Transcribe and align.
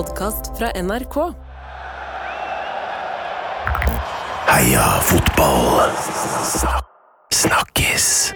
podkast 0.00 0.58
fra 0.58 0.70
NRK. 0.82 1.16
Heia 4.48 4.86
fotball! 5.04 5.90
Snakkes! 7.32 8.32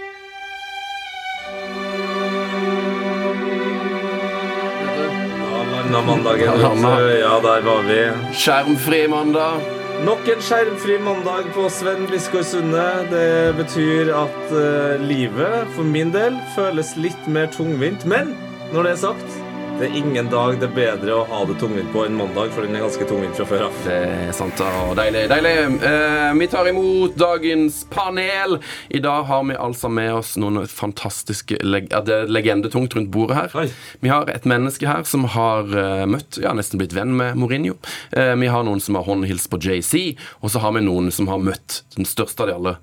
Ja, 5.91 6.01
mandagen. 6.07 6.61
der 6.61 7.61
var 7.65 7.81
vi. 7.87 7.99
Skjermfri 8.33 9.07
mandag. 9.07 9.65
Nok 10.05 10.29
en 10.35 10.41
skjermfri 10.45 10.99
mandag 10.99 11.49
på 11.55 11.65
Sven 11.69 12.05
Biskår 12.11 12.45
Sunde. 12.45 12.85
Det 13.09 13.55
betyr 13.57 14.13
at 14.13 14.53
uh, 14.53 15.01
livet, 15.01 15.65
for 15.73 15.87
min 15.97 16.13
del, 16.13 16.37
føles 16.53 16.93
litt 16.99 17.25
mer 17.27 17.49
tungvint. 17.57 18.05
Men 18.05 18.35
når 18.73 18.83
det 18.83 18.93
er 18.93 19.03
sagt, 19.07 19.34
det 19.75 19.89
er 19.89 19.95
ingen 19.99 20.29
dag 20.31 20.55
det 20.59 20.69
er 20.69 20.75
bedre 20.75 21.15
å 21.17 21.23
ha 21.27 21.41
det 21.49 21.57
tungvint 21.59 21.89
på 21.91 22.05
enn 22.05 22.15
mandag, 22.15 22.53
for 22.55 22.63
den 22.63 22.77
er 22.77 22.85
ganske 22.85 23.07
tungvint 23.09 23.35
fra 23.35 23.47
før 23.49 23.65
av. 23.65 23.79
Det 23.83 23.95
er 24.07 24.29
sant 24.35 24.61
og 24.63 24.93
deilig. 24.95 25.25
deilig. 25.27 25.51
Eh, 25.89 26.31
vi 26.39 26.47
tar 26.53 26.69
imot 26.71 27.17
dagens 27.19 27.81
panel. 27.91 28.55
I 28.87 29.01
dag 29.03 29.27
har 29.27 29.43
vi 29.49 29.57
altså 29.59 29.91
med 29.91 30.13
oss 30.15 30.35
noen 30.39 30.61
fantastiske 30.71 31.59
leg 31.59 31.89
Det 31.91 32.21
er 32.21 32.31
legendetungt 32.31 32.95
rundt 32.95 33.11
bordet 33.11 33.35
her. 33.35 33.57
Oi. 33.59 33.67
Vi 33.99 34.13
har 34.13 34.31
et 34.31 34.47
menneske 34.47 34.87
her 34.87 35.03
som 35.03 35.27
har 35.35 35.67
eh, 35.67 36.05
møtt, 36.07 36.39
ja, 36.39 36.55
nesten 36.55 36.79
blitt 36.79 36.95
venn 36.95 37.11
med 37.19 37.35
Mourinho. 37.35 37.75
Eh, 38.15 38.31
vi 38.39 38.51
har 38.51 38.63
noen 38.63 38.79
som 38.79 38.95
har 38.95 39.03
håndhilst 39.09 39.51
på 39.51 39.59
JC, 39.59 40.15
og 40.39 40.55
så 40.55 40.63
har 40.63 40.77
vi 40.77 40.85
noen 40.87 41.11
som 41.11 41.27
har 41.27 41.43
møtt 41.43 41.81
den 41.97 42.07
største 42.07 42.47
av 42.47 42.53
de 42.53 42.55
alle, 42.61 42.77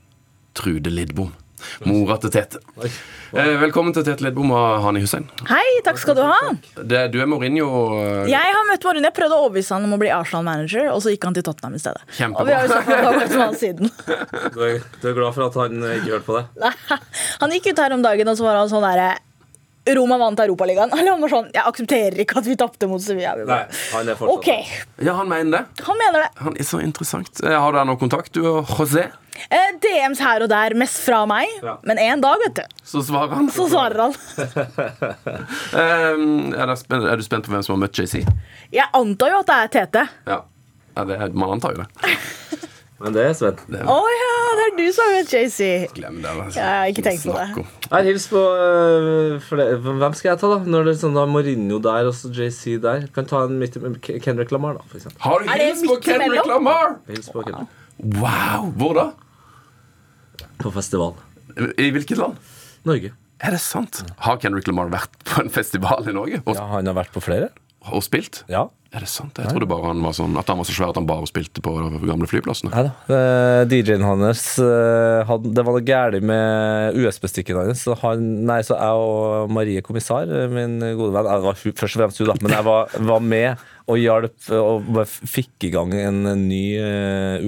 Trude 0.52 0.92
Lidbom. 0.92 1.32
Mora 1.88 2.16
til 2.22 2.30
Tete. 2.34 2.60
Eh, 2.82 3.52
velkommen 3.62 3.94
til 3.96 4.04
Tete 4.06 4.24
Lidbom 4.26 4.50
og 4.54 4.82
Hani 4.84 5.00
Hussein. 5.04 5.24
Hei, 5.48 5.64
takk 5.86 5.98
skal 6.02 6.18
du 6.18 6.22
ha. 6.26 6.36
Det, 6.76 7.04
du 7.14 7.18
er 7.22 7.26
Mourinho. 7.30 7.68
eh, 8.02 8.30
Jeg 8.30 8.54
har 8.56 8.66
møtt 8.68 8.84
Mourinho. 8.84 9.08
Jeg 9.08 9.16
prøvde 9.16 9.38
å 9.38 9.46
overbevise 9.46 9.74
han 9.76 9.88
om 9.88 9.96
å 9.96 10.00
bli 10.02 10.12
Arsenal-manager, 10.12 10.90
og 10.92 11.02
så 11.04 11.14
gikk 11.14 11.24
han 11.30 11.34
til 11.38 11.46
Tottenham 11.48 11.74
i 11.78 11.82
stedet. 11.82 12.04
Kjempebra. 12.18 12.40
Og 12.42 12.46
vi 12.46 12.52
har 12.52 12.68
jo 12.68 12.72
snakket 12.76 13.10
om 13.10 13.18
det 13.22 13.42
han 13.42 13.58
siden. 13.64 13.92
Du 14.54 14.62
er, 14.68 14.78
du 15.02 15.08
er 15.10 15.18
glad 15.18 15.34
for 15.38 15.48
at 15.48 15.60
han 15.64 15.82
eh, 15.82 15.98
ikke 16.00 16.16
hørte 16.18 16.28
på 16.28 16.38
det? 16.40 16.72
Han 17.42 17.50
gikk 17.56 17.72
ut 17.72 17.78
her 17.82 17.94
om 17.96 18.02
dagen, 18.04 18.28
og 18.28 18.36
så 18.38 18.44
var 18.46 18.58
han 18.60 18.68
sånn 18.70 18.84
derre 18.84 19.12
Roma 19.96 20.14
vant 20.20 20.38
Europaligaen. 20.38 20.92
Eller 20.94 21.10
han 21.16 21.22
var 21.24 21.32
sånn 21.32 21.48
Jeg 21.50 21.64
aksepterer 21.66 22.20
ikke 22.22 22.36
at 22.38 22.46
vi 22.46 22.54
tapte 22.60 22.86
mot 22.86 23.02
Sevilla. 23.02 23.32
Nei, 23.48 23.64
han 23.96 24.10
er 24.12 24.18
fortsatt 24.18 24.36
okay. 24.38 24.68
Ja, 25.02 25.16
han 25.18 25.26
mener 25.32 25.56
det. 25.56 25.84
Han 25.88 25.98
mener 25.98 26.22
det. 26.26 26.28
Han 26.44 26.54
er 26.60 26.68
så 26.68 26.78
interessant. 26.84 27.42
Har 27.42 27.74
du 27.74 27.80
noe 27.88 27.98
kontakt, 27.98 28.30
du 28.36 28.44
og 28.46 28.70
José? 28.76 29.08
Eh, 29.48 29.70
DMs 29.82 30.20
her 30.20 30.44
og 30.44 30.50
der, 30.52 30.74
mest 30.78 31.00
fra 31.06 31.22
meg. 31.28 31.48
Ja. 31.64 31.76
Men 31.88 31.98
en 32.02 32.20
dag, 32.24 32.36
vet 32.46 32.60
du, 32.60 32.76
Så 32.84 33.02
svarer 33.06 33.32
han. 33.38 33.48
så 33.54 33.68
svarer 33.70 34.06
han. 34.06 34.16
Ehm, 35.82 36.52
er, 36.54 36.74
spent, 36.76 37.06
er 37.08 37.16
du 37.16 37.24
spent 37.26 37.46
på 37.46 37.54
hvem 37.54 37.64
som 37.64 37.76
har 37.76 37.84
møtt 37.86 37.98
JC? 38.02 38.22
Jeg 38.72 38.88
antar 38.96 39.32
jo 39.32 39.40
at 39.42 39.48
det 39.48 39.56
er 39.62 39.72
Tete. 39.78 40.04
Ja. 40.28 40.40
ja 40.98 41.04
det, 41.08 41.16
er- 41.20 41.34
man 41.34 41.56
antar 41.56 41.76
jo 41.76 41.84
det. 41.84 42.18
Men 43.02 43.16
det 43.16 43.22
er 43.26 43.32
Sven. 43.34 43.56
Å 43.82 43.94
ja, 44.14 44.34
det 44.58 44.64
er 44.68 44.74
du 44.78 44.84
som 44.94 45.08
har 45.08 45.16
møtt 45.16 45.32
JC. 45.34 45.70
Glem 45.96 46.20
det. 46.22 46.30
altså. 46.30 46.60
Jeg 46.60 46.76
har 46.78 46.92
ikke 46.92 47.02
tenkt 47.08 47.24
på 47.26 47.34
det. 47.34 47.64
Nei, 47.90 48.02
hils 48.06 48.26
på 48.30 48.38
øh, 48.38 49.48
Hvem 49.48 50.14
skal 50.14 50.28
jeg 50.30 50.38
ta, 50.38 50.50
da? 50.52 50.60
Når 50.70 50.86
det 50.86 50.92
er 50.94 51.00
sånn 51.00 51.18
da 51.18 51.24
Mourinho 51.26 51.80
der 51.82 52.12
og 52.12 52.38
JC 52.38 52.76
der. 52.84 53.08
Kan 53.16 53.26
ta 53.26 53.42
en 53.48 53.58
midt 53.58 53.74
med 53.82 53.98
Kendrick 54.06 54.54
Lamar, 54.54 54.78
da, 54.78 54.86
for 54.86 55.00
eksempel. 55.00 55.18
Har 55.24 55.42
du 55.42 55.50
hils 55.50 55.82
på 55.88 55.98
Kendrick? 56.06 56.46
Lamar? 56.46 56.94
Hils 57.10 57.26
på 57.34 57.42
Kendrick. 57.42 57.74
Wow! 58.00 58.70
Hvor 58.78 58.94
da? 58.98 59.06
På 60.62 60.70
festival. 60.74 61.14
I 61.78 61.90
hvilket 61.92 62.18
land? 62.18 62.38
Norge. 62.88 63.12
Er 63.42 63.50
det 63.56 63.60
sant? 63.62 64.02
Har 64.22 64.38
Kendrick 64.42 64.66
Lamar 64.70 64.88
vært 64.92 65.16
på 65.26 65.42
en 65.42 65.50
festival 65.50 66.06
i 66.08 66.14
Norge 66.14 66.40
og, 66.46 66.54
Ja, 66.56 66.66
han 66.76 66.86
har 66.86 66.94
vært 66.94 67.12
på 67.14 67.22
flere. 67.24 67.50
og 67.90 68.02
spilt? 68.06 68.44
Ja. 68.48 68.68
Er 68.92 69.06
det 69.06 69.08
sant? 69.08 69.38
Jeg 69.40 69.48
trodde 69.48 69.68
bare 69.70 69.88
han 69.88 70.02
var 70.04 70.12
sånn 70.16 70.34
At 70.36 70.50
han 70.52 70.58
var 70.60 70.66
så 70.68 70.74
svær 70.76 70.90
at 70.92 70.98
han 71.00 71.08
bare 71.08 71.28
spilte 71.30 71.62
på 71.64 71.72
de 71.80 72.00
gamle 72.04 72.28
flyplassene. 72.28 72.72
Nei 72.74 72.84
da. 72.84 73.16
Eh, 73.16 73.60
DJ-en 73.70 74.04
hans 74.04 74.44
eh, 74.60 75.32
Det 75.46 75.64
var 75.64 75.78
noe 75.78 75.86
galt 75.86 76.26
med 76.28 76.98
USB-stikken 77.00 77.56
hans. 77.56 77.86
Så, 77.86 77.96
han, 78.02 78.26
nei, 78.48 78.60
så 78.66 78.76
jeg 78.76 79.06
og 79.06 79.52
Marie 79.56 79.82
Kommissar, 79.84 80.28
eh, 80.28 80.48
min 80.52 80.76
gode 80.98 81.14
venn 81.16 81.30
Jeg 81.30 81.44
var 81.46 81.60
først 81.62 81.86
og 81.96 82.02
fremst 82.02 82.20
hun, 82.20 82.32
da, 82.32 82.36
men 82.44 82.56
jeg 82.58 82.68
var, 82.68 82.98
var 83.12 83.24
med 83.32 83.68
og 83.90 83.98
hjalp 83.98 84.44
og 84.54 85.00
fikk 85.08 85.66
i 85.66 85.72
gang 85.74 85.90
en 85.98 86.20
ny 86.44 86.60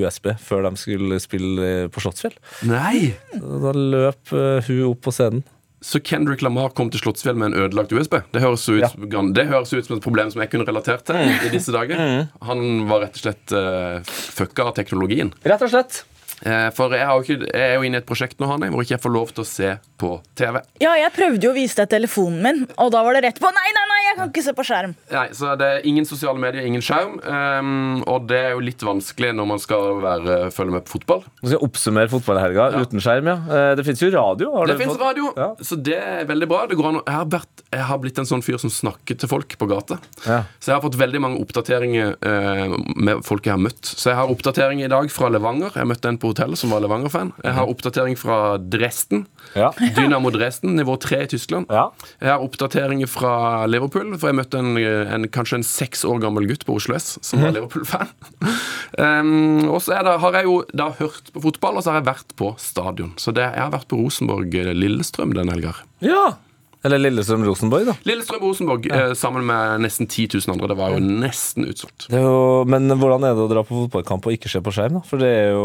USB 0.02 0.32
før 0.42 0.64
de 0.66 0.72
skulle 0.80 1.20
spille 1.22 1.68
på 1.94 2.02
Slottsfjell. 2.02 2.34
Nei! 2.66 3.12
Da 3.38 3.70
løp 3.70 4.32
hun 4.34 4.80
opp 4.88 5.04
på 5.06 5.14
scenen. 5.14 5.44
Så 5.84 6.00
Kendrick 6.00 6.40
Lamar 6.40 6.70
kom 6.72 6.88
til 6.88 7.02
Slottsfjell 7.02 7.36
med 7.36 7.52
en 7.52 7.66
ødelagt 7.66 7.92
USB? 7.92 8.16
Det 8.32 8.40
høres, 8.40 8.64
ut, 8.70 8.80
Ja. 8.80 9.20
det 9.36 9.44
høres 9.50 9.72
ut 9.74 9.84
som 9.84 9.98
et 9.98 10.02
problem 10.02 10.30
som 10.32 10.40
jeg 10.40 10.48
kunne 10.54 10.64
relatert 10.64 11.04
til 11.04 11.16
i 11.44 11.50
disse 11.52 11.74
dager. 11.74 12.00
Han 12.48 12.86
var 12.88 13.04
rett 13.04 13.18
og 13.18 13.24
slett 13.26 13.52
uh, 13.52 14.00
fucka 14.08 14.70
av 14.70 14.74
teknologien. 14.78 15.34
Rett 15.44 15.60
og 15.60 15.68
slett. 15.74 16.04
Eh, 16.44 16.68
for 16.76 16.92
jeg, 16.92 17.06
har 17.08 17.16
jo 17.16 17.24
ikke, 17.24 17.48
jeg 17.48 17.70
er 17.70 17.74
jo 17.78 17.86
inne 17.88 17.98
i 17.98 18.02
et 18.02 18.08
prosjekt 18.08 18.40
nå 18.42 18.48
Hanne, 18.50 18.68
hvor 18.72 18.84
ikke 18.84 18.96
jeg 18.98 19.02
får 19.04 19.14
lov 19.14 19.30
til 19.32 19.44
å 19.44 19.48
se 19.48 19.70
på 20.00 20.10
TV. 20.36 20.58
Ja, 20.82 20.92
jeg 21.00 21.12
prøvde 21.16 21.46
jo 21.48 21.52
å 21.54 21.56
vise 21.56 21.78
deg 21.80 21.88
telefonen 21.94 22.40
min, 22.44 22.60
og 22.76 22.90
da 22.92 23.00
var 23.06 23.16
det 23.16 23.22
rett 23.28 23.40
på. 23.40 23.50
Nei, 23.54 23.70
nei, 23.76 23.84
nei, 23.90 24.00
jeg 24.10 24.18
kan 24.18 24.32
ikke 24.32 24.44
se 24.44 24.54
på 24.58 24.66
skjerm. 24.68 24.94
Nei, 25.14 25.26
Så 25.32 25.54
det 25.60 25.68
er 25.78 25.86
ingen 25.88 26.04
sosiale 26.08 26.40
medier, 26.42 26.66
ingen 26.68 26.84
skjerm. 26.84 27.16
Um, 27.24 28.02
og 28.10 28.28
det 28.28 28.40
er 28.50 28.52
jo 28.54 28.60
litt 28.64 28.84
vanskelig 28.84 29.32
når 29.38 29.48
man 29.54 29.62
skal 29.62 30.00
være, 30.04 30.38
følge 30.54 30.76
med 30.76 30.84
på 30.86 30.98
fotball. 30.98 31.24
Nå 31.40 31.48
skal 31.48 31.56
jeg 31.56 31.64
oppsummere 31.68 32.12
fotballhelga 32.12 32.68
uten 32.82 33.00
skjerm, 33.04 33.30
ja. 33.32 33.36
Eh, 33.48 33.70
Det 33.78 33.86
fins 33.88 34.02
jo 34.04 34.10
radio. 34.12 34.50
Har 34.58 34.68
Det 34.68 34.76
du 34.76 34.84
fins 34.84 35.00
radio, 35.00 35.32
Ja. 35.40 35.48
så 35.64 35.80
det 35.80 35.96
er 35.96 36.28
veldig 36.28 36.48
bra. 36.50 36.66
Det 36.68 36.76
går 36.76 36.90
an, 36.90 37.00
jeg, 37.06 37.14
har 37.14 37.26
vært, 37.32 37.64
jeg 37.72 37.88
har 37.88 37.98
blitt 38.04 38.18
en 38.20 38.28
sånn 38.28 38.44
fyr 38.44 38.58
som 38.60 38.70
snakker 38.70 39.18
til 39.18 39.28
folk 39.30 39.56
på 39.58 39.68
gata. 39.70 39.98
Ja. 40.26 40.42
Så 40.60 40.70
jeg 40.72 40.76
har 40.76 40.84
fått 40.84 40.98
veldig 41.00 41.20
mange 41.24 41.40
oppdateringer 41.40 42.14
uh, 42.20 42.76
med 42.96 43.24
folk 43.24 43.46
jeg 43.48 43.54
har 43.56 43.62
møtt. 43.62 43.82
Så 43.88 44.10
jeg 44.12 44.18
har 44.20 44.28
oppdatering 44.28 44.84
i 44.84 44.90
dag 44.92 45.08
fra 45.10 45.30
Levanger. 45.32 45.72
Jeg 45.74 45.88
møtte 45.88 46.12
en 46.12 46.18
på 46.20 46.33
hotellet 46.34 46.60
som 46.60 46.74
var 46.74 46.82
Levanger-fan. 46.84 47.32
Jeg 47.44 47.56
har 47.56 47.70
oppdatering 47.70 48.18
fra 48.20 48.58
Dresden. 48.58 49.24
Ja. 49.56 49.70
Dynamo 49.96 50.32
Dresden, 50.34 50.74
nivå 50.76 50.96
3 51.00 51.22
i 51.24 51.30
Tyskland. 51.32 51.70
Ja. 51.72 51.88
Jeg 52.20 52.32
har 52.34 52.44
oppdateringer 52.44 53.10
fra 53.10 53.64
Liverpool, 53.70 54.14
for 54.18 54.30
jeg 54.30 54.38
møtte 54.42 54.60
en, 54.60 54.76
en, 54.76 55.28
kanskje 55.32 55.60
en 55.60 55.66
seks 55.66 56.04
år 56.08 56.20
gammel 56.24 56.48
gutt 56.50 56.66
på 56.68 56.76
Oslo 56.76 56.98
S 56.98 57.14
som 57.24 57.44
var 57.44 57.54
Liverpool-fan. 57.56 58.12
Um, 58.94 59.64
og 59.74 59.80
så 59.82 59.96
har 59.98 60.36
jeg 60.36 60.46
jo 60.46 60.60
da 60.76 60.84
hørt 61.00 61.32
på 61.34 61.40
fotball, 61.42 61.80
og 61.80 61.82
så 61.82 61.90
har 61.90 61.96
jeg 61.98 62.06
vært 62.06 62.34
på 62.38 62.52
stadion. 62.62 63.10
Så 63.18 63.32
det, 63.34 63.42
jeg 63.42 63.58
har 63.58 63.72
vært 63.74 63.88
på 63.90 63.98
Rosenborg-Lillestrøm 63.98 65.34
den 65.34 65.50
helga. 65.50 65.74
ja. 66.04 66.36
Eller 66.84 67.00
Lillestrøm-Rosenborg, 67.00 67.86
da. 67.88 67.94
Lillestrøm-Rosenborg 68.04 68.86
eh, 68.92 69.12
sammen 69.16 69.44
med 69.48 69.80
nesten 69.86 70.06
10 70.06 70.26
000 70.36 70.52
andre. 70.54 70.68
Det 70.68 70.76
var 70.76 70.92
jo 70.92 70.98
nesten 71.04 71.64
utsolgt. 71.70 72.08
Er 72.12 72.68
men 72.68 72.88
hvordan 73.00 73.24
er 73.24 73.34
det 73.38 73.44
å 73.46 73.48
dra 73.50 73.62
på 73.64 73.78
fotballkamp 73.86 74.26
og 74.28 74.34
ikke 74.36 74.50
se 74.52 74.60
på 74.64 74.72
skjerm? 74.74 74.98
da? 74.98 75.02
For 75.08 75.20
det 75.22 75.30
er 75.32 75.48
jo 75.54 75.64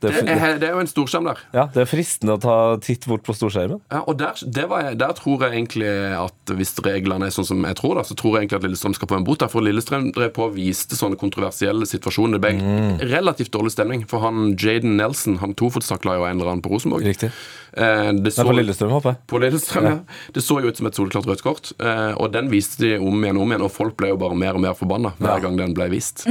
Det 0.00 0.12
Det 0.14 0.22
er, 0.22 0.38
er, 0.54 0.58
det 0.62 0.68
er 0.68 0.76
jo 0.76 0.82
en 0.84 0.90
storskjerm 0.90 1.26
der. 1.30 1.42
ja, 1.56 1.64
det 1.74 1.82
er 1.82 1.90
fristende 1.90 2.36
å 2.36 2.40
ta 2.42 2.56
titt 2.84 3.06
bort 3.10 3.24
på 3.26 3.34
storskjermen. 3.34 3.80
Ja, 3.90 4.04
og 4.06 4.18
der, 4.20 4.38
det 4.46 4.68
var 4.70 4.86
jeg, 4.86 4.98
der 5.02 5.16
tror 5.18 5.42
jeg 5.42 5.58
egentlig 5.58 5.90
at 6.20 6.54
hvis 6.54 6.74
reglene 6.86 7.26
er 7.26 7.34
sånn 7.34 7.48
som 7.50 7.66
jeg 7.66 7.78
tror, 7.80 7.96
da, 7.98 8.06
så 8.06 8.14
tror 8.18 8.36
jeg 8.38 8.44
egentlig 8.46 8.60
at 8.62 8.68
Lillestrøm 8.68 8.94
skal 8.94 9.10
på 9.10 9.18
en 9.18 9.26
bot. 9.26 9.40
der, 9.42 9.50
For 9.50 9.64
Lillestrøm 9.66 10.12
drev 10.14 10.30
på 10.36 10.46
og 10.48 10.54
viste 10.54 10.94
sånne 10.98 11.18
kontroversielle 11.20 11.86
situasjoner. 11.90 12.38
Det 12.38 12.44
ble 12.46 12.52
Mm. 12.54 12.98
relativt 13.10 13.50
dårlig 13.50 13.72
stemning. 13.74 14.06
For 14.08 14.20
han 14.22 14.54
Jaden 14.56 14.96
Nelson, 14.96 15.38
han 15.42 15.54
tofotstakla 15.58 16.14
jo 16.20 16.24
en 16.28 16.38
eller 16.38 16.52
annen 16.52 16.62
på 16.62 16.70
Rosenborg. 16.70 17.02
Riktig. 17.04 17.32
Eh, 17.74 18.12
det 18.12 18.30
Nei, 18.36 18.44
på 18.46 18.54
Lillestrøm, 18.54 18.92
håper 18.94 19.10
jeg. 19.14 19.18
På 19.26 19.40
Lillestrøm, 19.42 19.84
ja. 19.88 19.96
Det 20.32 20.43
så 20.44 20.58
jo 20.62 20.70
ut 20.70 20.78
som 20.80 20.86
et 20.90 20.96
soleklart 20.98 21.26
rødt 21.30 21.42
kort. 21.44 21.70
Eh, 21.80 22.12
og 22.20 22.30
den 22.34 22.50
viste 22.52 22.82
de 22.84 22.90
om 23.00 23.16
igjen 23.24 23.38
og 23.40 23.46
om 23.46 23.54
igjen, 23.54 23.64
og 23.66 23.72
folk 23.72 23.96
ble 24.00 24.12
jo 24.12 24.18
bare 24.20 24.36
mer 24.38 24.58
og 24.58 24.62
mer 24.64 24.76
forbanna 24.78 25.14
hver 25.18 25.42
gang 25.44 25.56
den 25.60 25.74
ble 25.76 25.88
vist. 25.92 26.26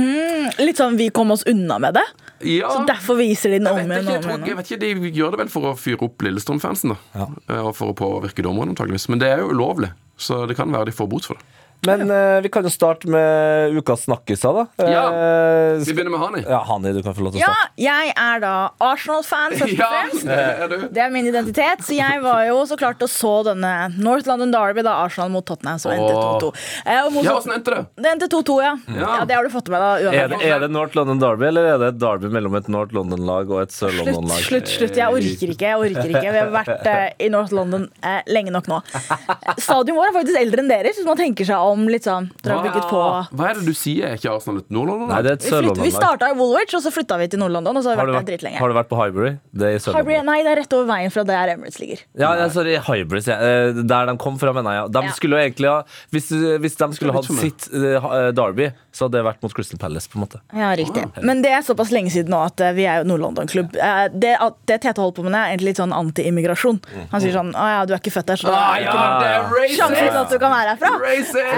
Litt 0.61 0.79
sånn 0.81 0.97
vi 0.99 1.09
kom 1.13 1.33
oss 1.35 1.43
unna 1.49 1.79
med 1.81 1.97
det. 1.99 2.05
Ja, 2.43 2.69
Så 2.75 2.85
derfor 2.89 3.15
viser 3.19 3.53
de 3.53 3.59
den 3.61 3.69
om 3.71 3.77
igjen 3.79 3.91
og 4.07 4.13
jeg, 4.13 4.23
om 4.25 4.43
igjen. 4.43 4.57
vet 4.59 4.71
ikke, 4.71 4.79
De 4.83 5.11
gjør 5.15 5.31
det 5.35 5.39
vel 5.45 5.51
for 5.53 5.69
å 5.71 5.75
fyre 5.79 6.03
opp 6.07 6.25
Lillestrøm-fansen, 6.25 6.91
da. 6.95 6.97
Ja. 7.15 7.27
Og 7.63 7.73
for 7.77 7.93
å 7.93 7.97
påvirke 7.97 8.43
dommeren, 8.43 8.73
antageligvis. 8.75 9.07
Men 9.13 9.21
det 9.23 9.29
er 9.31 9.43
jo 9.45 9.51
ulovlig, 9.55 9.93
så 10.19 10.43
det 10.49 10.57
kan 10.59 10.71
være 10.73 10.91
de 10.91 10.95
får 10.97 11.07
bot 11.13 11.29
for 11.31 11.39
det. 11.39 11.45
Men 11.87 12.03
uh, 12.11 12.39
vi 12.43 12.49
kan 12.53 12.63
jo 12.63 12.71
starte 12.71 13.09
med 13.11 13.75
ukas 13.77 14.05
snakkiser, 14.07 14.53
da. 14.55 14.87
Ja. 14.87 15.03
Eh, 15.11 15.81
Vi 15.83 15.93
begynner 15.93 16.13
med 16.13 16.21
Hani. 16.21 16.41
ja, 16.47 16.61
Hani, 16.67 16.93
du 16.95 17.01
kan 17.03 17.15
få 17.17 17.25
lov 17.25 17.33
til 17.35 17.41
å 17.41 17.47
starte. 17.47 17.71
Ja, 17.81 17.91
jeg 18.03 18.13
er 18.15 18.39
da 18.43 18.53
Arsenal-fan, 18.83 19.55
først 19.59 19.73
og 19.73 19.79
Ja, 19.81 19.89
fremst. 19.91 20.23
det 20.27 20.37
er. 20.37 20.87
Det 20.93 21.01
er 21.03 21.09
min 21.13 21.27
identitet, 21.27 21.83
så 21.87 21.95
jeg 21.97 22.21
var 22.23 22.45
jo 22.47 22.61
så 22.69 22.77
klart 22.79 23.01
og 23.03 23.09
så 23.11 23.33
denne 23.49 23.73
North 23.97 24.27
London 24.29 24.51
Derby 24.53 24.83
da 24.85 24.93
Arsenal 25.03 25.29
mot 25.33 25.45
Tottenham, 25.45 25.77
så 25.81 25.91
endte 25.95 26.13
2-2. 26.13 26.53
Eh, 26.85 27.01
Ja, 27.23 27.33
åssen 27.37 27.53
endte 27.57 27.75
det? 27.75 27.81
Det 28.03 28.11
endte 28.13 28.29
2-2, 28.31 28.57
ja. 28.63 28.73
Ja. 28.87 28.99
ja. 29.19 29.25
Det 29.25 29.35
har 29.35 29.43
du 29.43 29.49
fått 29.53 29.69
med 29.73 29.81
deg. 29.83 30.07
Er 30.13 30.27
det, 30.33 30.41
er 30.53 30.59
det 30.63 30.71
North 30.71 30.95
London 30.95 31.19
Derby, 31.19 31.47
eller 31.51 31.69
er 31.73 31.77
det 31.83 31.87
et 31.95 31.99
derby 32.01 32.31
mellom 32.31 32.55
et 32.59 32.67
North 32.71 32.93
London-lag 32.95 33.49
og 33.51 33.61
et 33.65 33.71
Sør 33.75 33.91
London-lag? 33.99 34.39
slutt, 34.43 34.67
slutt. 34.69 34.93
slutt. 34.93 34.97
Jeg 35.01 35.07
orker 35.19 35.53
ikke. 35.53 35.67
jeg 35.67 35.77
orker 35.83 36.09
ikke 36.13 36.31
Vi 36.33 36.39
har 36.39 36.51
vært 36.53 36.87
eh, 36.87 37.09
i 37.25 37.29
North 37.33 37.51
London 37.55 37.89
eh, 38.03 38.21
lenge 38.31 38.51
nok 38.53 38.67
nå. 38.71 38.79
Stadion 39.65 39.97
vår 39.97 40.09
er 40.11 40.15
faktisk 40.19 40.39
eldre 40.39 40.63
enn 40.63 40.69
deres, 40.71 40.97
hvis 40.99 41.07
man 41.07 41.17
tenker 41.19 41.47
seg 41.47 41.57
om, 41.72 41.72
litt 41.87 42.03
sånn. 42.07 42.29
Dere 42.43 42.57
har 42.57 42.63
bygget 42.67 42.87
på. 42.89 43.01
Hva 43.37 43.49
er 43.49 43.53
det 43.59 43.65
du 43.65 43.73
sier? 43.73 44.05
Er 44.13 44.17
ikke 44.17 44.31
Arsenal 44.35 44.59
et 44.63 44.69
Nord-London? 44.69 45.07
Nei, 45.09 45.21
det 45.25 45.31
er 45.31 45.33
et 45.33 45.43
Vi, 45.43 45.49
flytt, 45.49 45.61
vi 45.63 45.91
Sør-London-lag. 45.91 46.01
starta 46.01 46.29
i 46.29 46.35
Woolwich, 46.37 46.73
og 46.77 46.81
så 46.85 46.91
flytta 46.93 47.17
vi 47.19 47.27
til 47.33 47.39
Nord-London. 47.39 47.77
Og 47.77 47.83
så 47.83 47.89
har 47.89 47.97
Har, 47.97 48.05
vi 48.05 48.11
du 48.11 48.17
vært 48.17 48.25
der 48.25 48.33
vært- 48.33 48.39
dritlenge. 48.39 48.57
har 48.59 48.67
du 48.67 48.73
vært 48.79 48.89
på 48.89 48.97
Highbury? 49.01 49.31
Det 49.53 49.63
er 49.63 49.73
i 49.73 49.79
Highbury, 49.79 49.79
Sør-London. 49.79 50.25
nei, 50.25 50.37
det 50.43 50.51
er 50.53 50.55
rett 50.61 50.73
over 50.73 50.85
veien 50.93 51.11
fra 51.11 51.23
der 51.23 51.47
Emirates 51.53 51.79
ligger. 51.79 51.99
Ja, 52.17 52.33
ja, 52.35 52.47
sorry, 52.49 52.75
Highbury, 52.77 53.21
sier 53.21 53.39
jeg. 53.39 53.77
Eh, 53.77 53.83
Der 53.83 54.05
de 54.05 54.17
kom 54.17 54.37
fra, 54.37 54.53
mener 54.53 54.71
jeg. 54.71 54.81
Ja. 54.83 54.87
De 54.87 55.07
Ja. 55.07 55.11
skulle 55.11 55.33
jo 55.37 55.49
egentlig 55.49 55.67
ha 55.69 55.83
Hvis, 56.11 56.29
hvis 56.61 56.75
de 56.77 56.93
skulle 56.93 57.13
hatt 57.13 57.25
sitt 57.25 57.69
eh, 57.73 57.99
ha- 57.99 58.13
eh, 58.27 58.31
Derby, 58.31 58.71
så 58.93 59.05
hadde 59.09 59.17
det 59.19 59.25
vært 59.25 59.41
mot 59.43 59.53
Crystal 59.53 59.77
Palace, 59.79 60.07
på 60.07 60.15
en 60.19 60.23
måte. 60.27 60.39
Ja, 60.53 60.73
riktig. 60.75 61.03
Men 61.23 61.41
det 61.41 61.51
er 61.51 61.61
såpass 61.61 61.91
lenge 61.91 62.11
siden 62.11 62.29
nå 62.29 62.45
at 62.45 62.59
eh, 62.61 62.71
vi 62.73 62.85
er 62.85 63.03
jo 63.03 63.09
Nord-London-klubb. 63.17 63.75
Eh, 63.75 64.07
Det, 64.13 64.37
at- 64.39 64.57
det 64.65 64.81
Tete 64.81 64.97
holder 65.01 65.15
på 65.15 65.23
med, 65.23 65.33
er 65.35 65.55
egentlig 65.57 65.73
litt 65.73 65.77
sånn 65.77 65.93
anti-immigrasjon. 65.93 66.79
Han 67.11 67.21
sier 67.21 67.33
sånn 67.33 67.53
Å 67.53 67.65
ja, 67.79 67.85
du 67.85 67.93
er 67.93 67.97
ikke 67.99 68.11
født 68.13 68.25
der, 68.25 68.35
så 68.37 68.49
Ah, 68.49 68.75
er 68.75 68.79
det 68.79 68.87
ikke 68.87 68.93
noe 68.93 69.67
sjanse 69.69 70.11
for 70.11 70.17
at 70.23 70.29
du 70.29 70.39
kan 70.39 70.51
være 70.51 70.77
herfra. 70.77 70.91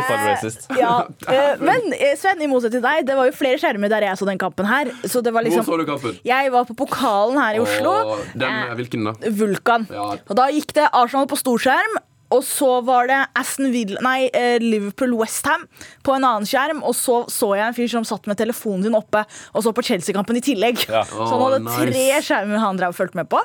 Racist! 0.09 0.65
Fotball-racist. 0.69 0.69
Ja, 0.81 0.93
eh, 1.31 1.61
men 1.63 1.93
eh, 1.97 2.15
Sven, 2.19 2.41
i 2.41 2.49
motsetning 2.51 2.79
til 2.79 2.85
deg, 2.85 3.05
det 3.07 3.15
var 3.17 3.29
jo 3.29 3.35
flere 3.35 3.59
skjermer 3.61 3.91
der 3.91 4.07
jeg 4.09 4.19
så 4.21 4.27
den 4.29 4.41
kampen 4.41 4.67
her. 4.69 4.91
Så 5.03 5.21
det 5.25 5.33
var 5.33 5.41
Hvor 5.43 5.49
liksom 5.49 5.67
så 5.67 5.77
du 5.81 5.85
kampen? 5.89 6.17
Jeg 6.27 6.51
var 6.53 6.65
på 6.69 6.75
pokalen 6.85 7.39
her 7.41 7.59
i 7.59 7.63
Oslo. 7.63 7.93
Og 8.15 8.25
den, 8.33 8.49
Eh, 8.49 8.73
hvilken 8.79 9.05
da? 9.09 9.15
Vulkan. 9.35 9.87
Ja. 9.91 10.11
Og 10.29 10.35
da 10.37 10.49
gikk 10.53 10.73
det 10.77 10.89
Arsenal 10.93 11.27
på 11.31 11.39
storskjerm. 11.39 11.97
Og 12.33 12.41
så 12.43 12.81
var 12.83 13.05
det 13.07 13.17
Aston 13.37 13.69
Villa, 13.71 13.99
nei, 14.01 14.25
eh, 14.33 14.55
Liverpool 14.59 15.13
Westham 15.19 15.67
på 16.03 16.15
en 16.15 16.25
annen 16.25 16.47
skjerm. 16.49 16.81
Og 16.83 16.95
så 16.97 17.19
så 17.31 17.51
jeg 17.55 17.67
en 17.67 17.75
fyr 17.77 17.91
som 17.91 18.07
satt 18.07 18.25
med 18.27 18.39
telefonen 18.39 18.83
sin 18.87 18.97
oppe 18.97 19.21
og 19.53 19.63
så 19.63 19.71
på 19.77 19.83
Chelsea-kampen 19.85 20.39
i 20.39 20.43
tillegg. 20.43 20.81
Ja. 20.89 21.03
Så 21.05 21.29
han 21.29 21.43
hadde 21.45 21.61
nice. 21.67 21.85
tre 21.85 22.07
skjermer 22.25 22.63
han 22.63 22.81
drev 22.81 22.95
og 22.95 22.97
fulgte 22.97 23.19
med 23.21 23.29
på. 23.29 23.39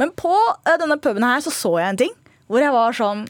Men 0.00 0.14
på 0.16 0.32
eh, 0.32 0.78
denne 0.80 0.96
puben 1.04 1.22
her 1.28 1.44
så 1.44 1.52
så 1.52 1.76
jeg 1.82 1.92
en 1.92 2.00
ting 2.06 2.16
hvor 2.48 2.60
jeg 2.64 2.72
var 2.74 2.96
sånn 2.96 3.22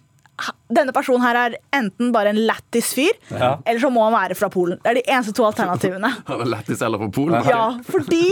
denne 0.72 0.90
personen 0.96 1.20
her 1.22 1.36
er 1.38 1.54
enten 1.76 2.08
bare 2.14 2.30
en 2.32 2.38
lættis 2.48 2.88
fyr, 2.96 3.12
Ja. 3.30 3.58
eller 3.66 3.78
så 3.82 3.90
må 3.92 4.02
han 4.08 4.14
være 4.16 4.34
fra 4.34 4.48
Polen. 4.50 4.78
Det 4.82 4.90
er 4.90 4.94
de 4.98 5.02
eneste 5.12 5.34
to 5.36 5.44
alternativene. 5.44 6.08
Han 6.26 6.40
er 6.40 6.48
lættis 6.48 6.80
eller 6.82 6.98
fra 6.98 7.08
Polen? 7.14 7.44
Ja, 7.46 7.66
fordi 7.86 8.24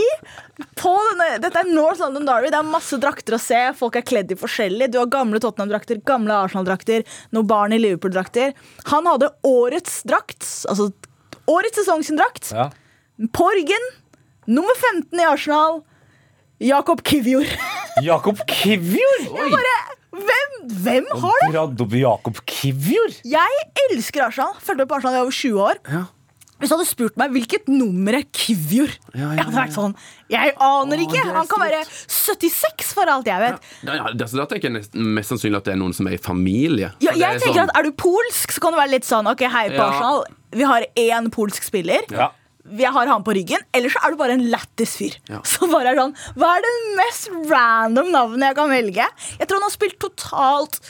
på 0.81 0.95
denne, 1.11 1.27
Dette 1.45 1.61
er 1.61 1.69
North 1.71 2.01
London 2.01 2.25
Derby. 2.27 2.49
Det 2.51 2.57
er 2.59 2.67
masse 2.67 2.97
drakter 2.99 3.37
å 3.37 3.39
se. 3.39 3.61
Folk 3.77 3.95
er 3.95 4.01
kledd 4.07 4.33
i 4.33 4.39
forskjellig. 4.41 4.89
Du 4.91 4.97
har 4.99 5.07
gamle 5.13 5.39
Tottenham-drakter, 5.39 6.01
gamle 6.03 6.33
Arsenal-drakter, 6.47 7.05
noen 7.31 7.47
barn 7.47 7.77
i 7.77 7.79
Liverpool-drakter. 7.79 8.53
Han 8.91 9.07
hadde 9.07 9.29
årets 9.47 10.01
drakt, 10.09 10.43
altså 10.67 10.89
årets 11.47 11.79
sesong 11.83 12.03
sin 12.03 12.19
drakt, 12.19 12.51
Ja. 12.57 12.69
Porgen. 13.37 13.87
Nummer 14.49 14.73
15 14.81 15.19
i 15.21 15.25
Arsenal. 15.29 15.83
Jakob 16.59 17.03
Kivjord. 17.05 17.47
Jakob 18.03 18.41
Kivjord! 18.49 19.29
Hvem, 20.11 20.55
hvem 20.83 21.05
har 21.21 21.37
det? 21.45 21.51
Dratt 21.55 21.83
opp 21.85 21.93
Jakob 21.95 22.39
Kivjord? 22.49 23.21
Jeg 23.23 23.67
elsker 23.89 24.25
Arsenal. 24.27 24.57
Fulgte 24.59 24.83
med 24.83 24.89
på 24.91 24.97
Arsenal 24.97 25.15
i 25.15 25.21
over 25.23 25.31
20 25.37 25.61
år. 25.69 25.79
Ja. 25.87 26.03
Hvis 26.61 26.69
du 26.69 26.75
hadde 26.75 26.85
spurt 26.85 27.15
meg 27.17 27.31
hvilket 27.33 27.69
nummer 27.73 28.13
er 28.19 28.25
Kivjord, 28.37 28.91
Ja, 29.15 29.21
ja, 29.23 29.29
jeg 29.33 29.45
hadde 29.47 29.55
vært 29.55 29.71
sånn 29.73 29.95
Jeg 30.29 30.51
aner 30.61 30.99
ikke! 31.01 31.23
Han 31.33 31.47
kan 31.49 31.63
være 31.63 31.79
76 31.89 32.91
for 32.93 33.09
alt 33.09 33.25
jeg 33.31 33.41
vet. 33.41 33.71
Ja, 33.87 33.95
ja, 33.97 34.11
det, 34.13 34.27
så 34.29 34.37
da 34.37 34.45
tenker 34.51 34.69
jeg 34.69 34.75
nest, 34.75 34.93
mest 34.93 35.33
sannsynlig 35.33 35.57
at 35.57 35.65
det 35.71 35.73
er 35.73 35.79
noen 35.81 35.95
som 35.97 36.05
er 36.11 36.19
i 36.19 36.21
familie. 36.21 36.91
Ja, 37.01 37.15
jeg 37.17 37.25
er 37.25 37.41
tenker 37.41 37.63
sånn- 37.63 37.71
at 37.73 37.79
Er 37.81 37.87
du 37.89 37.95
polsk, 37.97 38.53
så 38.53 38.61
kan 38.61 38.75
det 38.75 38.81
være 38.83 38.93
litt 38.93 39.07
sånn 39.09 39.31
Ok, 39.31 39.41
hei 39.49 39.63
på 39.71 39.79
Ja. 39.79 39.87
Arsenal. 39.89 40.21
Vi 40.51 40.63
har 40.69 40.85
én 41.01 41.31
polsk 41.33 41.63
spiller. 41.65 42.05
Ja. 42.13 42.29
Jeg 42.81 42.93
har 42.93 43.09
han 43.09 43.23
på 43.25 43.33
ryggen. 43.35 43.63
Eller 43.73 43.93
så 43.93 44.01
er 44.03 44.13
du 44.13 44.19
bare 44.19 44.35
en 44.37 44.47
lættis 44.53 44.97
fyr. 44.99 45.15
Ja. 45.31 45.41
Som 45.51 45.73
bare 45.73 45.93
er 45.93 46.01
sånn 46.01 46.15
Hva 46.39 46.55
er 46.57 46.65
det 46.65 46.73
mest 46.99 47.31
random 47.51 48.11
navnet 48.13 48.51
jeg 48.51 48.59
kan 48.59 48.73
velge? 48.73 49.07
Jeg 49.39 49.47
tror 49.47 49.61
han 49.61 49.67
har 49.69 49.77
spilt 49.77 49.99
totalt 50.03 50.81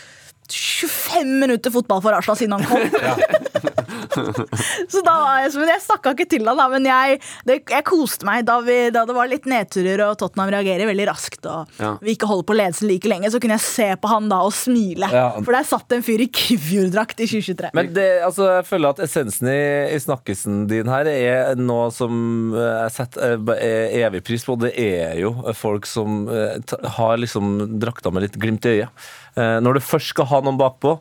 25 0.53 1.39
minutter 1.41 1.71
fotball 1.73 2.01
for 2.03 2.11
Arsenal 2.17 2.37
siden 2.39 2.53
han 2.57 2.65
kom. 2.65 2.81
så 4.91 5.01
da 5.05 5.13
var 5.21 5.41
jeg, 5.43 5.53
men 5.59 5.69
Jeg 5.71 5.83
snakka 5.85 6.13
ikke 6.15 6.27
til 6.33 6.47
han 6.49 6.59
da, 6.59 6.65
men 6.71 6.87
jeg, 6.89 7.19
det, 7.47 7.57
jeg 7.71 7.85
koste 7.87 8.27
meg 8.27 8.45
da, 8.47 8.57
vi, 8.65 8.77
da 8.93 9.03
det 9.07 9.15
var 9.15 9.29
litt 9.31 9.47
nedturer 9.49 10.03
og 10.07 10.17
Tottenham 10.21 10.51
reagerer 10.53 10.89
veldig 10.89 11.07
raskt. 11.11 11.45
Og 11.49 11.81
Ja. 11.81 11.93
vi 12.01 12.15
ikke 12.15 12.29
holder 12.29 12.47
på 12.51 12.57
ledelsen 12.57 12.89
like 12.91 13.09
lenge, 13.09 13.31
så 13.33 13.39
kunne 13.41 13.57
jeg 13.57 13.65
se 13.65 13.87
på 14.01 14.11
han 14.11 14.29
da 14.31 14.41
og 14.47 14.53
smile. 14.55 15.09
Ja. 15.11 15.27
For 15.39 15.51
der 15.55 15.67
satt 15.67 15.95
en 15.95 16.03
fyr 16.05 16.23
i 16.25 16.29
Kivjord-drakt 16.31 17.21
i 17.23 17.27
2023. 17.29 17.71
Men 17.77 17.91
det, 17.95 18.07
altså, 18.25 18.47
jeg 18.59 18.67
føler 18.69 18.93
at 18.95 19.03
essensen 19.07 19.49
i, 19.51 19.61
i 19.95 19.99
snakkisen 20.01 20.65
din 20.71 20.89
her 20.91 21.09
er 21.11 21.55
noe 21.59 21.89
som 21.95 22.53
eh, 22.55 22.85
jeg 22.85 22.95
setter 22.97 23.37
eh, 23.57 23.97
evig 24.03 24.23
pris 24.27 24.45
på. 24.47 24.57
Det 24.61 24.73
er 24.81 25.17
jo 25.21 25.33
folk 25.57 25.87
som 25.89 26.23
eh, 26.31 26.57
har 26.97 27.17
liksom 27.21 27.57
drakta 27.81 28.11
med 28.13 28.27
litt 28.27 28.39
glimt 28.41 28.65
i 28.67 28.77
øyet. 28.81 29.09
Eh, 29.39 29.57
Når 29.63 29.77
du 29.77 29.81
først 29.85 30.09
skal 30.11 30.27
ha 30.27 30.40
noen 30.45 30.59
bakpå, 30.59 30.95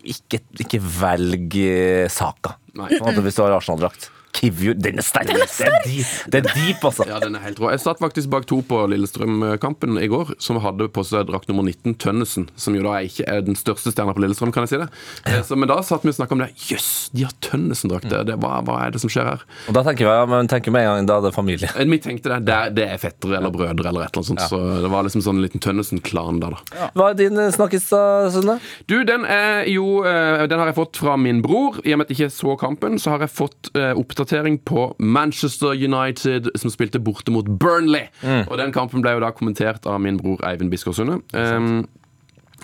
ikke, 0.00 0.40
ikke 0.64 0.80
velg 0.80 1.56
eh, 1.60 2.06
Saka. 2.12 2.56
En 2.76 3.20
Hvis 3.20 3.36
du 3.36 3.42
har 3.44 3.56
Arsenal-drakt. 3.58 4.08
Kivjord, 4.40 4.78
den 4.80 4.98
er 5.00 5.04
sterk! 5.04 5.28
Det 5.28 5.42
er 5.44 5.50
sterk! 5.52 5.88
det 6.32 6.38
er 6.40 6.46
deep 6.56 6.84
altså. 6.88 7.04
Ja, 7.08 7.18
den 7.20 7.36
er 7.36 7.42
helt 7.44 7.58
rå. 7.60 7.68
Jeg 7.74 7.82
satt 7.82 8.00
faktisk 8.00 8.30
bak 8.32 8.46
to 8.48 8.60
på 8.64 8.78
Lillestrøm-kampen 8.88 9.98
i 10.00 10.08
går, 10.10 10.32
som 10.40 10.56
hadde 10.64 10.86
på 10.92 11.04
seg 11.06 11.26
drakt 11.28 11.50
nummer 11.50 11.66
19, 11.66 11.94
Tønnesen. 12.00 12.48
Som 12.60 12.76
jo 12.78 12.84
da 12.86 12.98
ikke 13.04 13.26
er 13.28 13.42
den 13.44 13.58
største 13.58 13.92
stjerna 13.92 14.14
på 14.16 14.22
Lillestrøm, 14.24 14.52
kan 14.54 14.64
jeg 14.64 14.72
si 14.72 14.80
det. 14.80 14.88
Ja. 15.28 15.42
Så, 15.46 15.58
men 15.60 15.68
da 15.70 15.76
satt 15.84 16.04
vi 16.06 16.12
og 16.12 16.16
snakka 16.16 16.36
om 16.38 16.44
det. 16.44 16.50
Jøss, 16.70 16.88
de 17.12 17.26
har 17.28 17.34
Tønnesen-drakt! 17.44 18.08
Det- 18.10 18.38
Hva, 18.40 18.60
hva 18.64 18.76
er 18.86 18.94
det 18.94 19.00
som 19.02 19.10
skjer 19.12 19.26
her? 19.26 19.42
Og 19.68 19.74
da 19.76 19.82
tenker 19.84 20.06
vi, 20.06 20.12
ja, 20.16 20.24
men 20.30 20.48
tenker 20.48 20.72
en 20.72 20.86
gang 20.88 21.08
da 21.10 21.18
det 21.20 21.32
er 21.32 21.36
familie. 21.36 21.68
Eh, 21.76 21.84
Vi 21.90 21.98
tenkte 22.00 22.30
det. 22.32 22.38
Det 22.48 22.54
er, 22.56 22.70
det 22.76 22.86
er 22.94 23.00
fettere 23.02 23.36
eller 23.40 23.52
brødre 23.52 23.90
eller 23.90 24.06
et 24.06 24.14
eller 24.14 24.22
annet 24.22 24.30
sånt. 24.30 24.44
Så 24.48 24.60
det 24.84 24.90
var 24.92 25.04
liksom 25.04 25.24
sånn 25.26 25.36
en 25.40 25.44
liten 25.44 25.60
Tønnesen-klan 25.60 26.40
der, 26.40 26.56
da. 26.56 26.88
Hva 26.96 27.10
er 27.12 27.18
din 27.18 27.36
eh, 27.42 27.50
snakkis, 27.52 27.90
Sunne? 27.90 28.56
Du, 28.88 28.96
den 29.04 29.24
er 29.28 29.66
jo 29.68 30.00
eh, 30.06 30.46
Den 30.50 30.58
har 30.62 30.70
jeg 30.70 30.78
fått 30.78 30.96
fra 31.02 31.16
min 31.20 31.42
bror. 31.44 31.80
I 31.84 31.92
og 31.94 32.00
med 32.00 32.06
at 32.08 32.14
jeg 32.14 32.30
ikke 32.30 32.34
så 32.38 32.56
kampen, 32.60 32.96
så 33.02 33.12
har 33.16 33.24
jeg 33.26 33.32
fått 33.34 33.70
eh, 33.76 33.92
oppdatering 34.30 34.58
på 34.58 34.94
Manchester 34.98 35.74
United, 35.74 36.48
som 36.54 36.70
spilte 36.70 37.00
borte 37.00 37.30
mot 37.30 37.46
Burnley. 37.46 38.06
Og 38.48 38.58
den 38.58 38.72
kampen 38.72 39.02
ble 39.02 39.16
jo 39.16 39.24
da 39.24 39.32
kommentert 39.34 39.86
av 39.86 40.00
min 40.00 40.18
bror 40.20 40.38
Eivind 40.46 40.70
Biskårsunde. 40.70 41.20
Um, 41.32 41.86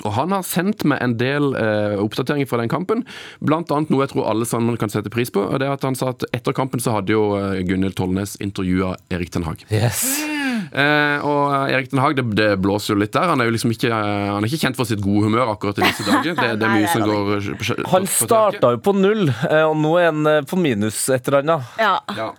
og 0.05 0.13
Han 0.13 0.31
har 0.31 0.45
sendt 0.45 0.85
meg 0.85 1.01
en 1.01 1.17
del 1.17 1.55
eh, 1.57 1.97
oppdateringer 1.97 2.47
fra 2.47 2.61
den 2.61 2.69
kampen. 2.69 3.07
Blant 3.41 3.73
annet 3.73 3.89
noe 3.89 4.05
jeg 4.05 4.13
tror 4.13 4.29
alle 4.29 4.45
sammen 4.45 4.77
kan 4.77 4.93
sette 4.93 5.09
pris 5.09 5.33
på. 5.33 5.41
og 5.41 5.59
det 5.59 5.71
er 5.71 5.73
at 5.73 5.89
han 5.89 5.97
sa 5.97 6.13
at 6.13 6.29
Etter 6.37 6.53
kampen 6.53 6.85
så 6.85 6.99
hadde 6.99 7.17
jo 7.17 7.31
eh, 7.41 7.65
Gunhild 7.65 7.97
Tollnes 7.97 8.37
intervjua 8.45 8.99
Erik 9.09 9.33
Ten 9.33 9.49
Hag. 9.49 9.65
Yes. 9.73 10.36
Eh, 10.73 11.27
og 11.27 11.71
Erik 11.71 11.91
Den 11.93 12.01
Haag, 12.03 12.17
det, 12.19 12.25
det 12.39 12.49
blåser 12.65 12.95
jo 12.95 13.01
litt 13.03 13.13
der. 13.15 13.29
Han 13.33 13.41
er 13.43 13.51
jo 13.51 13.55
liksom 13.57 13.75
ikke, 13.75 13.91
eh, 13.93 14.31
han 14.33 14.43
er 14.45 14.49
ikke 14.51 14.63
kjent 14.65 14.79
for 14.79 14.89
sitt 14.89 15.03
gode 15.05 15.29
humør 15.29 15.53
akkurat 15.55 15.79
i 15.83 15.87
disse 15.87 16.07
dager. 16.11 16.35
Det, 16.39 16.49
det 16.61 16.67
er 16.67 16.75
mye 16.75 16.91
som 16.91 17.07
går 17.07 17.87
Han 17.93 18.09
starta 18.11 18.73
jo 18.77 18.83
på 18.87 18.97
null, 18.97 19.29
eh, 19.51 19.63
og 19.67 19.77
nå 19.83 19.95
er 20.01 20.11
han 20.13 20.27
eh, 20.33 20.43
på 20.49 20.59
minus 20.61 21.05
et 21.15 21.29
eller 21.31 21.45
annet. 21.45 21.79
Ja. 21.83 21.95
Ja. 22.19 22.33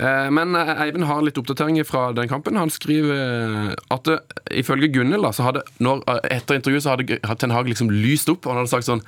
Eh, 0.00 0.28
Men 0.32 0.54
eh, 0.56 0.74
Eivind 0.86 1.04
har 1.10 1.20
litt 1.26 1.38
oppdateringer 1.40 1.84
fra 1.88 2.06
den 2.16 2.30
kampen. 2.30 2.56
Han 2.56 2.70
skriver 2.72 3.14
eh, 3.18 3.72
at 3.94 4.08
det, 4.08 4.18
ifølge 4.62 4.88
Gunhild 4.94 5.28
så 5.36 5.48
hadde 5.50 5.64
når, 5.84 6.04
eh, 6.08 6.22
etter 6.38 6.56
intervjuet 6.60 6.86
så 6.86 6.94
hadde 6.96 7.18
Ten 7.42 7.52
Hag 7.54 7.68
liksom 7.68 7.90
lyst 7.92 8.30
opp, 8.32 8.46
og 8.46 8.54
han 8.54 8.62
hadde 8.62 8.72
sagt 8.72 8.88
sånn 8.88 9.04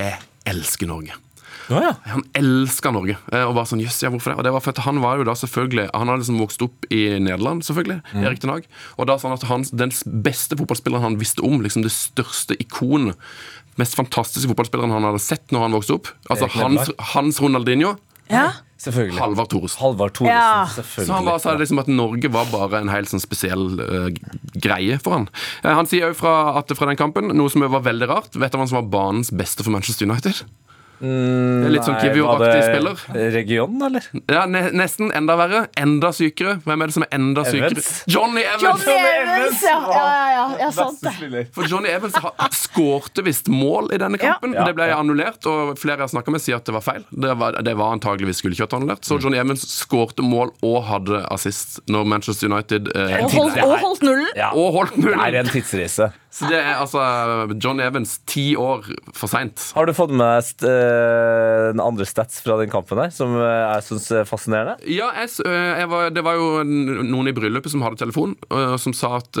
Jeg 0.00 0.16
elsker 0.48 0.88
Norge. 0.88 1.16
Ja, 1.68 1.80
ja. 1.82 1.92
Han 2.14 2.22
elska 2.38 2.90
Norge. 2.94 3.16
eh, 3.32 3.42
Og 3.44 3.54
var 3.54 3.64
sånn, 3.68 3.82
jøss, 3.82 4.00
ja, 4.02 4.08
hvorfor 4.10 4.32
det? 4.32 4.38
Og 4.38 4.44
det 4.46 4.52
var 4.54 4.60
for 4.64 4.80
Han 4.86 5.00
var 5.04 5.18
jo 5.20 5.24
da 5.28 5.34
selvfølgelig 5.36 5.90
Han 5.92 6.08
hadde 6.08 6.22
liksom 6.22 6.38
vokst 6.40 6.62
opp 6.64 6.86
i 6.90 7.18
Nederland, 7.20 7.62
selvfølgelig. 7.66 8.00
Erik 8.24 8.40
Ten 8.40 8.50
Hag. 8.54 8.64
Og 8.96 9.06
da 9.10 9.18
sånn 9.20 9.34
at 9.36 9.44
han, 9.50 9.64
den 9.72 9.92
beste 10.24 10.56
fotballspilleren 10.56 11.02
han 11.04 11.18
visste 11.20 11.44
om, 11.44 11.60
liksom 11.60 11.82
det 11.84 11.92
største 11.92 12.56
ikonet, 12.60 13.16
mest 13.78 13.94
fantastiske 13.94 14.48
fotballspilleren 14.50 14.90
han 14.90 15.04
hadde 15.06 15.20
sett 15.22 15.52
når 15.54 15.60
han 15.68 15.76
vokste 15.76 15.94
opp, 15.98 16.08
altså 16.30 16.48
Hans, 16.56 16.90
Hans 17.14 17.40
Ronaldinho, 17.40 17.96
ja. 18.28 18.48
Selvfølgelig. 18.78 19.18
Halvard 19.18 19.48
Thoresen. 19.50 19.80
Halvard 19.80 20.12
Thoresen, 20.14 20.36
Ja. 20.36 20.66
selvfølgelig. 20.70 21.06
Så 21.08 21.12
han 21.14 21.24
bare 21.24 21.40
sa 21.42 21.54
liksom 21.58 21.78
at 21.82 21.88
Norge 21.88 22.28
var 22.30 22.44
bare 22.52 22.80
en 22.82 22.88
helt 22.92 23.08
sånn 23.10 23.22
spesiell 23.22 23.80
uh, 23.80 24.08
greie 24.54 24.98
for 25.02 25.16
han. 25.16 25.28
Uh, 25.64 25.72
han 25.74 25.86
sier 25.90 26.12
jo 26.12 26.14
fra, 26.14 26.34
at 26.60 26.70
fra 26.78 26.86
den 26.86 26.96
kampen, 27.00 27.32
noe 27.34 27.50
som 27.50 27.64
var 27.66 27.82
veldig 27.82 28.08
rart 28.08 28.36
Vet 28.38 28.52
du 28.52 28.58
hvem 28.60 28.68
som 28.70 28.78
var 28.82 28.90
banens 28.92 29.32
beste 29.34 29.64
for 29.66 29.74
Manchester 29.74 30.06
United? 30.06 30.44
Det 30.98 31.66
er 31.68 31.72
litt 31.72 31.86
sånn 31.86 31.94
Nei, 31.94 32.08
Kivjo-aktig 32.08 32.62
spiller. 32.66 33.02
Region, 33.34 33.76
eller? 33.88 34.06
Ja, 34.26 34.44
ne 34.50 34.64
Nesten 34.74 35.12
enda 35.14 35.36
verre. 35.38 35.64
Enda 35.78 36.10
sykere. 36.14 36.56
Hvem 36.64 36.82
er 36.82 36.90
det 36.90 36.96
som 36.96 37.06
er 37.06 37.12
enda 37.14 37.44
sykere? 37.46 37.70
Evans. 37.70 37.90
Johnny 38.10 38.42
Evans! 38.42 38.84
Johnny 38.86 38.96
Evans, 39.22 39.62
ja. 39.62 39.76
Ja, 39.78 40.02
ja, 40.02 40.26
ja, 40.34 40.44
ja 40.64 40.70
sant 40.74 41.02
det. 41.04 41.44
For 41.54 41.70
Johnny 41.70 41.92
Evans 41.92 42.18
skårte 42.58 43.24
visst 43.26 43.50
mål 43.52 43.92
i 43.94 44.00
denne 44.02 44.20
kampen. 44.20 44.56
Ja. 44.58 44.66
Det 44.68 44.74
ble 44.78 44.90
annullert, 44.94 45.46
og 45.50 45.74
flere 45.80 46.04
jeg 46.04 46.14
snakka 46.14 46.34
med, 46.34 46.42
sier 46.44 46.58
at 46.58 46.68
det 46.68 46.74
var 46.76 46.84
feil. 46.84 47.06
Det 47.10 47.34
var, 47.38 47.58
det 47.64 47.76
var 47.78 47.96
antageligvis 47.96 48.42
skulle 48.42 48.58
ikke 48.58 48.66
vært 48.66 48.78
annullert. 48.80 49.04
Mm. 49.04 49.10
Så 49.10 49.20
Johnny 49.22 49.40
Evans 49.40 49.66
skårte 49.70 50.26
mål 50.26 50.54
og 50.66 50.78
hadde 50.90 51.22
assist 51.34 51.78
når 51.90 52.08
Manchester 52.10 52.50
United 52.50 52.90
eh, 52.94 53.18
Og 53.22 53.36
holdt, 53.36 53.60
og 53.64 53.76
holdt 53.84 54.06
nullen. 54.06 54.32
Ja. 54.38 54.50
og 54.54 54.74
holdt 54.80 54.98
Det 54.98 55.14
er 55.14 55.42
en 55.44 55.52
tidsreise. 55.52 56.12
Så 56.38 56.46
det 56.50 56.58
er 56.60 56.76
altså 56.76 57.00
John 57.56 57.80
Evans 57.80 58.18
ti 58.28 58.52
år 58.56 58.84
for 59.16 59.30
seint. 59.30 59.70
Har 59.74 59.88
du 59.88 59.94
fått 59.96 60.12
med 60.12 60.28
den 60.28 60.44
andre 61.82 62.06
stats 62.08 62.42
fra 62.44 62.58
den 62.60 62.70
kampen 62.72 63.00
her, 63.00 63.12
som 63.14 63.34
eh, 63.38 63.64
jeg 63.74 63.86
syns 63.88 64.08
er 64.14 64.28
fascinerende? 64.28 64.76
Ja, 64.90 65.10
jeg, 65.18 65.32
øh, 65.46 65.70
jeg 65.82 65.90
var, 65.92 66.10
det 66.14 66.24
var 66.26 66.38
jo 66.38 66.62
noen 66.66 67.30
i 67.30 67.36
bryllupet 67.36 67.72
som 67.72 67.84
hadde 67.86 68.00
telefon, 68.00 68.36
som 68.80 68.94
sa 68.96 69.18
at 69.20 69.40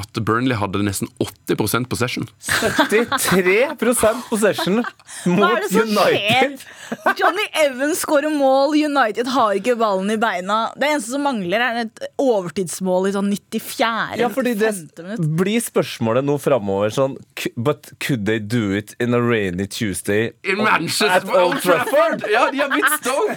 at 0.00 0.20
Burnley 0.24 0.56
hadde 0.56 0.80
nesten 0.86 1.08
80% 1.20 1.88
possession. 1.92 2.26
73% 2.48 4.22
possession 4.30 4.80
Hva 4.82 5.34
mot 5.36 5.48
er 5.50 5.60
det 5.64 5.70
som 5.72 5.90
United. 5.90 6.62
skjer? 6.62 7.16
Johnny 7.16 7.44
Evans 7.56 8.02
skårer 8.04 8.32
mål, 8.34 8.74
United 8.76 9.28
har 9.32 9.54
ikke 9.56 9.74
ballen 9.80 10.10
i 10.12 10.18
beina. 10.20 10.58
Det 10.76 10.90
eneste 10.90 11.14
som 11.14 11.24
mangler, 11.24 11.62
er 11.64 11.80
et 11.86 12.02
overtidsmål 12.20 13.08
i 13.08 13.14
sånn 13.14 13.30
94. 13.32 14.18
Ja, 14.20 14.28
fordi 14.32 14.54
det 14.60 14.72
blir 15.38 15.62
spørsmålet 15.64 16.26
nå 16.28 16.36
framover 16.42 16.92
sånn 16.92 17.16
But 17.56 17.92
could 18.02 18.26
they 18.28 18.38
do 18.40 18.72
it 18.76 18.94
in 19.00 19.14
a 19.16 19.20
rainy 19.22 19.66
Tuesday? 19.72 20.32
In 20.44 20.60
Manchester 20.62 21.22
At 21.22 21.28
Old 21.32 21.62
Trafford? 21.64 22.26
Ja, 22.32 22.48
de 22.52 22.60
har 22.60 22.72
blitt 22.72 22.92
Stoke! 23.00 23.36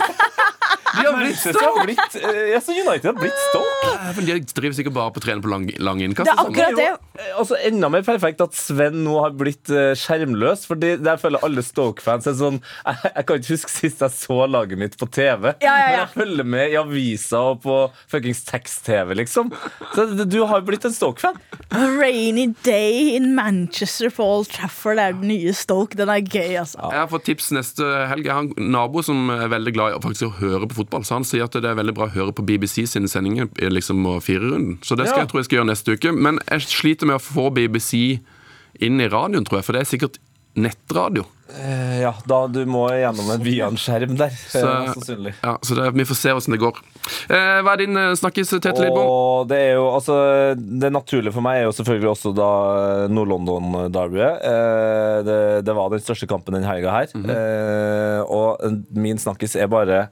De 0.95 1.05
har 1.05 1.15
blitt 1.19 1.39
Stoke! 1.39 1.95
eh, 2.21 2.41
ja, 2.53 2.59
så 2.63 2.75
United 2.75 3.07
har 3.11 3.17
blitt 3.19 3.39
Stoke. 3.49 3.95
De 4.25 4.39
driver 4.55 4.75
sikkert 4.77 4.95
bare 4.95 5.15
på 5.15 5.23
å 5.23 5.25
trene 5.25 5.43
på 5.43 5.51
lang, 5.51 5.69
lang 5.83 6.03
innkast. 6.05 6.27
Det 6.29 6.35
er. 6.35 6.54
Akkurat 6.55 6.79
det. 6.79 6.87
Eh, 6.91 7.01
Altså, 7.35 7.55
enda 7.63 7.87
mer 7.89 8.03
perfekt 8.03 8.41
at 8.43 8.51
Sven 8.57 8.97
nå 9.05 9.13
har 9.23 9.31
blitt 9.39 9.69
eh, 9.71 9.93
skjermløs. 9.95 10.65
Fordi 10.67 10.95
der 10.99 11.15
føler 11.21 11.39
alle 11.47 11.63
Stoke-fans 11.63 12.27
er 12.27 12.35
sånn 12.35 12.57
jeg, 12.85 13.11
jeg 13.15 13.25
kan 13.29 13.39
ikke 13.39 13.53
huske 13.55 13.71
sist 13.71 14.01
jeg 14.03 14.11
så 14.15 14.39
laget 14.51 14.77
mitt 14.81 14.97
på 14.99 15.07
TV. 15.15 15.53
Ja, 15.63 15.71
ja, 15.71 15.75
ja. 15.75 15.85
Men 15.85 15.99
jeg 16.01 16.09
følger 16.15 16.49
med 16.55 16.73
i 16.73 16.77
aviser 16.81 17.51
og 17.53 17.61
på 17.63 17.77
fuckings 18.11 18.43
tekst-TV, 18.49 19.15
liksom. 19.21 19.51
Så 19.95 20.07
du 20.27 20.41
har 20.49 20.65
blitt 20.67 20.85
en 20.89 20.95
Stoke-fan. 20.95 21.39
Rainy 21.71 22.49
day 22.63 23.15
in 23.15 23.33
Manchester 23.35 24.09
på 24.13 24.23
Old 24.23 24.49
Trafford 24.51 24.99
er 25.01 25.15
den 25.15 25.27
nye 25.31 25.53
Stoke. 25.55 25.95
Den 25.97 26.11
er 26.11 26.19
gøy, 26.23 26.55
altså. 26.61 26.79
Jeg 26.91 26.99
har 26.99 27.09
fått 27.11 27.25
tips 27.29 27.49
neste 27.55 27.87
helg. 28.11 28.27
Jeg 28.27 28.35
har 28.35 28.43
en 28.45 28.71
nabo 28.75 29.01
som 29.05 29.29
er 29.33 29.47
veldig 29.51 29.73
glad 29.75 29.95
i 29.97 30.01
faktisk 30.03 30.27
å 30.29 30.35
høre 30.39 30.67
på 30.71 30.81
fotball. 30.83 31.05
Så 31.07 31.17
han 31.17 31.27
sier 31.27 31.47
at 31.47 31.55
det 31.55 31.71
er 31.71 31.79
veldig 31.79 31.95
bra 31.97 32.09
å 32.09 32.13
høre 32.15 32.35
på 32.35 32.45
BBC 32.47 32.83
sine 32.91 33.09
sendinger 33.11 33.49
i 33.63 33.71
liksom 33.71 34.03
å 34.11 34.17
firerunden. 34.23 34.77
Så 34.85 34.97
det 34.99 35.07
skal 35.09 35.23
Ja. 35.23 35.23
jeg 35.25 35.31
tro 35.31 35.39
jeg 35.39 35.45
skal 35.49 35.57
gjøre 35.61 35.71
neste 35.71 35.95
uke. 35.95 36.11
Men 36.15 36.34
jeg 36.43 36.67
sliter 36.69 37.09
med 37.09 37.19
å 37.19 37.23
få 37.23 37.49
BBC 37.55 38.19
inn 38.83 38.99
i 39.01 39.07
radioen, 39.11 39.45
tror 39.47 39.61
jeg, 39.61 39.67
for 39.69 39.77
det 39.77 39.85
er 39.85 39.91
sikkert 39.93 40.19
nettradio. 40.55 41.25
Eh, 41.59 41.99
ja, 42.01 42.13
da 42.25 42.37
du 42.49 42.61
må 42.67 42.85
gjennom 42.95 43.27
en 43.33 43.43
Vian-skjerm 43.43 44.15
der. 44.17 44.31
Så, 44.51 44.61
eh, 44.63 44.87
sannsynlig. 44.95 45.33
ja, 45.43 45.53
så 45.61 45.75
det, 45.77 45.89
vi 45.93 46.05
får 46.07 46.17
se 46.17 46.33
åssen 46.33 46.55
det 46.55 46.59
går. 46.63 46.79
Eh, 47.29 47.59
hva 47.63 47.75
er 47.75 47.81
din 47.83 47.99
eh, 47.99 48.13
snakkis, 48.17 48.53
Tete 48.55 48.73
Lidbom? 48.81 49.45
Det 49.51 49.59
er 49.67 49.73
jo, 49.77 49.83
altså 49.93 50.15
Det 50.57 50.89
naturlige 50.95 51.35
for 51.35 51.45
meg 51.45 51.59
er 51.59 51.67
jo 51.67 51.75
selvfølgelig 51.75 52.11
også 52.15 52.31
da 52.39 52.49
Nord-London-derbyet. 53.13 54.43
Eh, 54.51 55.17
det, 55.27 55.39
det 55.67 55.75
var 55.77 55.91
den 55.93 56.03
største 56.03 56.27
kampen 56.31 56.57
den 56.57 56.67
helga 56.67 56.95
her. 56.97 57.13
eh, 57.13 58.21
og 58.25 58.63
min 58.95 59.19
snakkis 59.21 59.55
er 59.59 59.69
bare 59.71 60.05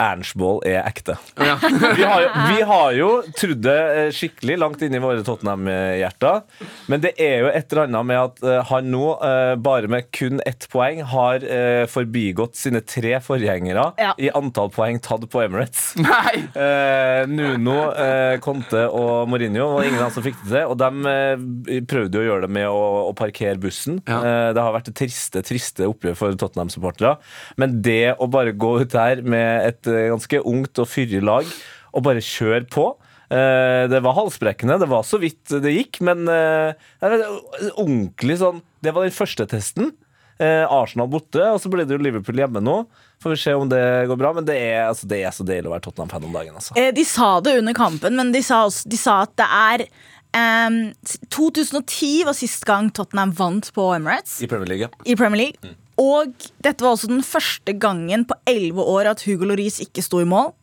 Ernstball 0.00 0.60
er 0.66 0.80
ekte. 0.88 1.14
Ja. 1.38 1.56
Vi 1.98 2.04
har, 2.04 2.22
jo, 2.24 2.30
vi 2.48 2.62
har 2.66 2.92
jo 2.96 3.08
trodd 3.38 3.60
det 3.64 3.74
eh, 3.98 4.08
skikkelig 4.14 4.56
langt 4.58 4.82
inn 4.82 4.94
i 4.96 5.00
våre 5.02 5.22
Tottenham-hjerter. 5.26 6.42
Men 6.90 7.02
det 7.04 7.12
er 7.20 7.44
jo 7.44 7.50
et 7.52 7.72
eller 7.72 7.84
annet 7.86 8.08
med 8.08 8.18
at 8.20 8.42
eh, 8.46 8.60
han 8.70 8.88
nå, 8.92 9.04
eh, 9.26 9.52
bare 9.62 9.90
med 9.92 10.08
kun 10.14 10.40
ett 10.48 10.66
poeng, 10.72 11.02
har 11.12 11.44
forbigått 11.92 12.56
sine 12.58 12.80
tre 12.86 13.16
forgjengere 13.22 13.84
Ja. 14.00 14.12
i 14.18 14.30
antall 14.34 14.70
poeng 14.74 14.98
tatt 15.02 15.24
på 15.30 15.42
Emirates. 15.44 15.92
Nei! 16.02 16.42
Eh, 16.56 17.22
Nuno, 17.30 17.76
eh, 17.92 18.36
Conte 18.42 18.86
og 18.88 19.28
Mourinho 19.30 19.68
var 19.76 19.86
ingen 19.86 20.00
av 20.00 20.08
dem 20.08 20.16
som 20.16 20.26
fikk 20.26 20.40
det 20.46 20.50
til. 20.52 20.72
Og 20.72 20.78
de 20.80 21.82
prøvde 21.90 22.18
jo 22.18 22.24
å 22.24 22.28
gjøre 22.30 22.46
det 22.48 22.52
med 22.58 22.68
å, 22.70 22.82
å 23.10 23.12
parkere 23.18 23.58
bussen. 23.62 24.00
Ja. 24.08 24.18
Eh, 24.22 24.48
det 24.56 24.62
har 24.64 24.74
vært 24.76 24.90
et 24.92 24.98
triste, 25.02 25.42
triste 25.46 25.86
oppgjør 25.90 26.18
for 26.18 26.38
Tottenham-supportere. 26.42 27.16
Men 27.60 27.78
det 27.84 28.14
å 28.22 28.28
bare 28.32 28.54
gå 28.56 28.74
ut 28.82 28.96
her 28.98 29.22
med 29.22 29.68
et 29.70 29.81
eh, 29.90 30.10
ganske 30.12 30.42
ungt 30.48 30.82
og 30.82 30.90
fyrig 30.90 31.22
lag 31.24 31.48
og 31.92 32.04
bare 32.06 32.22
kjøre 32.24 32.66
på 32.72 32.86
eh, 33.32 33.88
det 33.92 34.02
var 34.04 34.16
halsbrekkende, 34.16 34.78
det 34.82 34.88
var 34.90 35.06
så 35.06 35.20
vidt 35.22 35.54
det 35.62 35.74
gikk, 35.74 36.02
men 36.06 36.24
eh, 36.30 36.72
ordentlig 37.74 38.38
sånn 38.42 38.62
Det 38.82 38.94
var 38.94 39.06
den 39.06 39.14
første 39.14 39.46
testen. 39.46 39.92
Arsenal 40.42 41.06
borte, 41.06 41.38
og 41.54 41.60
så 41.62 41.70
blir 41.70 41.86
det 41.86 41.94
jo 41.94 42.02
Liverpool 42.02 42.40
hjemme 42.40 42.58
nå. 42.58 42.72
Får 43.22 43.30
vi 43.30 43.36
se 43.38 43.52
om 43.54 43.68
det 43.70 44.08
går 44.10 44.18
bra, 44.18 44.32
men 44.34 44.46
det 44.48 44.56
er, 44.58 44.88
altså, 44.88 45.06
det 45.06 45.20
er 45.22 45.30
så 45.30 45.44
deilig 45.46 45.70
å 45.70 45.74
være 45.76 45.84
Tottenham-fan 45.84 46.24
om 46.26 46.34
dagen. 46.34 46.56
Altså. 46.58 46.74
De 46.74 47.04
sa 47.06 47.28
det 47.46 47.52
under 47.60 47.76
kampen, 47.78 48.16
men 48.18 48.32
de 48.34 48.40
sa, 48.42 48.64
også, 48.66 48.90
de 48.90 48.98
sa 48.98 49.20
at 49.22 49.36
det 49.38 49.46
er 49.46 49.84
um, 50.66 50.80
2010 51.30 52.24
var 52.26 52.34
sist 52.34 52.66
gang 52.66 52.90
Tottenham 52.90 53.36
vant 53.38 53.70
på 53.76 53.86
Emirates 53.94 54.40
I 54.42 54.50
Premier 54.50 54.72
League, 54.72 54.88
ja. 54.88 55.04
i 55.06 55.16
Premier 55.16 55.44
League. 55.44 55.76
Og 56.00 56.32
dette 56.64 56.84
var 56.84 56.94
også 56.94 57.10
den 57.10 57.22
første 57.26 57.74
gangen 57.76 58.24
på 58.28 58.38
elleve 58.48 58.84
år 58.88 59.12
at 59.12 59.24
Hugo 59.26 59.48
Lloris 59.48 59.80
ikke 59.84 60.04
sto 60.04 60.22
i 60.22 60.28
mål. 60.28 60.52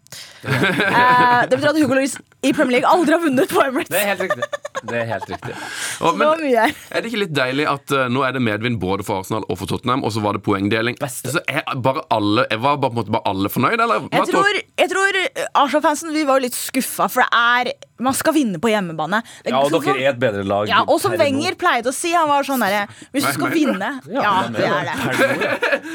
Eh, 0.50 1.42
det 1.46 1.58
betyr 1.60 1.70
at 1.70 1.78
Hugo 1.78 1.94
Lloris 1.94 2.16
i 2.42 2.50
Premier 2.56 2.80
League 2.80 2.90
aldri 2.90 3.14
har 3.14 3.22
vunnet 3.22 3.52
på 3.52 3.62
Emirates. 3.62 3.92
Det 3.94 4.00
er 4.00 4.08
helt 4.10 4.24
riktig. 4.24 4.48
Det 4.90 4.98
er 4.98 5.06
helt 5.10 5.28
riktig. 5.30 5.54
Og, 6.08 6.18
men, 6.18 6.46
er 6.56 6.74
det 6.96 7.12
ikke 7.12 7.22
litt 7.26 7.36
deilig 7.36 7.68
at 7.70 7.94
uh, 7.94 8.08
nå 8.12 8.24
er 8.26 8.34
det 8.34 8.42
medvind 8.44 8.80
både 8.82 9.06
for 9.06 9.22
Arsenal 9.22 9.46
og 9.46 9.60
for 9.60 9.70
Tottenham, 9.70 10.02
og 10.08 10.16
så 10.16 10.24
var 10.24 10.38
det 10.38 10.42
poengdeling? 10.48 10.98
Beste. 11.02 11.36
Så 11.36 11.44
er 11.52 11.62
bare 11.84 12.06
alle, 12.16 12.48
jeg 12.50 12.64
var 12.64 12.80
bare, 12.82 12.90
på 12.90 12.98
en 12.98 13.02
måte 13.04 13.16
bare 13.20 13.34
alle 13.34 13.54
fornøyd, 13.54 13.78
eller? 13.86 14.10
Jeg 14.16 14.32
tror, 14.32 14.60
jeg 14.82 14.94
tror 14.96 15.22
Arsenal-fansen 15.64 16.16
vi 16.16 16.26
var 16.32 16.44
litt 16.44 16.58
skuffa, 16.58 17.10
for 17.12 17.26
det 17.28 17.44
er 17.44 17.74
Man 18.00 18.16
skal 18.18 18.36
vinne 18.36 18.60
på 18.62 18.72
hjemmebane. 18.72 19.22
Det 19.44 19.54
Ja, 19.54 19.62
og 19.62 19.72
sånn 19.74 19.86
dere 19.86 20.04
er 20.04 20.14
et 20.14 20.20
bedre 20.22 20.44
lag. 20.48 20.68
ja, 20.70 20.84
og 20.88 21.00
som. 21.02 21.16
Wenger 21.20 21.56
pleide 21.60 21.92
å 21.92 21.96
si, 21.96 22.12
han 22.16 22.30
var 22.30 22.46
sånn 22.48 22.62
derre 22.64 22.86
Hvis 23.12 23.26
du 23.26 23.32
skal 23.36 23.52
vinne 23.52 23.90
Ja, 24.08 24.34
det 24.54 24.64
er 24.64 24.88
det. 24.88 24.96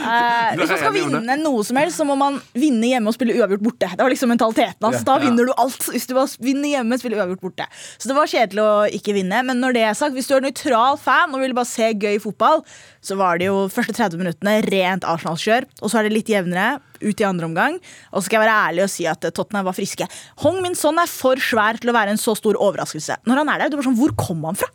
Uh, 0.04 0.50
hvis 0.58 0.73
du 0.73 0.76
skal 0.76 0.92
vinne 0.94 1.37
noe 1.40 1.64
som 1.66 1.78
helst, 1.80 1.96
så 2.00 2.06
må 2.08 2.16
man 2.18 2.37
vinne 2.52 2.90
hjemme 2.90 3.08
og 3.11 3.16
spille 3.16 3.37
uavgjort 3.38 3.64
borte. 3.64 3.90
Det 3.94 4.02
var 4.04 4.12
liksom 4.12 4.32
mentaliteten 4.34 4.88
hans. 4.88 5.04
Da 5.06 5.18
vinner 5.23 5.49
du 5.49 5.54
alt. 5.56 5.88
Hvis 5.94 6.08
du 6.11 6.16
vinner 6.44 6.75
hjemme, 6.76 6.99
spiller 7.00 7.23
uavgjort 7.23 7.44
borte. 7.46 7.68
Så 7.96 8.11
det 8.11 8.18
var 8.18 8.30
kjedelig 8.30 8.64
å 8.64 8.73
ikke 8.99 9.16
vinne. 9.16 9.40
Men 9.49 9.62
når 9.62 9.78
det 9.78 9.87
er 9.88 9.99
sagt, 9.99 10.16
hvis 10.16 10.28
du 10.28 10.37
er 10.37 10.44
nøytral 10.44 10.99
fan 11.00 11.32
og 11.34 11.42
vil 11.44 11.56
bare 11.56 11.70
se 11.70 11.92
gøy 11.94 12.20
fotball, 12.23 12.64
så 13.04 13.16
var 13.20 13.40
det 13.40 13.50
jo 13.50 13.64
første 13.73 13.94
30 13.96 14.20
minuttene 14.20 14.58
rent 14.66 15.06
Arsenal-kjør. 15.08 15.66
Og 15.82 15.90
så 15.90 16.00
er 16.00 16.08
det 16.08 16.14
litt 16.14 16.32
jevnere 16.32 16.78
ut 17.04 17.20
i 17.20 17.26
andre 17.28 17.49
omgang. 17.50 17.76
Og 18.12 18.20
så 18.20 18.26
skal 18.28 18.40
jeg 18.40 18.46
være 18.46 18.61
ærlig 18.68 18.87
og 18.87 18.92
si 18.92 19.08
at 19.11 19.26
eh, 19.26 19.34
Tottenham 19.34 19.68
var 19.68 19.76
friske. 19.76 20.08
Hong 20.44 20.62
Min 20.64 20.78
Son 20.78 21.00
er 21.00 21.11
for 21.11 21.40
svær 21.42 21.80
til 21.80 21.92
å 21.92 21.96
være 21.96 22.14
en 22.14 22.20
så 22.20 22.37
stor 22.38 22.56
overraskelse. 22.56 23.20
Når 23.28 23.42
han 23.42 23.52
er 23.52 23.64
der, 23.64 23.73
du 23.73 23.78
bare 23.78 23.90
sånn, 23.90 24.00
Hvor 24.00 24.16
kom 24.18 24.49
han 24.49 24.58
fra? 24.58 24.73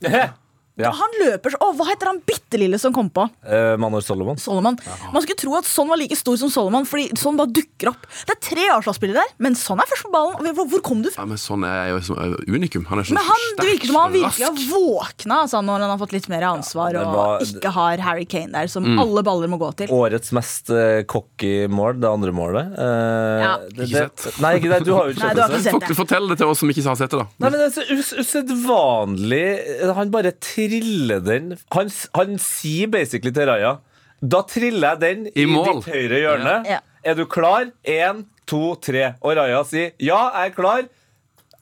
Ja. 0.79 0.91
Han 0.95 1.15
løper 1.19 1.51
så 1.53 1.59
Å, 1.65 1.71
hva 1.75 1.85
heter 1.89 2.07
han 2.11 2.21
bitte 2.25 2.57
lille 2.61 2.79
som 2.79 2.93
kom 2.95 3.09
på? 3.13 3.25
Eh, 3.45 3.75
Manor 3.81 4.01
Solomon. 4.05 4.37
Solomon. 4.39 4.77
Man 5.13 5.21
skulle 5.25 5.37
tro 5.41 5.55
at 5.59 5.67
Son 5.67 5.89
var 5.91 5.99
like 5.99 6.15
stor 6.17 6.37
som 6.39 6.49
Solomon, 6.53 6.85
fordi 6.87 7.09
Son 7.19 7.35
bare 7.39 7.51
dukker 7.53 7.91
opp. 7.91 8.07
Det 8.25 8.35
er 8.35 8.39
tre 8.47 8.67
Arsenal-spillere 8.77 9.21
der, 9.23 9.33
men 9.43 9.55
Son 9.59 9.79
er 9.83 9.89
først 9.91 10.07
på 10.07 10.11
ballen. 10.13 10.53
Hvor, 10.55 10.69
hvor 10.71 10.83
kom 10.85 11.01
du 11.03 11.09
fra? 11.11 11.25
Ja, 11.25 11.29
men 11.29 11.41
sånn 11.41 11.65
er 11.67 11.91
jo 11.93 11.99
som 12.07 12.17
er 12.23 12.35
unikum. 12.47 12.85
Han 12.89 13.01
er 13.03 13.09
så 13.09 13.17
Men 13.17 13.27
han, 13.27 13.45
det 13.59 13.67
virker 13.73 13.91
som 13.91 13.99
han 13.99 14.15
virkelig 14.15 14.47
har 14.47 14.63
våkna 14.71 15.41
altså, 15.45 15.61
når 15.67 15.83
han 15.85 15.93
har 15.93 15.99
fått 16.01 16.15
litt 16.15 16.29
mer 16.31 16.45
ansvar 16.49 16.95
det 16.95 17.03
og 17.05 17.43
ikke 17.45 17.73
har 17.75 18.03
Harry 18.07 18.25
Kane 18.29 18.51
der, 18.55 18.67
som 18.71 18.87
Mm. 18.89 18.97
alle 19.03 19.21
baller 19.27 19.49
må 19.51 19.57
gå 19.61 19.67
til. 19.83 19.91
Årets 19.93 20.31
mest 20.33 20.71
uh, 20.73 21.03
cocky 21.05 21.67
mål, 21.69 21.99
det 22.01 22.07
andre 22.09 22.31
målet. 22.33 22.71
Uh, 22.73 23.43
Ja. 23.43 23.51
det, 23.69 23.85
Ikke 23.89 24.05
det, 24.07 24.33
nei, 24.41 24.53
ikke 24.57 24.71
det. 24.71 24.79
Du 24.87 24.93
har 24.95 25.09
jo 25.09 25.13
ikke 25.13 25.27
Nei, 25.27 25.29
sett 25.29 25.35
du 25.35 25.41
har 25.43 25.49
ikke 25.51 25.63
sett 25.67 25.85
det. 25.89 25.97
Fortell 25.99 26.29
det 26.31 26.37
til 26.39 26.47
oss 26.53 26.63
som 26.63 26.71
ikke 26.71 26.85
har 26.87 26.97
sett 26.99 27.11
det, 27.13 27.19
da. 27.19 27.27
Nei, 27.43 27.49
men 27.51 27.59
det 27.59 27.67
er 27.67 27.75
så 27.75 27.83
us 27.99 28.09
usedvanlig 28.23 29.93
Han 29.99 30.11
bare 30.13 30.31
triller 30.69 31.19
den 31.25 31.51
han, 31.75 31.89
han 32.15 32.37
sier 32.41 32.87
basically 32.93 33.33
til 33.35 33.49
Raja 33.49 33.75
Da 34.21 34.41
triller 34.47 34.93
jeg 34.95 35.01
den 35.03 35.27
i, 35.33 35.43
I 35.43 35.49
ditt 35.49 35.89
høyre 35.93 36.21
hjørne. 36.25 36.55
Ja. 36.67 36.79
Er 37.07 37.15
du 37.15 37.25
klar? 37.31 37.69
Én, 37.87 38.25
to, 38.49 38.75
tre. 38.83 39.13
Og 39.23 39.35
Raja 39.39 39.61
sier 39.67 39.93
ja, 40.03 40.19
jeg 40.41 40.51
er 40.51 40.55
klar. 40.57 40.87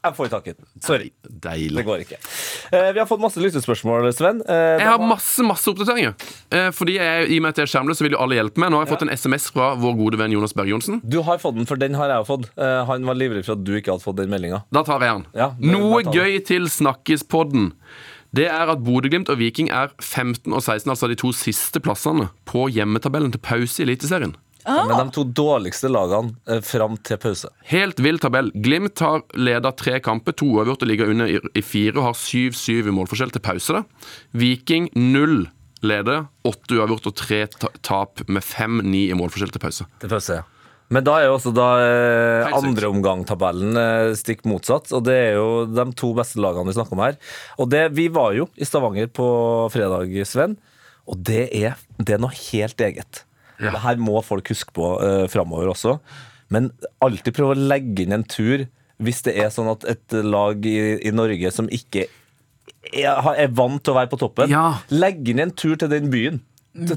Jeg 0.08 0.16
får 0.16 0.30
tak 0.32 0.46
i 0.48 0.54
den. 0.56 0.66
Sorry. 0.86 1.08
Det 1.28 1.84
går 1.84 2.04
ikke. 2.06 2.18
Eh, 2.72 2.92
vi 2.96 3.00
har 3.02 3.08
fått 3.10 3.20
masse 3.20 3.42
lyttespørsmål, 3.44 4.06
Sven. 4.16 4.40
Eh, 4.46 4.78
Jeg 4.80 4.88
har 4.88 5.02
masse 5.04 5.44
masse 5.44 5.68
oppdateringer. 5.68 6.14
Eh, 6.54 6.70
fordi 6.72 6.96
jeg, 6.96 7.26
I 7.34 7.40
og 7.42 7.44
med 7.44 7.50
at 7.56 7.60
jeg 7.60 7.68
er 7.68 7.72
skjermløs, 7.74 8.00
så 8.00 8.06
vil 8.06 8.16
jo 8.16 8.22
alle 8.24 8.38
hjelpe 8.38 8.62
meg. 8.62 8.72
Nå 8.72 8.80
har 8.80 8.86
jeg 8.88 8.94
fått 8.94 9.04
en 9.08 9.12
SMS 9.18 9.50
fra 9.52 9.72
vår 9.82 9.98
gode 10.00 10.22
venn 10.22 10.32
Jonas 10.38 10.56
Berg 10.56 10.72
Johnsen. 10.72 11.02
Du 11.04 11.20
har 11.28 11.42
fått 11.44 11.58
den, 11.60 11.68
for 11.68 11.82
den 11.82 11.98
har 12.00 12.14
jeg 12.14 12.28
fått. 12.30 12.48
Eh, 12.56 12.78
han 12.88 13.10
var 13.10 13.20
livredd 13.20 13.44
for 13.50 13.58
at 13.58 13.66
du 13.68 13.74
ikke 13.82 13.96
hadde 13.98 14.06
fått 14.06 14.22
den 14.22 14.32
meldinga. 14.32 14.62
Da 14.72 14.86
tar 14.88 15.04
jeg 15.04 15.18
den. 15.18 15.28
Ja, 15.42 15.50
Noe 15.76 16.04
gøy 16.08 16.40
til 16.48 16.70
Snakkispodden. 16.72 17.74
Det 18.36 18.48
er 18.52 18.74
at 18.74 18.84
Bodø-Glimt 18.84 19.30
og 19.32 19.40
Viking 19.40 19.70
er 19.72 19.94
15 20.02 20.52
og 20.52 20.62
16, 20.62 20.90
altså 20.92 21.08
de 21.08 21.18
to 21.20 21.32
siste 21.36 21.82
plassene, 21.84 22.30
på 22.50 22.68
hjemmetabellen 22.74 23.32
til 23.34 23.44
pause 23.44 23.82
i 23.82 23.88
Eliteserien. 23.88 24.36
Men 24.68 24.98
de 25.00 25.14
to 25.16 25.24
dårligste 25.24 25.88
lagene 25.88 26.34
eh, 26.50 26.60
fram 26.66 26.98
til 27.08 27.20
pause. 27.24 27.52
Helt 27.70 28.02
vill 28.04 28.20
tabell. 28.20 28.50
Glimt 28.52 29.00
har 29.00 29.24
leda 29.40 29.72
tre 29.72 30.02
kamper, 30.04 30.36
to 30.36 30.50
uavgjort 30.58 30.84
og 30.84 30.92
ligger 30.92 31.14
under 31.14 31.32
i, 31.32 31.38
i 31.56 31.64
fire 31.64 31.96
og 32.02 32.10
har 32.10 32.18
7-7 32.20 32.90
i 32.90 32.96
målforskjell 32.96 33.32
til 33.32 33.46
pause. 33.46 33.78
da. 33.80 34.10
Viking 34.36 34.90
null 34.98 35.46
leder, 35.86 36.28
åtte 36.48 36.82
uavgjort 36.82 37.08
og 37.12 37.16
tre 37.16 37.46
tap 37.86 38.26
med 38.28 38.44
5-9 38.44 39.08
i 39.08 39.18
målforskjell 39.18 39.56
til 39.56 39.64
pause. 39.64 39.88
Til 40.04 40.12
pause, 40.12 40.42
ja. 40.42 40.57
Men 40.94 41.04
da 41.04 41.18
er 41.20 41.26
jo 41.28 41.34
også 41.36 41.52
da 41.52 41.68
eh, 41.84 42.54
andreomgang-tabellen 42.56 43.76
eh, 43.82 44.14
stikk 44.16 44.46
motsatt. 44.48 44.94
Og 44.96 45.04
det 45.08 45.18
er 45.20 45.34
jo 45.36 45.66
de 45.68 45.86
to 46.00 46.14
beste 46.16 46.40
lagene 46.40 46.70
vi 46.70 46.78
snakker 46.78 46.96
om 46.96 47.04
her. 47.04 47.18
Og 47.60 47.68
det, 47.74 47.84
vi 47.98 48.08
var 48.14 48.38
jo 48.38 48.48
i 48.56 48.68
Stavanger 48.68 49.10
på 49.12 49.28
fredag, 49.74 50.14
Sven. 50.30 50.56
Og 51.08 51.20
det 51.28 51.50
er, 51.56 51.76
det 52.00 52.16
er 52.16 52.24
noe 52.24 52.36
helt 52.36 52.80
eget. 52.84 53.24
Ja. 53.60 53.74
Det 53.74 53.84
her 53.84 54.00
må 54.00 54.22
folk 54.24 54.48
huske 54.54 54.74
på 54.76 54.94
uh, 55.02 55.26
framover 55.32 55.72
også. 55.74 55.98
Men 56.54 56.70
alltid 57.04 57.36
prøve 57.36 57.56
å 57.56 57.68
legge 57.74 58.06
inn 58.06 58.16
en 58.16 58.28
tur 58.28 58.68
hvis 59.04 59.20
det 59.28 59.36
er 59.38 59.52
sånn 59.54 59.70
at 59.70 59.84
et 59.92 60.16
lag 60.26 60.64
i, 60.66 60.78
i 61.06 61.12
Norge 61.14 61.52
som 61.54 61.68
ikke 61.74 62.08
er, 62.94 63.28
er 63.36 63.52
vant 63.54 63.82
til 63.84 63.94
å 63.94 63.98
være 64.00 64.10
på 64.10 64.20
toppen, 64.22 64.50
Ja. 64.50 64.80
legger 64.94 65.36
inn 65.36 65.44
en 65.44 65.54
tur 65.54 65.76
til 65.78 65.92
den 65.92 66.08
byen. 66.14 66.40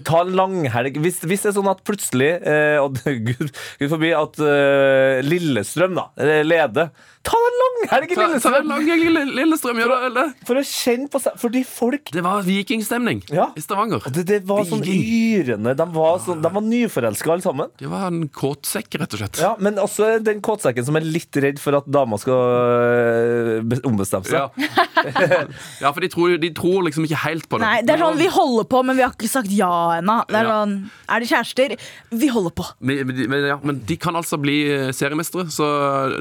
Ta 0.05 0.23
en 0.25 0.35
langhelg. 0.37 0.99
Hvis, 1.01 1.23
hvis 1.25 1.45
det 1.45 1.53
er 1.53 1.57
sånn 1.57 1.71
at 1.71 1.81
plutselig 1.87 2.31
eh, 2.45 2.77
og 2.83 2.99
Gud, 3.29 3.49
Gud 3.81 3.89
forbi 3.89 4.13
at 4.17 4.41
eh, 4.45 5.21
Lillestrøm 5.25 5.97
da 5.97 6.11
eh, 6.21 6.43
leder 6.45 6.91
Ta 7.23 7.37
en 7.37 7.57
langhelg 7.61 8.13
i 8.13 8.15
Ta, 8.17 8.23
ta 8.23 8.27
Lillestrøm! 8.31 8.55
en 8.63 8.69
lang 8.71 8.87
helg 8.89 9.03
i 9.05 9.09
Lille- 9.13 9.35
Lillestrøm, 9.37 9.77
gjør 9.83 9.91
det, 9.93 9.99
eller? 10.09 10.31
For 10.49 10.57
å 10.57 10.63
kjenne 10.65 11.09
på 11.13 11.21
seg 11.21 11.35
Fordi 11.43 11.61
folk 11.69 12.09
Det 12.15 12.23
var 12.25 12.41
vikingstemning 12.47 13.21
Ja. 13.29 13.51
i 13.55 13.61
Stavanger. 13.61 14.01
det, 14.15 14.25
det 14.31 14.39
var 14.49 14.65
sånn 14.65 14.81
yrende. 14.89 15.75
De 15.77 15.87
var, 15.93 16.19
sånn, 16.25 16.41
de 16.41 16.49
var 16.55 16.65
nyforelska 16.65 17.33
alle 17.35 17.45
sammen. 17.45 17.69
Det 17.79 17.91
var 17.93 18.07
en 18.09 18.23
kåtsekk, 18.29 18.97
rett 19.03 19.13
og 19.13 19.21
slett. 19.21 19.41
Ja, 19.43 19.55
Men 19.61 19.77
også 19.77 20.23
den 20.25 20.41
kåtsekken 20.41 20.85
som 20.89 20.97
er 20.97 21.05
litt 21.05 21.37
redd 21.37 21.61
for 21.61 21.77
at 21.77 21.85
dama 21.93 22.17
skal 22.19 22.41
øh, 22.41 23.63
be- 23.69 23.83
ombestemme 23.85 24.25
seg. 24.25 24.41
Ja, 24.41 24.49
ja 25.85 25.93
for 25.93 26.01
de 26.01 26.09
tror, 26.13 26.35
de 26.41 26.51
tror 26.57 26.83
liksom 26.89 27.05
ikke 27.07 27.21
helt 27.27 27.47
på 27.53 27.61
det. 27.61 27.67
Nei, 27.69 27.83
det 27.85 27.95
er 27.97 28.03
sånn, 28.05 28.19
Vi 28.21 28.31
holder 28.33 28.65
på, 28.73 28.83
men 28.87 28.97
vi 28.99 29.05
har 29.05 29.13
ikke 29.15 29.29
sagt 29.31 29.53
ja 29.55 29.71
ennå. 30.01 30.23
Det 30.29 30.41
er 30.41 30.49
Ja. 30.49 30.57
sånn, 30.65 30.75
er 31.09 31.21
det 31.21 31.29
kjærester? 31.31 31.77
Vi 32.11 32.29
holder 32.33 32.51
på. 32.57 32.65
Men, 32.81 33.07
men, 33.07 33.23
men, 33.31 33.45
ja, 33.53 33.59
men 33.63 33.81
de 33.85 33.97
kan 34.01 34.15
altså 34.17 34.41
bli 34.41 34.59
eh, 34.73 34.89
seriemestere. 34.97 35.47
Så 35.53 35.69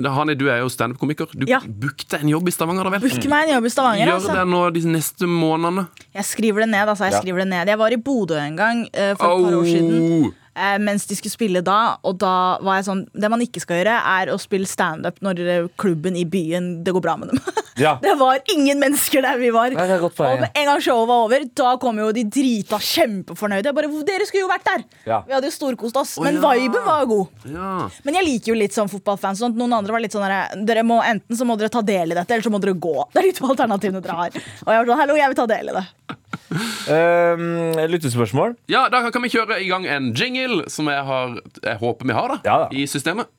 det- 0.01 0.09
Hani, 0.19 0.35
du 0.35 0.47
er 0.49 0.59
jo 0.59 0.67
standup-komiker. 0.89 1.27
Du 1.37 1.45
Ja. 1.47 1.59
book 1.59 1.97
deg 2.09 2.21
en 2.21 2.29
jobb 2.29 2.47
i 2.47 2.51
Stavanger, 2.51 2.83
da 2.83 2.89
vel? 2.89 2.99
Book 3.09 3.25
meg 3.29 3.47
en 3.49 3.55
jobb 3.55 3.65
i 3.65 3.69
Stavanger. 3.69 4.05
Gjør 4.07 4.13
Altså. 4.19 4.33
det 4.33 4.47
nå 4.47 4.73
de 4.73 4.81
neste 4.87 5.25
månedene. 5.27 5.87
Jeg 6.15 6.23
skriver 6.25 6.59
det 6.61 6.69
ned. 6.69 6.87
altså 6.87 7.03
Jeg 7.05 7.13
Ja. 7.13 7.21
skriver 7.21 7.37
det 7.39 7.47
ned 7.47 7.67
Jeg 7.67 7.77
var 7.77 7.91
i 7.91 7.95
Bodø 7.97 8.35
en 8.37 8.55
gang 8.55 8.81
uh, 8.85 8.89
for 8.89 9.11
et 9.11 9.17
par 9.17 9.53
år 9.59 9.63
siden. 9.65 10.23
Oh. 10.25 10.31
eh, 10.55 10.77
mens 10.79 11.05
de 11.05 11.15
skulle 11.15 11.31
spille 11.31 11.61
da. 11.63 11.97
Og 12.03 12.17
da 12.19 12.57
var 12.61 12.75
jeg 12.81 12.85
sånn 12.85 13.05
Det 13.17 13.29
man 13.29 13.39
ikke 13.41 13.61
skal 13.61 13.83
gjøre, 13.85 14.01
er 14.05 14.27
å 14.33 14.39
spille 14.39 14.65
standup 14.67 15.19
når 15.21 15.39
eh, 15.47 15.67
klubben 15.77 16.15
i 16.17 16.25
byen 16.25 16.83
Det 16.83 16.93
går 16.93 17.01
bra 17.01 17.15
med 17.17 17.29
dem. 17.29 17.39
Ja. 17.79 17.95
det 18.03 18.15
var 18.19 18.39
ingen 18.53 18.79
mennesker 18.81 19.23
der 19.25 19.39
vi 19.41 19.49
var. 19.55 19.73
Nei, 19.75 19.85
og 19.99 20.11
med 20.19 20.49
en 20.53 20.67
gang 20.69 20.81
showet 20.83 21.07
var 21.09 21.25
over, 21.25 21.45
da 21.61 21.73
kom 21.81 21.99
jo 22.01 22.09
de 22.15 22.23
drita 22.27 22.79
kjempefornøyde. 22.83 23.73
Bare, 23.75 23.89
Dere 24.07 24.27
skulle 24.27 24.45
jo 24.45 24.51
vært 24.51 24.67
der! 24.67 24.83
Ja. 25.07 25.21
Vi 25.27 25.35
hadde 25.35 25.49
jo 25.49 25.55
storkost 25.55 25.97
oss. 25.99 26.15
Å, 26.19 26.25
Men 26.27 26.39
ja. 26.41 26.53
viben 26.59 26.85
var 26.85 27.03
jo 27.05 27.09
god. 27.13 27.47
Ja. 27.55 27.73
Men 28.05 28.19
jeg 28.19 28.27
liker 28.27 28.53
jo 28.53 28.59
litt 28.59 28.75
sånn 28.75 28.91
fotballfans. 28.91 29.41
Sånn 29.41 29.55
at 29.55 29.61
noen 29.61 29.77
andre 29.79 29.95
var 29.95 30.03
litt 30.03 30.15
sånn 30.15 30.25
der, 30.27 30.55
Dere 30.67 30.83
må 30.87 30.99
Enten 31.09 31.37
så 31.39 31.47
må 31.47 31.55
dere 31.57 31.71
ta 31.73 31.81
del 31.85 32.11
i 32.11 32.17
dette, 32.17 32.33
eller 32.35 32.45
så 32.45 32.51
må 32.53 32.59
dere 32.61 32.75
gå. 32.77 32.95
Det 33.13 33.23
er 33.23 33.29
de 33.29 33.35
to 33.39 33.49
alternativene 33.49 34.03
dere 34.05 34.17
har. 34.19 34.35
Og 34.65 34.73
jeg 34.73 34.81
var 34.83 34.91
sånn, 34.91 35.01
hallo, 35.03 35.17
jeg 35.19 35.31
vil 35.33 35.39
ta 35.39 35.47
del 35.49 35.71
i 35.71 35.77
det. 35.79 35.85
Um, 36.89 37.43
lyttespørsmål? 37.93 38.55
ja, 38.71 38.87
da 38.89 39.03
kan 39.13 39.21
vi 39.25 39.29
kjøre 39.33 39.59
i 39.61 39.69
gang 39.69 39.85
en 39.89 40.11
jingle 40.17 40.65
som 40.71 40.89
jeg, 40.89 41.05
har, 41.05 41.37
jeg 41.61 41.81
håper 41.81 42.09
vi 42.09 42.17
har 42.17 42.35
da, 42.35 42.39
Ja 42.45 42.57
da. 42.65 42.69
i 42.73 42.87
systemet. 42.89 43.29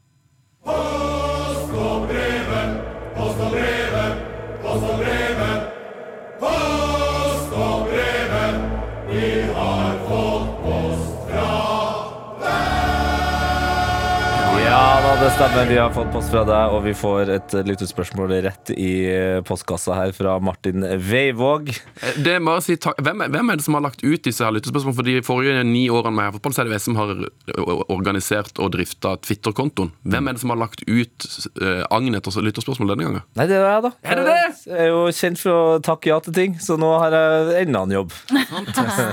Det 15.21 15.31
stemmer. 15.35 15.67
Vi 15.69 15.77
har 15.77 15.91
fått 15.93 16.09
post 16.15 16.31
fra 16.33 16.43
deg, 16.49 16.73
og 16.73 16.85
vi 16.87 16.93
får 16.97 17.31
et 17.35 17.55
eh, 17.59 17.65
lyttespørsmål 17.69 18.31
rett 18.47 18.71
i 18.73 18.93
eh, 19.11 19.41
postkassa 19.45 19.97
her 19.99 20.13
fra 20.17 20.39
Martin 20.41 20.85
Veivåg. 20.97 21.69
Eh, 21.75 22.21
Det 22.25 22.39
må 22.41 22.55
jeg 22.57 22.65
si 22.65 22.77
takk. 22.81 23.03
Hvem, 23.05 23.27
hvem 23.35 23.53
er 23.53 23.59
det 23.61 23.65
som 23.67 23.77
har 23.77 23.85
lagt 23.85 24.01
ut 24.01 24.23
disse 24.25 24.45
her 24.45 24.55
lyttespørsmålene? 24.57 24.97
For 24.97 25.09
de 25.11 25.17
forrige 25.27 25.65
ni 25.69 25.83
årene 25.93 26.15
med 26.17 26.39
fotball, 26.39 26.55
så 26.57 26.63
er 26.63 26.71
det 26.71 26.79
jeg 26.79 26.85
som 26.87 26.97
har 27.01 27.13
eh, 27.21 27.73
organisert 27.93 28.63
og 28.65 28.73
drifta 28.77 29.13
Twitter-kontoen. 29.27 29.91
Hvem 30.09 30.31
er 30.31 30.39
det 30.39 30.45
som 30.45 30.55
har 30.55 30.61
lagt 30.63 30.87
ut 30.89 31.27
uh, 31.61 31.83
agn 31.93 32.17
etter 32.17 32.47
lytterspørsmål 32.47 32.95
denne 32.95 33.09
gangen? 33.11 33.27
Nei, 33.37 33.49
det 33.51 33.59
er 33.59 33.67
jeg, 33.67 33.85
da. 33.89 33.91
Er 34.01 34.23
det 34.23 34.25
det? 34.31 34.39
Jeg 34.71 34.87
er 34.87 34.89
jo 34.95 35.03
kjent 35.21 35.43
for 35.43 35.59
å 35.59 35.83
takke 35.85 36.13
ja 36.15 36.21
til 36.25 36.37
ting, 36.39 36.57
så 36.65 36.79
nå 36.81 36.95
har 37.03 37.19
jeg 37.19 37.67
enda 37.67 37.85
en 37.85 37.99
jobb. 37.99 38.17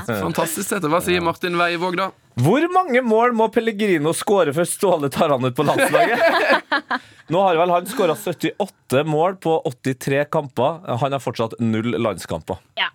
Fantastisk. 0.08 0.72
dette. 0.72 0.94
Hva 0.94 1.04
sier 1.04 1.26
Martin 1.26 1.60
Veivåg, 1.60 2.00
da? 2.00 2.10
Hvor 2.38 2.68
mange 2.70 3.02
mål 3.02 3.32
må 3.34 3.48
Pellegrino 3.50 4.12
skåre 4.14 4.54
før 4.54 4.68
Ståle 4.70 5.10
tar 5.14 5.32
han 5.34 5.46
ut 5.48 5.56
på 5.58 5.66
landslaget? 5.66 6.22
Nå 7.34 7.42
har 7.42 7.58
vel 7.58 7.74
han 7.74 7.88
skåra 7.90 8.14
78 8.14 9.02
mål 9.10 9.40
på 9.42 9.56
83 9.66 10.22
kamper. 10.32 10.84
Han 11.02 11.16
har 11.16 11.24
fortsatt 11.24 11.58
null 11.64 11.98
landskamper 11.98 12.62
Ja. 12.78 12.92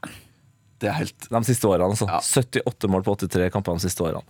Det 0.82 0.88
er 0.90 0.96
helt 0.98 1.28
de 1.30 1.40
siste 1.46 1.68
årene. 1.70 1.92
Altså. 1.94 2.08
Ja. 2.10 2.18
78 2.18 2.90
mål 2.90 3.04
på 3.06 3.14
83 3.22 3.50
kamper 3.54 3.78
de 3.78 3.84
siste 3.84 4.02
årene. 4.02 4.22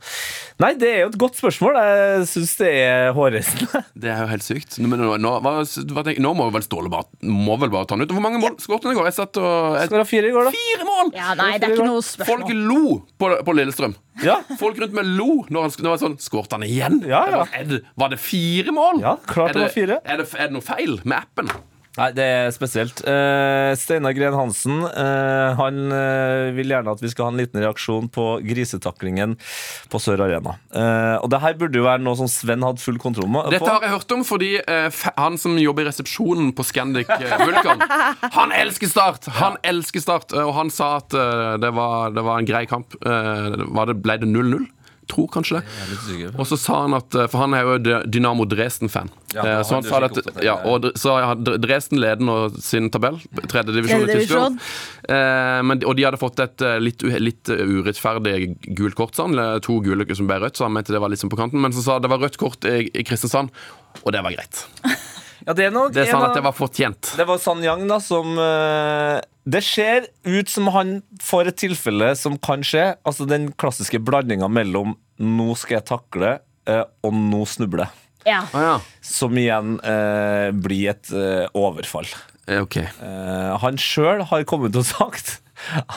Nei, 0.60 0.72
det 0.76 0.90
er 0.90 0.98
jo 1.06 1.10
et 1.12 1.18
godt 1.22 1.38
spørsmål. 1.40 1.78
Jeg 1.80 2.26
syns 2.28 2.52
det 2.60 2.72
er 2.82 3.12
hårreisende. 3.16 3.82
Det 4.02 4.10
er 4.10 4.22
jo 4.24 4.28
helt 4.32 4.44
sykt. 4.44 4.76
Men 4.82 5.00
nå, 5.00 5.14
nå, 5.22 5.32
hva, 5.44 5.52
hva 5.62 6.02
nå 6.24 6.32
må 6.36 6.48
vel 6.54 6.64
Ståle 6.66 6.90
bare, 6.92 7.06
må 7.24 7.54
vel 7.60 7.70
bare 7.72 7.86
ta 7.88 7.96
den 7.96 8.06
ut. 8.06 8.12
Hvor 8.14 8.24
mange 8.24 8.40
mål 8.42 8.56
skåret 8.62 8.86
han 8.86 8.94
i 8.94 8.98
går? 8.98 9.08
Jeg 9.10 9.16
satt 9.16 9.38
og 9.40 9.76
jeg, 9.78 9.90
Skåra 9.90 10.06
fire 10.08 10.28
i 10.30 10.34
går, 10.34 10.48
da. 10.48 10.52
Fire 10.54 10.86
mål! 10.88 11.12
ja, 11.16 11.32
nei, 11.38 11.50
det 11.60 11.68
er 11.68 11.76
ikke 11.76 11.88
noe 11.88 12.04
spørsmål. 12.06 12.44
Folk 12.44 12.54
lo 12.68 12.96
på, 13.20 13.30
på 13.48 13.56
Lillestrøm. 13.56 13.96
Ja, 14.22 14.38
Folk 14.60 14.80
rundt 14.82 14.94
meg 14.96 15.08
lo 15.08 15.40
når 15.48 15.68
han 15.68 15.86
når 15.86 16.00
sånn 16.02 16.16
Skåret 16.20 16.52
han 16.52 16.66
igjen? 16.66 17.00
Ja, 17.08 17.24
ja. 17.32 17.42
Var, 17.42 17.68
det, 17.70 17.82
var 17.98 18.12
det 18.12 18.20
fire 18.22 18.74
mål? 18.76 19.00
Ja, 19.04 19.16
klart 19.28 19.54
det, 19.54 19.60
det 19.60 19.68
var 19.68 19.76
fire. 19.76 20.00
Er 20.04 20.20
det, 20.20 20.28
er 20.36 20.50
det 20.50 20.56
noe 20.58 20.66
feil 20.66 20.98
med 21.02 21.16
appen? 21.22 21.52
Nei, 21.98 22.06
det 22.16 22.24
er 22.24 22.46
spesielt. 22.54 23.02
Uh, 23.04 23.74
Steinar 23.76 24.14
Gren 24.16 24.32
Hansen 24.32 24.78
uh, 24.80 25.52
Han 25.58 25.92
uh, 25.92 26.48
vil 26.56 26.72
gjerne 26.72 26.94
at 26.94 27.02
vi 27.04 27.10
skal 27.12 27.26
ha 27.28 27.32
en 27.34 27.40
liten 27.42 27.60
reaksjon 27.60 28.08
på 28.12 28.26
grisetaklingen 28.48 29.34
på 29.92 30.00
Sør 30.00 30.22
Arena. 30.24 30.54
Eh, 30.72 31.16
og 31.20 31.28
det 31.32 31.42
her 31.42 31.56
burde 31.60 31.76
jo 31.76 31.84
være 31.84 32.00
noe 32.00 32.16
som 32.16 32.30
Sven 32.32 32.64
hadde 32.64 32.80
full 32.80 32.96
kontroll 33.02 33.28
med. 33.28 33.50
Dette 33.52 33.68
har 33.68 33.84
jeg 33.84 33.92
hørt 33.92 34.14
om 34.16 34.24
fordi 34.24 34.50
f- 34.64 35.12
han 35.18 35.36
som 35.40 35.58
jobber 35.60 35.84
i 35.84 35.90
resepsjonen 35.90 36.52
på 36.56 36.64
Scandic 36.64 37.10
Vulkan, 37.12 37.82
han 38.38 38.54
elsker 38.56 38.88
Start! 38.88 39.28
Han 39.42 39.58
elsker 39.66 40.00
Start, 40.04 40.32
og 40.32 40.54
han 40.56 40.72
sa 40.72 40.94
at 41.02 41.12
det, 41.60 41.72
var, 41.76 42.14
det 42.16 42.24
var 42.24 42.40
en 42.40 42.48
grei 42.48 42.64
kamp. 42.70 42.96
Var 43.02 43.92
det, 43.92 43.98
ble 44.04 44.16
det 44.22 44.30
0-0? 44.32 44.64
Tror 45.10 45.26
kanskje 45.34 45.58
det. 45.58 46.28
Og 46.38 46.46
så 46.46 46.56
sa 46.60 46.82
han 46.84 46.94
at 46.94 47.14
eh, 47.18 47.26
For 47.30 47.42
han 47.42 47.56
er 47.58 47.66
jo 47.66 48.02
Dynamo 48.06 48.46
Dresden-fan. 48.48 49.10
Ja, 49.34 49.42
Eh, 49.42 49.62
så 49.66 49.78
han 49.78 49.86
sa 49.86 49.98
at, 50.04 50.18
ja, 50.44 50.54
og 50.68 50.90
så 50.98 51.16
Dresden 51.58 51.98
leder 52.02 52.22
nå 52.22 52.36
sin 52.62 52.90
tabell. 52.92 53.16
tredjedivisjon 53.48 54.04
i 54.06 54.18
Tyskland. 54.20 54.60
Eh, 55.08 55.60
men, 55.66 55.82
og 55.88 55.96
de 55.98 56.04
hadde 56.06 56.20
fått 56.20 56.42
et 56.44 56.64
litt, 56.84 57.02
litt 57.02 57.48
urettferdig 57.50 58.52
gult 58.78 58.98
kort. 58.98 59.16
Sånn, 59.18 59.34
to 59.64 59.80
gule 59.84 60.06
som 60.14 60.28
ble 60.30 60.38
rødt, 60.44 60.60
så 60.60 60.68
han 60.68 60.76
mente 60.76 60.94
det 60.94 61.02
var 61.02 61.12
liksom 61.12 61.32
på 61.32 61.40
kanten. 61.40 61.62
Men 61.64 61.74
så 61.74 61.82
sa 61.84 61.98
det 61.98 62.12
var 62.12 62.22
rødt 62.22 62.38
kort 62.40 62.68
i, 62.68 62.86
i 62.92 63.06
Kristiansand, 63.08 63.50
og 64.04 64.12
det 64.14 64.22
var 64.22 64.36
greit. 64.36 64.66
Ja, 65.46 65.52
det 65.58 65.64
er 65.66 65.70
nok 65.74 65.92
Det 65.92 66.06
sa 66.06 66.16
en 66.16 66.20
han 66.20 66.24
av- 66.24 66.30
at 66.30 66.38
det 66.38 66.44
var 66.46 66.54
fortjent. 66.56 67.12
Det 67.18 67.26
var 67.26 67.38
San 67.42 67.62
Yang 67.64 67.86
da 67.90 67.98
som 68.00 68.36
eh, 68.38 69.20
Det 69.44 69.62
ser 69.66 70.06
ut 70.24 70.48
som 70.48 70.68
han 70.74 71.02
får 71.20 71.48
et 71.50 71.56
tilfelle 71.64 72.12
som 72.16 72.36
kan 72.38 72.62
skje. 72.62 72.96
Altså 73.04 73.26
den 73.26 73.50
klassiske 73.58 73.98
blandinga 73.98 74.48
mellom 74.48 74.96
'nå 75.18 75.56
skal 75.56 75.80
jeg 75.80 75.86
takle' 75.90 76.38
eh, 76.66 76.84
og 77.04 77.12
'nå 77.12 77.42
snuble'. 77.46 77.88
Ja. 78.24 78.44
Ah, 78.54 78.60
ja. 78.62 78.80
Som 79.02 79.34
igjen 79.34 79.80
eh, 79.82 80.50
blir 80.54 80.90
et 80.90 81.10
eh, 81.12 81.48
overfall. 81.54 82.06
Eh, 82.46 82.60
Ok. 82.62 82.76
Eh, 82.76 83.56
han 83.58 83.76
sjøl 83.76 84.22
har 84.30 84.44
kommet 84.44 84.74
og 84.76 84.84
sagt 84.86 85.40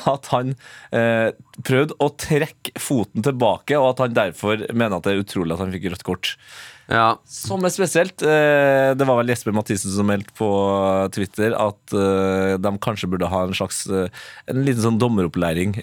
at 0.05 0.27
han 0.33 0.55
eh, 0.93 1.31
prøvde 1.65 1.93
å 2.01 2.09
trekke 2.17 2.73
foten 2.81 3.21
tilbake, 3.25 3.77
og 3.77 3.91
at 3.93 3.99
han 4.05 4.13
derfor 4.13 4.57
mener 4.73 4.97
at 4.97 5.03
det 5.03 5.13
er 5.15 5.23
utrolig 5.23 5.53
at 5.53 5.59
han 5.63 5.71
fikk 5.73 5.89
rødt 5.93 6.03
kort. 6.05 6.35
Ja. 6.91 7.15
Som 7.25 7.63
er 7.65 7.71
spesielt. 7.73 8.21
Eh, 8.21 8.91
det 8.97 9.05
var 9.07 9.17
vel 9.17 9.31
Jesper 9.31 9.53
Mathisen 9.57 9.89
som 9.93 10.05
meldte 10.09 10.33
på 10.37 10.49
Twitter 11.15 11.55
at 11.57 11.95
eh, 11.97 12.55
de 12.61 12.71
kanskje 12.83 13.09
burde 13.09 13.29
ha 13.31 13.39
en 13.47 13.55
slags 13.57 13.79
eh, 13.89 14.05
En 14.51 14.61
liten 14.67 14.83
sånn 14.83 14.99
dommeropplæring 15.01 15.73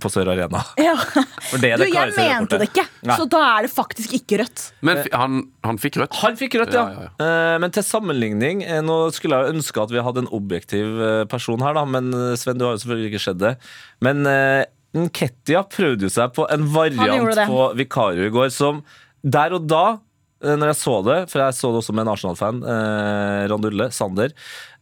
på 0.00 0.10
Sør 0.12 0.30
Arena. 0.34 0.62
ja. 0.86 0.94
For 1.50 1.62
det 1.62 1.72
er 1.74 1.82
Du, 1.82 1.88
jeg 1.90 2.14
mente 2.14 2.60
det 2.62 2.68
ikke, 2.70 2.86
Nei. 3.02 3.16
så 3.18 3.26
da 3.30 3.40
er 3.56 3.66
det 3.66 3.72
faktisk 3.74 4.14
ikke 4.20 4.38
rødt. 4.44 4.64
Men 4.86 5.02
han, 5.10 5.42
han 5.66 5.80
fikk 5.82 5.98
rødt. 6.02 6.14
Han 6.22 6.38
fikk 6.38 6.58
rødt, 6.62 6.76
ja. 6.78 6.84
Ja, 6.84 7.08
ja, 7.08 7.10
Eh, 7.24 7.56
Men 7.62 7.72
til 7.74 7.84
sammenligning 7.86 8.62
Nå 8.86 8.96
skulle 9.14 9.38
jeg 9.40 9.54
ønske 9.54 9.82
at 9.82 9.92
vi 9.92 10.02
hadde 10.02 10.24
en 10.24 10.30
objektiv 10.34 10.98
person 11.30 11.62
her, 11.62 11.74
da, 11.76 11.84
men 11.88 12.10
Sven, 12.38 12.58
du 12.58 12.66
har 12.66 12.74
jo 12.76 12.82
selvfølgelig 12.82 13.10
ikke 13.12 13.22
skjedd 13.26 13.40
det. 13.42 13.52
Men 14.04 14.22
Nketia 14.94 15.64
prøvde 15.66 16.06
jo 16.06 16.12
seg 16.12 16.34
på 16.36 16.46
en 16.54 16.66
variant 16.74 17.40
på 17.50 17.62
Vikario 17.78 18.28
i 18.28 18.32
går 18.34 18.52
som 18.54 18.82
der 19.24 19.54
og 19.56 19.66
da 19.70 19.84
når 20.44 20.72
jeg 20.72 20.80
så 20.80 20.96
det, 21.06 21.18
for 21.32 21.42
jeg 21.42 21.56
så 21.58 21.70
det 21.72 21.80
også 21.80 21.94
med 21.96 22.04
en 22.04 22.12
Arsenal-fan, 22.14 22.60
eh, 22.74 23.44
Randulle, 23.50 23.88
Sander, 23.94 24.34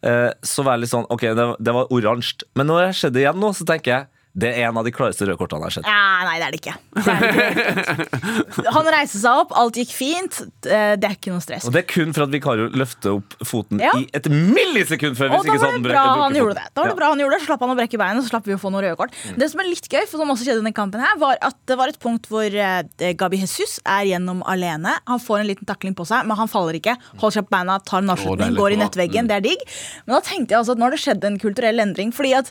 eh, 0.02 0.30
så 0.42 0.64
var 0.66 0.76
jeg 0.76 0.84
litt 0.84 0.92
sånn 0.92 1.08
Ok, 1.12 1.26
det, 1.38 1.46
det 1.62 1.76
var 1.76 1.92
oransje. 1.94 2.48
Men 2.58 2.70
når 2.70 2.90
det 3.14 3.22
igjen 3.22 3.40
nå, 3.42 3.52
så 3.56 3.66
tenker 3.68 3.94
jeg 3.94 4.11
Det 4.34 4.48
er 4.48 4.64
en 4.70 4.78
av 4.80 4.84
de 4.86 4.90
klareste 4.96 5.26
røde 5.28 5.36
kortene 5.36 5.60
jeg 5.60 5.68
har 5.68 5.74
sett. 5.76 5.88
Ja, 5.92 6.24
nei, 6.24 6.36
det 6.40 6.46
er 6.46 6.52
det 6.54 6.60
ikke. 6.62 6.74
Det 6.96 7.12
er 7.12 7.20
det 7.20 7.42
ikke. 7.82 8.72
Han 8.72 8.86
reiste 8.94 9.18
seg 9.20 9.40
opp, 9.42 9.50
alt 9.60 9.76
gikk 9.76 9.90
fint. 9.92 10.38
Eh, 10.64 10.94
Det 10.96 11.04
er 11.08 11.16
ikke 11.18 11.32
noe 11.34 11.42
stress. 11.44 11.66
Og 11.68 11.74
det 11.74 11.82
er 11.82 11.88
kun 11.90 12.14
for 12.16 12.24
at 12.24 12.32
Vikario 12.32 12.70
løfter 12.72 13.18
opp 13.18 13.36
foten 13.44 13.80
Ja. 13.82 13.90
i 13.98 14.06
et 14.16 14.24
millisekund 14.32 15.18
før. 15.18 15.34
Og 15.36 15.44
Hvis 15.44 15.60
da 15.60 15.66
var 15.68 15.76
det 15.76 15.82
bra 15.84 16.04
han 16.22 16.32
gjorde 16.38 16.54
det. 16.56 16.64
Da 16.72 16.80
var 16.80 16.88
det 16.88 16.94
Ja. 16.94 17.00
bra 17.02 17.08
han 17.12 17.18
gjorde 17.20 17.36
det, 17.36 17.40
Så 17.42 17.46
slapp 17.50 17.60
han 17.66 17.74
å 17.74 17.76
brekke 17.76 17.98
beinet, 18.00 18.24
så 18.24 18.30
slapp 18.32 18.44
vi 18.48 18.54
å 18.56 18.60
få 18.62 18.70
noen 18.72 18.82
røde 18.86 18.96
kort. 18.96 19.12
Det 19.36 19.50
som 19.50 19.60
er 19.60 19.64
litt 19.68 19.88
gøy, 19.88 20.06
for 20.08 20.16
som 20.18 20.28
også 20.32 20.44
skjedde 20.46 20.60
i 20.60 20.64
denne 20.64 20.74
kampen 20.74 21.00
her, 21.04 21.16
var 21.18 21.36
at 21.42 21.56
det 21.66 21.76
var 21.76 21.88
et 21.88 21.98
punkt 22.00 22.26
hvor 22.32 22.44
eh, 22.48 23.12
Gabi 23.14 23.36
Jesus 23.44 23.80
er 23.84 24.04
gjennom 24.06 24.42
alene. 24.48 24.96
Han 25.06 25.18
får 25.20 25.40
en 25.40 25.46
liten 25.52 25.66
takling 25.66 25.94
på 25.94 26.06
seg, 26.06 26.24
men 26.26 26.36
han 26.36 26.48
faller 26.48 26.72
ikke. 26.80 26.96
Holder 27.20 27.36
seg 27.42 27.48
på 27.48 27.52
beina, 27.58 27.78
tar 27.84 27.98
en 28.00 28.08
avslutning, 28.16 28.56
går 28.56 28.72
i 28.72 28.76
nettveggen. 28.80 29.26
nettveggen. 29.26 29.28
Det 29.28 29.36
er 29.36 29.40
digg. 29.44 29.60
Men 30.06 30.16
da 30.16 30.20
tenkte 30.24 30.48
jeg 30.56 30.58
altså 30.62 30.72
at 30.72 30.78
nå 30.78 30.88
har 30.88 30.90
det 30.96 31.00
skjedd 31.04 31.24
en 31.24 31.38
kulturell 31.38 31.80
endring. 31.80 32.12
fordi 32.12 32.32
at 32.38 32.50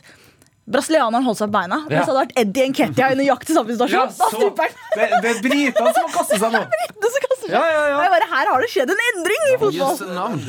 Brasilianeren 0.70 1.24
holdt 1.26 1.40
seg 1.40 1.48
på 1.50 1.56
beina. 1.58 1.80
Hvis 1.88 1.90
det 1.90 2.06
hadde 2.06 2.20
vært 2.20 2.34
Eddie 2.38 2.66
Nketia 2.70 3.08
i 3.10 3.16
nøyaktig 3.18 3.54
samme 3.56 3.74
situasjon, 3.74 3.98
Ja, 3.98 4.06
så- 4.14 4.52
det, 4.94 5.08
det 5.22 5.30
er 5.32 5.40
britene 5.42 5.90
som 5.96 6.04
har 6.06 6.12
kastet 6.14 6.38
seg 6.38 6.52
nå. 6.54 6.60
Det 7.02 7.08
som 7.10 7.22
kaster 7.24 7.48
seg. 7.48 7.54
Ja, 7.56 7.62
ja, 7.66 7.80
ja. 7.90 7.96
Bare, 8.12 8.26
Her 8.30 8.46
har 8.52 8.62
det 8.62 8.68
skjedd 8.70 8.90
en 8.94 9.00
endring 9.08 9.42
i 9.50 9.56
fotball! 9.58 9.96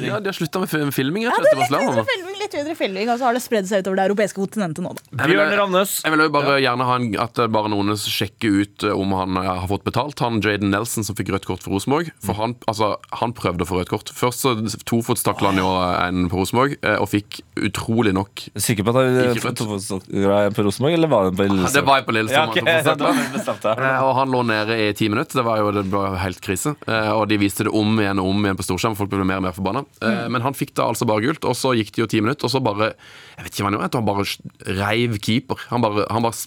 Ja, 0.06 0.19
de 0.21 0.30
har 0.30 0.36
slutta 0.38 0.60
med 0.62 0.69
filming. 0.93 1.23
Ja, 1.26 1.32
rett 1.34 1.49
ja, 1.49 1.49
det 1.49 1.49
er 1.49 1.62
litt 1.63 1.73
mindre 1.73 2.04
filming, 2.12 2.36
litt 2.43 2.54
mindre 2.60 2.76
filming, 2.78 3.10
og 3.10 3.17
så 3.17 3.26
har 3.26 3.34
det 3.34 3.41
spredd 3.41 3.65
seg 3.71 3.82
utover 3.82 3.97
det 3.97 4.06
europeiske 4.12 4.38
kontinentet 4.38 4.86
nå, 4.86 4.91
da. 4.93 5.02
Jeg 5.23 5.32
vil- 5.34 5.41
Bjørn 5.41 5.58
Ravnes. 5.63 5.95
Jeg 6.06 6.13
vil 6.13 6.23
jo 6.28 6.30
bare 6.38 6.60
gjerne 6.62 6.86
ha 6.91 6.95
en, 7.02 7.08
at 7.26 7.41
bare 7.58 7.71
noen 7.73 7.97
sjekker 7.97 8.60
ut 8.62 8.86
eh, 8.86 8.93
om 8.93 9.15
han 9.17 9.41
eh, 9.41 9.49
har 9.63 9.67
fått 9.73 9.84
betalt. 9.89 10.19
Han 10.21 10.38
Jaden 10.45 10.69
Nelson 10.69 11.04
som 11.10 11.17
fikk 11.17 11.34
rødt 11.34 11.49
kort 11.49 11.65
for 11.65 11.73
Rosenborg. 11.73 12.13
For 12.21 12.38
han, 12.38 12.54
altså, 12.69 12.93
han 13.17 13.34
prøvde 13.34 13.65
å 13.65 13.69
få 13.73 13.82
rødt 13.82 13.89
kort. 13.89 14.13
Først 14.13 14.45
så 14.45 14.54
tofotstakla 14.86 15.56
han 15.56 15.62
jo 15.63 15.73
en 15.73 16.30
på 16.30 16.38
Rosenborg, 16.43 16.78
eh, 16.86 17.02
og 17.02 17.10
fikk 17.10 17.41
utrolig 17.58 18.13
nok 18.13 18.45
Sikker 18.62 18.86
på 18.86 18.93
at 18.93 19.02
han 19.02 19.34
Ikke 19.34 19.49
rødt. 19.49 20.03
På 20.08 20.63
Rosenborg, 20.66 20.94
eller 20.94 21.08
var 21.12 21.30
det 21.30 21.38
på 21.38 21.46
Lillestrøm? 21.48 21.74
Det 21.78 21.84
var 21.88 22.00
jeg 22.00 22.06
på 22.08 22.16
Lillestrøm. 22.18 22.44
Ja, 22.44 22.52
okay. 22.52 22.63
jeg. 22.66 23.78
Eh, 23.84 24.04
Og 24.04 24.16
han 24.20 24.34
lå 24.34 24.42
nede 24.48 24.78
i 24.80 24.89
ti 24.98 25.10
minutter. 25.10 25.39
Det 25.39 25.46
var 25.48 25.62
jo 25.62 25.72
det 25.76 25.86
var 25.92 26.18
helt 26.22 26.42
krise. 26.44 26.76
Eh, 26.88 27.12
Og 27.13 27.28
de 27.32 27.38
viste 27.42 27.68
det 27.68 27.74
om 27.74 27.96
igjen 28.00 28.20
og 28.22 28.30
om 28.34 28.44
igjen 28.46 28.60
på 28.60 28.66
storskjerm. 28.68 28.98
Folk 29.00 29.12
ble 29.13 29.24
mer 29.28 29.42
og 29.42 29.48
mer 29.48 29.56
forbanna. 29.56 29.86
Eh, 30.02 30.26
Men 30.34 30.42
han 30.46 30.54
fikk 30.58 30.74
da 30.78 30.89
altså 30.92 31.08
bare 31.10 31.24
gult, 31.26 31.46
og 31.48 31.56
så 31.58 31.74
gikk 31.78 31.94
det 31.96 32.04
jo 32.04 32.10
ti 32.12 32.22
minutter, 32.24 32.50
og 32.50 32.54
så 32.54 32.62
bare 32.63 32.94
Jeg 33.38 33.46
vet 33.48 33.54
ikke 33.54 33.63
hva 33.63 33.72
han 33.72 33.80
gjorde, 33.80 33.98
han 33.98 34.10
bare 34.12 34.78
reiv 34.84 35.18
keeper. 35.24 35.63
Han 35.72 35.82
bare, 35.82 36.06
han 36.13 36.22
bare 36.28 36.38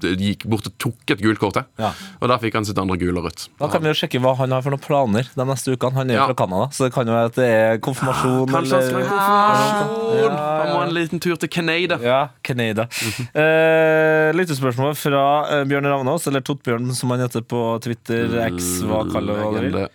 gikk 0.00 0.46
bort 0.48 0.66
og 0.70 0.72
tok 0.80 1.10
et 1.12 1.20
gult 1.20 1.38
kort 1.38 1.52
til. 1.58 1.64
Ja. 1.78 1.90
Og 2.20 2.28
der 2.30 2.38
fikk 2.40 2.54
han 2.56 2.64
sitt 2.64 2.78
andre 2.80 2.96
gule 2.96 3.18
og 3.20 3.26
rødt. 3.28 3.48
Da 3.60 3.68
kan 3.68 3.82
vi 3.84 3.90
jo 3.90 3.96
sjekke 3.98 4.20
hva 4.24 4.32
han 4.38 4.50
har 4.56 4.62
for 4.64 4.72
noen 4.72 4.80
planer 4.80 5.28
de 5.36 5.44
neste 5.44 5.74
ukene. 5.76 5.92
Han 6.00 6.10
er 6.10 6.14
jo 6.16 6.20
Ja. 6.22 6.26
fra 6.30 6.34
Canada, 6.40 6.68
så 6.72 6.84
det 6.88 6.92
kan 6.94 7.06
jo 7.06 7.12
være 7.12 7.28
at 7.28 7.34
det 7.36 7.48
er 7.52 7.78
konfirmasjon 7.84 8.48
Kanskje 8.48 8.72
han 8.72 8.86
skal 8.88 9.04
ha 9.04 9.26
konfirmasjon? 9.84 10.32
Han 10.32 10.68
må 10.72 10.78
ha 10.80 10.86
en 10.86 10.94
liten 10.96 11.20
tur 11.20 11.36
til 11.36 11.48
Canada. 11.52 11.98
Ja, 12.02 12.20
Canada. 12.42 12.88
eh, 13.36 14.32
lyttespørsmål 14.32 14.96
fra 14.96 15.24
eh, 15.60 15.64
Bjørn 15.68 15.84
Ravnås, 15.92 16.26
eller 16.26 16.40
Tottbjørn 16.40 16.92
som 16.96 17.10
han 17.10 17.20
heter 17.26 17.42
på 17.44 17.60
Twitter, 17.84 18.32
X, 18.48 18.80
hva 18.88 19.04
kaller 19.12 19.36
du 19.36 19.42
det? 19.42 19.72
Legende. 19.72 19.88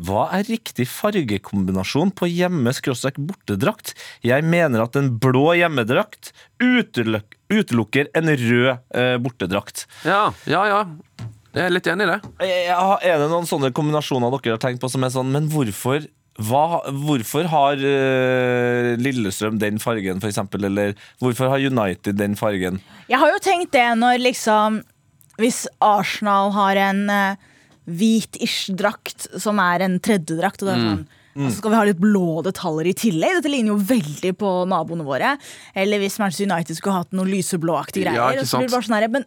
Hva 0.00 0.28
er 0.32 0.46
riktig 0.48 0.86
fargekombinasjon 0.88 2.14
på 2.16 2.24
hjemme-bortedrakt? 2.30 3.92
Jeg 4.24 4.44
mener 4.48 4.84
at 4.86 4.96
en 4.96 5.10
blå 5.20 5.50
hjemmedrakt 5.58 6.32
uteluk 6.62 7.36
utelukker 7.50 8.08
en 8.16 8.30
rød 8.30 8.70
eh, 8.94 9.16
bortedrakt. 9.22 9.86
Ja, 10.06 10.30
ja, 10.50 10.62
ja. 10.70 10.80
Jeg 11.50 11.66
er 11.66 11.74
litt 11.74 11.88
enig 11.90 12.06
i 12.06 12.12
det. 12.12 12.20
Eh, 12.46 12.56
Ja, 12.68 12.96
er 13.02 13.18
det 13.18 13.28
noen 13.32 13.48
sånne 13.48 13.72
kombinasjoner 13.74 14.30
dere 14.36 14.54
har 14.56 14.62
tenkt 14.62 14.82
på 14.82 14.90
som 14.92 15.04
er 15.04 15.12
sånn, 15.14 15.32
men 15.34 15.50
hvorfor 15.50 16.06
hva, 16.40 16.80
hvorfor 16.88 17.44
har 17.52 17.80
uh, 17.82 18.94
Lillestrøm 18.96 19.58
den 19.60 19.80
fargen, 19.82 20.22
eksempel? 20.24 20.64
Eller 20.70 20.94
hvorfor 21.20 21.50
har 21.52 21.60
United 21.60 22.16
den 22.16 22.36
fargen? 22.38 22.78
Jeg 23.10 23.20
har 23.20 23.32
jo 23.34 23.42
tenkt 23.44 23.74
det 23.74 23.84
når 24.00 24.22
liksom 24.22 24.78
Hvis 25.40 25.66
Arsenal 25.84 26.54
har 26.56 26.80
en 26.80 27.02
uh, 27.10 27.50
hvit-ish 27.90 28.70
drakt 28.78 29.26
som 29.40 29.60
er 29.60 29.84
en 29.84 29.98
tredjedrakt, 30.00 30.62
og 30.62 30.70
det 30.70 30.74
er 30.76 30.84
sånn 30.86 31.04
Og 31.36 31.46
så 31.46 31.56
skal 31.60 31.70
vi 31.70 31.78
ha 31.78 31.84
litt 31.86 32.00
blå 32.02 32.40
detaljer 32.42 32.90
i 32.90 32.96
tillegg. 32.98 33.36
Dette 33.38 33.52
ligner 33.52 33.74
jo 33.76 33.78
veldig 33.92 34.32
på 34.40 34.50
naboene 34.70 35.06
våre. 35.06 35.36
Eller 35.78 36.02
hvis 36.02 36.18
Manchester 36.18 36.48
United 36.50 36.76
skulle 36.80 36.98
hatt 37.04 37.14
noen 37.14 37.30
lyseblåaktige 37.30 38.08
Ja, 38.10 38.16
greier. 38.30 38.40
ikke 38.40 38.46
og 38.48 38.50
så 38.50 38.58
blir 38.62 38.70
det 38.70 38.74
bare 38.76 38.88
sånn 38.88 38.98
her, 39.00 39.08
men 39.20 39.26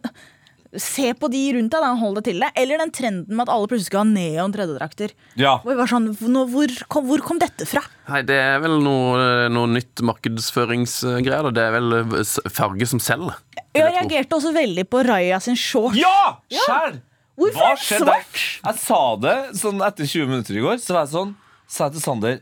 Se 0.74 1.12
på 1.14 1.28
de 1.30 1.38
rundt 1.54 1.70
deg, 1.70 1.84
da, 1.84 1.92
hold 1.94 2.16
det 2.18 2.24
til 2.26 2.40
det. 2.42 2.48
Eller 2.58 2.80
den 2.82 2.90
trenden 2.90 3.36
med 3.38 3.44
at 3.46 3.52
alle 3.54 3.68
plutselig 3.70 3.86
skal 3.92 4.00
ha 4.00 4.08
neon 4.10 4.50
tredjedrakter. 4.50 5.12
Ja. 5.38 5.52
Sånn, 5.86 6.08
hvor, 6.18 6.72
kom, 6.90 7.06
hvor 7.06 7.22
kom 7.22 7.38
dette 7.38 7.62
fra? 7.70 7.78
Nei, 8.08 8.24
Det 8.26 8.34
er 8.34 8.58
vel 8.58 8.80
noe, 8.82 9.46
noe 9.54 9.70
nytt 9.70 10.02
markedsføringsgreier. 10.02 11.50
Det 11.54 11.62
er 11.62 11.76
vel 11.76 12.24
farge 12.50 12.88
som 12.90 12.98
selger. 12.98 13.38
Jeg 13.74 13.86
reagerte 13.86 14.34
også 14.34 14.50
veldig 14.54 14.86
på 14.90 15.04
Raja 15.06 15.38
sin 15.42 15.54
shorts. 15.54 15.94
Ja! 16.00 16.40
Skjær! 16.50 16.98
Hvorfor 17.38 17.58
Hva 17.58 17.70
det 17.74 17.82
skjedde 17.82 18.04
svart? 18.06 18.42
Jeg 18.64 18.78
sa 18.82 19.00
det 19.22 19.38
sånn 19.58 19.80
etter 19.82 20.06
20 20.06 20.28
minutter 20.30 20.58
i 20.58 20.62
går. 20.62 20.82
Så 20.82 20.94
var 20.94 21.06
jeg 21.06 21.14
sånn 21.14 21.32
Sa 21.74 21.88
jeg 21.88 21.96
til 21.96 22.04
Sander 22.04 22.38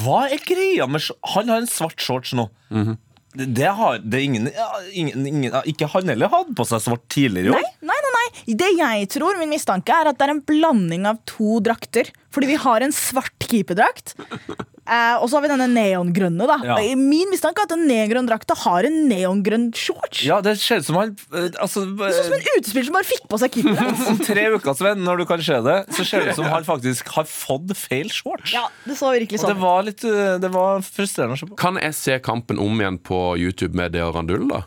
Hva 0.00 0.22
er 0.32 0.40
greia 0.44 0.88
med 0.88 1.04
Han 1.34 1.52
har 1.52 1.62
en 1.62 1.70
svart 1.70 2.00
shorts 2.00 2.34
nå. 2.36 2.48
Mm 2.72 2.96
det, 3.38 3.46
det 3.54 3.70
har 3.76 3.98
det 3.98 4.20
ingen, 4.24 4.48
ingen, 4.92 5.26
ingen 5.26 5.56
Ikke 5.68 5.88
han 5.92 6.08
heller 6.08 6.30
hadde 6.32 6.54
på 6.56 6.64
seg 6.66 6.80
svart 6.82 7.04
tidligere 7.12 7.50
i 7.50 7.54
år. 7.54 7.60
Nei, 7.60 7.90
nei, 7.90 7.98
nei, 8.06 8.12
nei. 8.16 8.54
Det 8.58 8.70
jeg 8.78 9.08
tror, 9.12 9.38
min 9.40 9.52
mistanke, 9.52 9.92
er 9.94 10.10
at 10.10 10.18
det 10.18 10.26
er 10.26 10.32
en 10.32 10.44
blanding 10.48 11.04
av 11.10 11.20
to 11.28 11.58
drakter. 11.64 12.08
Fordi 12.34 12.46
vi 12.50 12.58
har 12.60 12.84
en 12.84 12.92
svart 12.92 13.32
keeperdrakt, 13.48 14.12
eh, 14.18 15.14
og 15.16 15.28
så 15.30 15.38
har 15.38 15.44
vi 15.46 15.48
denne 15.48 15.68
neongrønne. 15.72 16.44
da 16.48 16.58
Ja. 16.64 16.76
Min 16.96 17.30
mistanke 17.32 17.62
er 17.62 17.68
at 17.68 17.72
den 17.72 17.86
neongrønne 17.88 18.28
drakta 18.28 18.54
har 18.66 18.84
en 18.84 19.08
neongrønn 19.08 19.70
shorts. 19.74 20.20
Ja, 20.26 20.40
det 20.44 20.58
ser 20.60 20.82
ut 20.82 20.88
som 20.90 20.96
han 21.00 21.16
eh, 21.32 21.48
altså, 21.56 21.86
Det 21.88 22.04
er 22.04 22.18
ut 22.18 22.28
som 22.28 22.36
en 22.36 22.48
utespiller 22.58 22.84
som 22.90 22.98
bare 22.98 23.08
fikk 23.08 23.24
på 23.32 23.40
seg 23.40 23.56
keeperdrakt. 23.56 24.04
Om 24.12 24.20
tre 24.28 24.46
uker, 24.54 24.76
Sven, 24.76 25.04
når 25.08 25.22
du 25.22 25.26
kan 25.32 25.42
se 25.48 25.60
det, 25.64 25.78
så 25.96 26.04
ser 26.04 26.20
det 26.26 26.34
ut 26.36 26.40
som 26.42 26.50
han 26.52 26.68
faktisk 26.68 27.08
har 27.16 27.24
fått 27.24 27.72
feil 27.80 28.12
shorts. 28.12 28.52
Ja, 28.52 28.66
det 28.84 28.98
så 29.00 29.12
virkelig 29.16 29.40
Og 29.40 29.48
det 29.48 29.54
sånn 29.56 29.62
var 29.64 29.82
litt 29.88 30.04
eh, 30.04 30.36
Det 30.44 30.52
var 30.52 30.84
frustrerende 30.84 31.38
å 31.38 31.40
se 31.40 31.48
på. 31.48 31.56
Kan 31.64 31.80
jeg 31.80 31.96
se 31.96 32.18
kampen 32.20 32.60
om 32.60 32.76
igjen 32.80 33.00
på 33.00 33.22
YouTube 33.40 33.72
med 33.78 33.96
det 33.96 34.04
og 34.04 34.14
Randull, 34.20 34.44
da? 34.52 34.66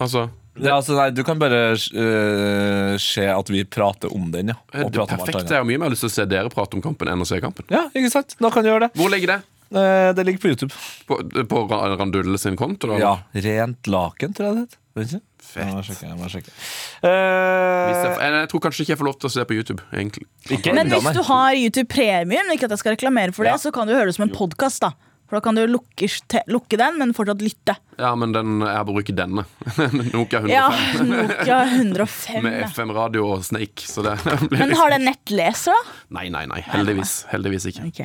Altså 0.00 0.28
Ja, 0.64 0.76
altså, 0.78 0.96
nei, 0.98 1.08
du 1.16 1.22
kan 1.26 1.38
bare 1.40 1.60
uh, 1.74 2.96
se 3.00 3.24
at 3.30 3.52
vi 3.52 3.62
prater 3.64 4.12
om 4.14 4.30
den, 4.34 4.52
ja. 4.52 4.58
det 4.72 4.84
Og 4.84 4.90
er 4.90 5.16
prate 5.16 5.20
om. 5.20 5.46
Jeg 5.46 5.56
har 5.56 5.64
mye 5.68 5.80
mer 5.82 5.92
lyst 5.94 6.04
til 6.06 6.10
å 6.12 6.16
se 6.18 6.26
dere 6.30 6.52
prate 6.52 6.76
om 6.78 6.84
kampen 6.84 7.08
enn 7.12 7.24
å 7.24 7.28
se 7.28 7.40
kampen. 7.42 7.66
Ja, 7.72 7.86
ikke 7.94 8.10
sant? 8.12 8.36
Da 8.40 8.50
kan 8.52 8.66
du 8.66 8.70
gjøre 8.72 8.88
det. 8.88 8.92
Hvor 9.00 9.10
ligger 9.12 9.34
det? 9.36 9.40
Eh, 9.70 10.10
det 10.18 10.24
ligger 10.26 10.42
på 10.42 10.48
YouTube. 10.50 10.74
På, 11.06 11.20
på 11.46 11.64
Ra- 11.70 12.38
sin 12.38 12.56
konto? 12.58 12.88
Da? 12.90 12.98
Ja, 12.98 13.12
Rent 13.32 13.86
laken, 13.86 14.34
tror 14.34 14.48
jeg 14.48 14.54
det 14.56 14.62
heter. 14.66 14.78
Vet 14.98 15.12
ikke? 15.14 15.26
Fett. 15.50 15.62
Jeg 15.66 15.74
må 15.74 15.82
sjekke, 15.86 16.06
jeg 16.10 16.18
må 16.18 16.28
sjekke. 16.30 16.50
Hvis 16.50 18.00
jeg, 18.00 18.10
Eh, 18.10 18.18
jeg, 18.20 18.32
jeg 18.40 18.48
tror 18.52 18.60
kanskje 18.66 18.82
ikke 18.84 18.92
jeg 18.92 18.98
får 19.00 19.08
lov 19.08 19.16
til 19.22 19.28
å 19.30 19.32
se 19.34 19.44
på 19.46 19.56
YouTube, 19.56 19.82
egentlig. 19.94 20.26
ikke 20.50 20.74
Men 20.74 20.84
enda, 20.84 20.98
hvis 20.98 21.08
nei. 21.08 21.14
du 21.16 21.22
har 21.30 21.54
YouTube 21.58 21.88
Premium, 21.90 22.50
ikke 22.54 22.66
at 22.68 22.74
jeg 22.74 22.82
skal 22.82 22.94
reklamere 22.96 23.32
for 23.34 23.46
det, 23.46 23.54
Ja. 23.54 23.62
så 23.62 23.72
kan 23.74 23.86
du 23.88 23.94
høre 23.94 24.10
det 24.10 24.14
som 24.18 24.26
en 24.28 24.34
podkast. 24.34 24.84
For 25.30 25.38
da 25.38 25.44
kan 25.46 25.54
du 25.54 25.62
lukke, 25.70 26.08
lukke 26.50 26.74
den, 26.74 26.96
men 26.98 27.12
fortsatt 27.14 27.42
lytte. 27.44 27.76
Ja, 28.02 28.08
men 28.18 28.32
den, 28.34 28.56
jeg 28.66 28.86
bruker 28.88 29.14
denne. 29.14 29.44
Nokia 30.10 30.40
105. 30.42 30.50
Ja, 30.50 30.64
Nokia 31.06 31.58
105. 31.70 32.42
Med. 32.42 32.64
FM-radio 32.66 33.28
og 33.36 33.44
Snake. 33.46 33.86
Så 33.86 34.02
det 34.02 34.16
blir 34.50 34.64
Men 34.64 34.74
har 34.74 34.90
den 34.96 35.06
nettleser, 35.06 35.76
da? 35.78 35.98
Nei, 36.18 36.26
nei, 36.34 36.48
nei. 36.50 36.58
Heldigvis. 36.66 37.20
Heldigvis 37.30 37.68
ikke. 37.70 37.86
Ok. 37.92 38.02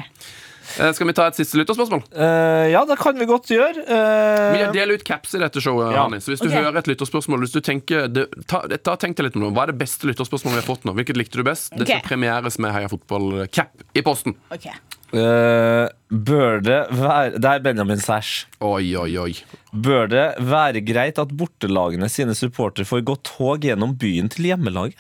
Eh, 0.80 0.92
Skal 0.96 1.08
vi 1.08 1.14
ta 1.16 1.28
et 1.30 1.38
siste 1.38 1.58
lytterspørsmål? 1.60 2.04
Uh, 2.12 2.66
ja, 2.72 2.82
det 2.88 2.98
kan 3.00 3.18
vi 3.20 3.28
godt 3.30 3.50
gjøre. 3.52 3.86
Uh, 3.88 4.56
Vi 4.56 4.64
deler 4.76 5.00
ut 5.00 5.06
caps 5.08 5.36
i 5.38 5.42
dette 5.42 5.62
showet. 5.64 5.94
Ja. 5.96 6.06
Hanni. 6.06 6.20
Så 6.24 6.34
hvis 6.34 6.44
du 6.44 6.50
okay. 6.50 6.64
hører 6.64 6.82
et 6.82 6.90
lytterspørsmål 6.92 7.46
hvis 7.46 7.56
du 7.56 7.62
tenker, 7.64 8.10
det, 8.12 8.28
ta, 8.50 8.64
ta, 8.76 8.98
Tenk 9.00 9.18
deg 9.20 9.30
litt 9.30 9.40
om 9.40 9.48
det. 9.48 9.54
Hva 9.56 9.68
er 9.68 9.74
det 9.74 9.80
beste 9.80 10.10
lytterspørsmålet 10.10 10.60
vi 10.60 10.64
har 10.64 10.68
fått 10.68 10.88
nå? 10.88 10.96
Hvilket 10.98 11.20
likte 11.20 11.40
du 11.40 11.46
best? 11.48 11.72
Det 11.76 11.88
skal 11.88 12.04
premieres 12.06 12.60
med 12.64 12.76
Heia 12.76 12.92
Fotball-cap 12.92 13.86
i 13.96 14.04
posten. 14.06 14.36
Okay. 14.54 14.76
Uh, 15.16 15.86
bør 16.10 16.64
det 16.66 16.80
være 16.98 17.38
Det 17.40 17.52
er 17.52 17.62
Benjamin 17.64 18.02
Sæsj. 18.02 18.48
Oi, 18.66 18.96
oi, 19.00 19.12
oi. 19.22 19.32
Bør 19.72 20.10
det 20.12 20.26
være 20.44 20.82
greit 20.84 21.22
at 21.22 21.32
bortelagene 21.38 22.10
sine 22.12 22.36
supportere 22.36 22.88
får 22.90 23.06
gå 23.08 23.16
tog 23.28 23.64
gjennom 23.64 23.96
byen 24.02 24.32
til 24.34 24.50
hjemmelaget? 24.50 25.00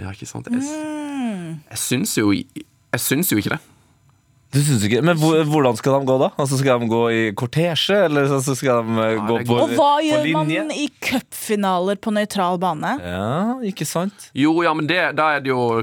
Ja, 0.00 0.14
ikke 0.14 0.30
sant? 0.30 0.48
Jeg, 0.48 0.62
jeg 1.68 1.78
syns 1.78 2.16
jo 2.16 2.32
Jeg 2.32 3.02
syns 3.02 3.32
jo 3.32 3.42
ikke 3.42 3.58
det. 3.58 3.60
Du 4.52 4.58
synes 4.60 4.82
ikke, 4.84 5.00
Men 5.04 5.16
hvordan 5.16 5.76
skal 5.78 5.94
de 6.00 6.06
gå 6.10 6.16
da? 6.20 6.28
Altså 6.36 6.58
Skal 6.60 6.82
de 6.82 6.88
gå 6.90 7.00
i 7.08 7.20
kortesje, 7.38 7.96
eller 8.06 8.26
så 8.28 8.54
skal 8.58 8.82
de 8.84 8.98
eh, 9.00 9.20
gå 9.24 9.38
på 9.40 9.46
på, 9.48 9.56
Og 9.64 9.70
hva 9.78 9.92
gjør 10.04 10.26
linje? 10.26 10.64
man 10.64 10.74
i 10.76 10.88
cupfinaler 11.02 11.96
på 12.04 12.12
nøytral 12.12 12.58
bane? 12.60 12.90
Ja, 13.00 13.54
ikke 13.64 13.86
sant? 13.88 14.28
Jo, 14.36 14.52
ja, 14.64 14.74
men 14.76 14.88
det, 14.90 14.98
da 15.16 15.30
er 15.38 15.44
det 15.44 15.52
jo 15.52 15.80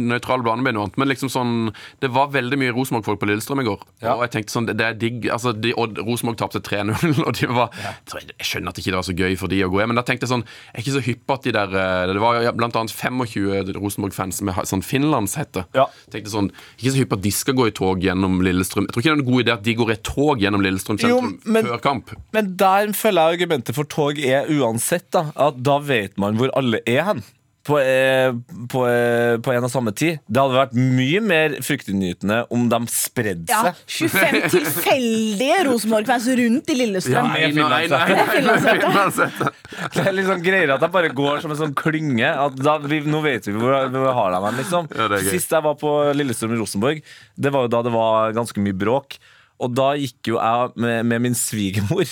nøytral 0.00 0.44
bane 0.46 0.64
blir 0.64 0.72
noe 0.76 0.86
annet. 0.86 0.96
Men 1.00 1.10
liksom 1.12 1.28
sånn 1.32 1.52
Det 2.00 2.08
var 2.14 2.30
veldig 2.32 2.56
mye 2.62 2.72
Rosenborg-folk 2.76 3.20
på 3.20 3.28
Lillestrøm 3.28 3.60
i 3.60 3.66
går. 3.68 3.84
Ja. 4.00 4.14
Og 4.16 4.24
jeg 4.24 4.32
tenkte 4.38 4.56
sånn 4.56 4.70
Det 4.72 4.80
er 4.80 4.96
digg 4.96 5.28
Altså, 5.36 5.52
de, 5.52 5.74
og 5.76 6.00
Rosenborg 6.06 6.40
tapte 6.40 6.62
3-0, 6.64 7.20
og 7.26 7.36
de 7.36 7.50
var 7.52 7.76
jeg, 7.76 8.30
jeg 8.32 8.48
skjønner 8.48 8.72
at 8.72 8.78
det 8.80 8.84
ikke 8.86 8.94
det 8.96 9.00
var 9.02 9.08
så 9.10 9.16
gøy 9.20 9.36
for 9.36 9.52
de 9.52 9.60
å 9.66 9.70
gå 9.72 9.82
hjem, 9.82 9.92
men 9.92 10.00
da 10.00 10.06
tenkte 10.06 10.24
jeg 10.24 10.32
sånn 10.32 10.46
Jeg 10.48 10.78
er 10.78 10.84
ikke 10.86 10.96
så 10.96 11.04
hypp 11.10 11.36
at 11.36 11.46
de 11.50 11.54
der 11.58 11.76
eh, 11.84 12.14
Det 12.14 12.22
var 12.24 12.40
ja, 12.48 12.54
blant 12.56 12.80
annet 12.80 12.96
25 12.96 13.76
Rosenborg-fans 13.76 14.40
med 14.46 14.56
sånn 14.72 14.84
finlandshette. 14.86 15.66
Ja. 15.76 15.88
Tenkte 16.12 16.32
sånn 16.32 16.48
Ikke 16.78 16.94
så 16.96 17.02
hypp 17.02 17.16
at 17.18 17.24
de 17.28 17.34
skal 17.34 17.58
gå 17.60 17.68
i 17.68 17.76
tog 17.76 18.05
gjennom 18.06 18.38
Lillestrøm. 18.46 18.86
Jeg 18.88 18.94
tror 18.94 19.02
ikke 19.02 19.10
det 19.10 19.16
er 19.16 19.22
en 19.22 19.30
god 19.30 19.44
idé 19.44 19.54
at 19.56 19.64
de 19.66 19.74
går 19.78 19.92
i 19.92 19.98
tog 20.06 20.42
gjennom 20.42 20.64
Lillestrøm 20.64 20.98
sentrum 21.02 21.32
Jo, 21.44 21.52
men- 21.52 21.66
før 21.70 21.82
kamp. 21.84 22.12
Men 22.36 22.52
der 22.56 22.92
føler 22.96 23.22
jeg 23.30 23.40
argumentet 23.40 23.74
for 23.76 23.84
tog 23.84 24.18
er 24.18 24.48
uansett 24.56 25.10
da, 25.12 25.26
at 25.36 25.62
da 25.62 25.78
vet 25.78 26.16
man 26.18 26.36
hvor 26.38 26.50
alle 26.56 26.80
er 26.86 27.02
hen. 27.10 27.22
På, 27.66 27.80
eh, 27.82 28.30
på, 28.70 28.84
eh, 28.86 29.36
på 29.42 29.50
en 29.50 29.64
og 29.66 29.70
samme 29.72 29.90
tid. 29.96 30.20
Det 30.30 30.38
hadde 30.38 30.54
vært 30.54 30.74
mye 30.78 31.20
mer 31.24 31.56
fryktinngytende 31.66 32.44
om 32.54 32.68
de 32.70 32.78
spredde 32.92 33.50
Ja, 33.50 33.72
seg. 33.72 33.80
25 34.12 34.44
tilfeldige 34.54 35.64
Rosenborg-fans 35.66 36.28
rundt 36.38 36.70
i 36.70 36.78
Lillestrøm. 36.78 37.32
Ja, 37.34 37.50
Nei, 37.50 37.50
nei, 37.56 37.80
nei, 37.90 38.26
Finlandshette. 38.30 39.50
Det 39.96 40.04
er 40.06 40.22
sånn 40.28 40.44
greier 40.46 40.76
at 40.76 40.84
de 40.84 40.90
bare 40.94 41.10
går 41.10 41.42
som 41.42 41.54
en 41.54 41.60
sånn 41.64 41.74
klynge. 41.78 42.28
At 42.46 42.58
da, 42.60 42.78
vi, 42.86 43.00
nå 43.06 43.22
vet 43.26 43.48
vi 43.50 43.56
hvor, 43.58 43.74
hvor 43.90 44.12
har 44.20 44.36
dem 44.36 44.46
hen, 44.50 44.60
liksom. 44.62 44.90
Ja, 44.94 45.08
det 45.10 45.20
er 45.20 45.26
gøy. 45.26 45.32
Sist 45.34 45.56
jeg 45.56 45.66
var 45.66 45.78
på 45.80 45.96
Lillestrøm 46.16 46.54
i 46.54 46.60
Rosenborg, 46.62 47.02
det 47.36 47.52
var 47.54 47.66
jo 47.66 47.72
da 47.74 47.82
det 47.86 47.94
var 47.94 48.36
ganske 48.36 48.62
mye 48.62 48.76
bråk. 48.78 49.18
Og 49.60 49.72
da 49.72 49.86
gikk 49.96 50.28
jo 50.32 50.36
jeg 50.36 50.72
med, 50.84 51.06
med 51.08 51.22
min 51.24 51.36
svigermor, 51.38 52.04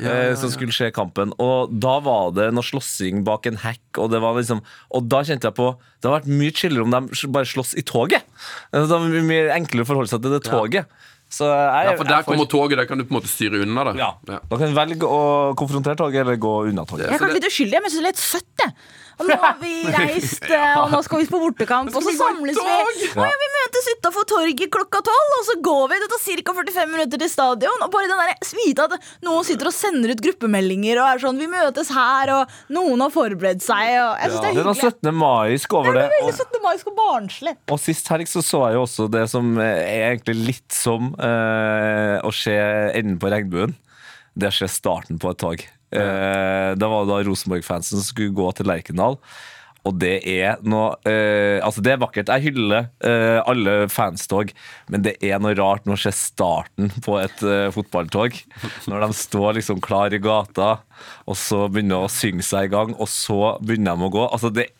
eh, 0.00 0.34
som 0.40 0.52
skulle 0.52 0.72
se 0.72 0.88
kampen. 0.96 1.34
Og 1.42 1.74
da 1.82 1.98
var 2.04 2.30
det 2.36 2.46
noe 2.56 2.64
slåssing 2.64 3.24
bak 3.26 3.46
en 3.50 3.58
hekk, 3.64 4.00
og 4.00 4.10
det 4.14 4.22
var 4.24 4.38
liksom 4.38 4.62
Og 4.96 5.08
da 5.12 5.20
kjente 5.26 5.50
jeg 5.50 5.56
på 5.58 5.66
Det 5.76 6.08
hadde 6.08 6.14
vært 6.22 6.30
mye 6.40 6.54
chillere 6.56 6.86
om 6.86 6.94
de 6.94 7.28
bare 7.34 7.48
slåss 7.48 7.74
i 7.76 7.84
toget. 7.84 8.24
Det 8.72 8.86
var 8.88 9.04
mye 9.28 9.52
enklere 9.58 9.84
å 9.84 9.90
forholde 9.92 10.12
seg 10.12 10.24
til 10.24 10.36
det 10.38 10.42
toget. 10.48 10.88
Så 11.26 11.42
jeg, 11.50 11.86
Ja, 11.88 11.94
for 11.98 12.06
der 12.06 12.22
kommer 12.22 12.46
toget, 12.46 12.78
der 12.78 12.86
kan 12.86 13.00
du 13.00 13.04
på 13.04 13.10
en 13.10 13.18
måte 13.18 13.28
styre 13.28 13.58
unna 13.64 13.82
det. 13.88 13.96
ja. 13.98 14.12
Da 14.30 14.38
kan 14.60 14.70
du 14.70 14.76
velge 14.76 15.08
å 15.10 15.54
konfrontere 15.58 15.98
toget 15.98 16.22
eller 16.22 16.38
gå 16.38 16.52
unna 16.70 16.84
toget. 16.86 17.08
Jeg 17.10 17.18
er 17.18 17.22
kanskje 17.24 17.40
litt 17.40 17.48
uskyldig, 17.50 17.80
men 17.82 17.90
jeg 17.90 17.96
syns 17.96 17.98
det 17.98 18.06
er 18.06 18.12
litt 18.14 18.22
søtt. 18.22 18.52
det 18.62 18.68
Og 19.18 19.26
nå 19.32 19.38
har 19.42 19.56
vi 19.58 19.72
reist, 19.96 20.44
eh, 20.46 20.76
og 20.78 20.92
nå 20.94 21.00
skal 21.02 21.24
vi 21.24 21.26
på 21.32 21.40
bortekamp, 21.42 21.90
og 21.90 22.06
så 22.06 22.14
samles 22.14 22.54
vi. 22.60 23.08
Ja, 23.16 23.26
vi 23.42 23.45
møtes 23.76 23.98
utafor 23.98 24.24
torget 24.28 24.70
klokka 24.72 25.00
tolv, 25.04 25.32
og 25.38 25.44
så 25.46 25.56
går 25.64 25.84
vi. 25.90 25.98
Det 26.00 26.08
tar 26.12 26.22
ca. 26.24 26.54
45 26.56 26.90
minutter 26.92 27.20
til 27.20 27.30
stadion. 27.30 27.84
Og 27.84 27.92
bare 27.92 28.08
den 28.08 28.20
der 28.20 28.50
vite 28.56 28.86
at 28.86 29.08
noen 29.26 29.44
sitter 29.46 29.70
og 29.70 29.74
sender 29.76 30.12
ut 30.14 30.22
gruppemeldinger 30.24 31.00
og 31.02 31.08
er 31.10 31.22
sånn 31.22 31.40
Vi 31.40 31.48
møtes 31.50 31.90
her, 31.92 32.32
og 32.32 32.54
noen 32.72 33.04
har 33.04 33.12
forberedt 33.12 33.64
seg. 33.64 33.92
Og 34.00 34.12
jeg 34.22 34.32
synes 34.32 34.40
det 34.40 34.50
Det 34.50 34.56
er 34.56 34.60
er 34.60 34.68
noe 34.70 34.78
hyggelig. 34.80 34.94
17. 35.02 35.20
maisk 35.20 35.76
over 35.76 35.98
det. 35.98 36.06
Veldig 36.16 36.36
17. 36.36 36.62
mai 36.64 36.74
og 36.76 36.98
barnslig. 37.00 37.56
Og 37.72 37.82
sist 37.82 38.12
helg 38.12 38.30
så, 38.30 38.44
så 38.44 38.62
jeg 38.66 38.78
jo 38.78 38.84
også 38.86 39.08
det 39.12 39.24
som 39.32 39.56
er 39.62 39.82
egentlig 40.12 40.36
litt 40.52 40.76
som 40.76 41.12
eh, 41.20 42.16
å 42.24 42.32
se 42.34 42.56
enden 42.56 43.18
på 43.22 43.32
regnbuen. 43.32 43.76
Det 44.36 44.50
er 44.50 44.56
se 44.56 44.68
starten 44.70 45.20
på 45.20 45.32
et 45.32 45.40
tog. 45.42 45.66
Eh, 45.96 46.70
det 46.76 46.88
var 46.92 47.06
da 47.08 47.20
Rosenborg-fansen 47.24 48.02
skulle 48.04 48.34
gå 48.36 48.48
til 48.56 48.68
Lerkendal. 48.68 49.20
Og 49.86 49.96
det 50.02 50.16
er 50.26 50.62
noe 50.66 50.96
eh, 51.08 51.62
Altså, 51.64 51.82
det 51.84 51.94
er 51.94 52.02
vakkert. 52.02 52.30
Jeg 52.32 52.50
hyller 52.50 52.88
eh, 53.06 53.38
alle 53.46 53.76
fanstog, 53.92 54.52
men 54.92 55.04
det 55.06 55.16
er 55.24 55.40
noe 55.42 55.54
rart 55.58 55.86
når 55.86 55.98
å 55.98 56.04
se 56.06 56.14
starten 56.16 56.90
på 57.04 57.18
et 57.22 57.44
eh, 57.46 57.68
fotballtog. 57.74 58.38
Når 58.90 59.06
de 59.06 59.18
står 59.22 59.58
liksom 59.60 59.82
klar 59.84 60.14
i 60.14 60.22
gata, 60.22 60.76
og 61.26 61.38
så 61.38 61.66
begynner 61.70 62.06
å 62.06 62.12
synge 62.12 62.46
seg 62.46 62.68
i 62.68 62.74
gang, 62.74 62.96
og 62.96 63.10
så 63.10 63.56
begynner 63.62 63.96
de 63.96 64.08
å 64.08 64.14
gå. 64.18 64.24
Altså, 64.30 64.52
det 64.54 64.70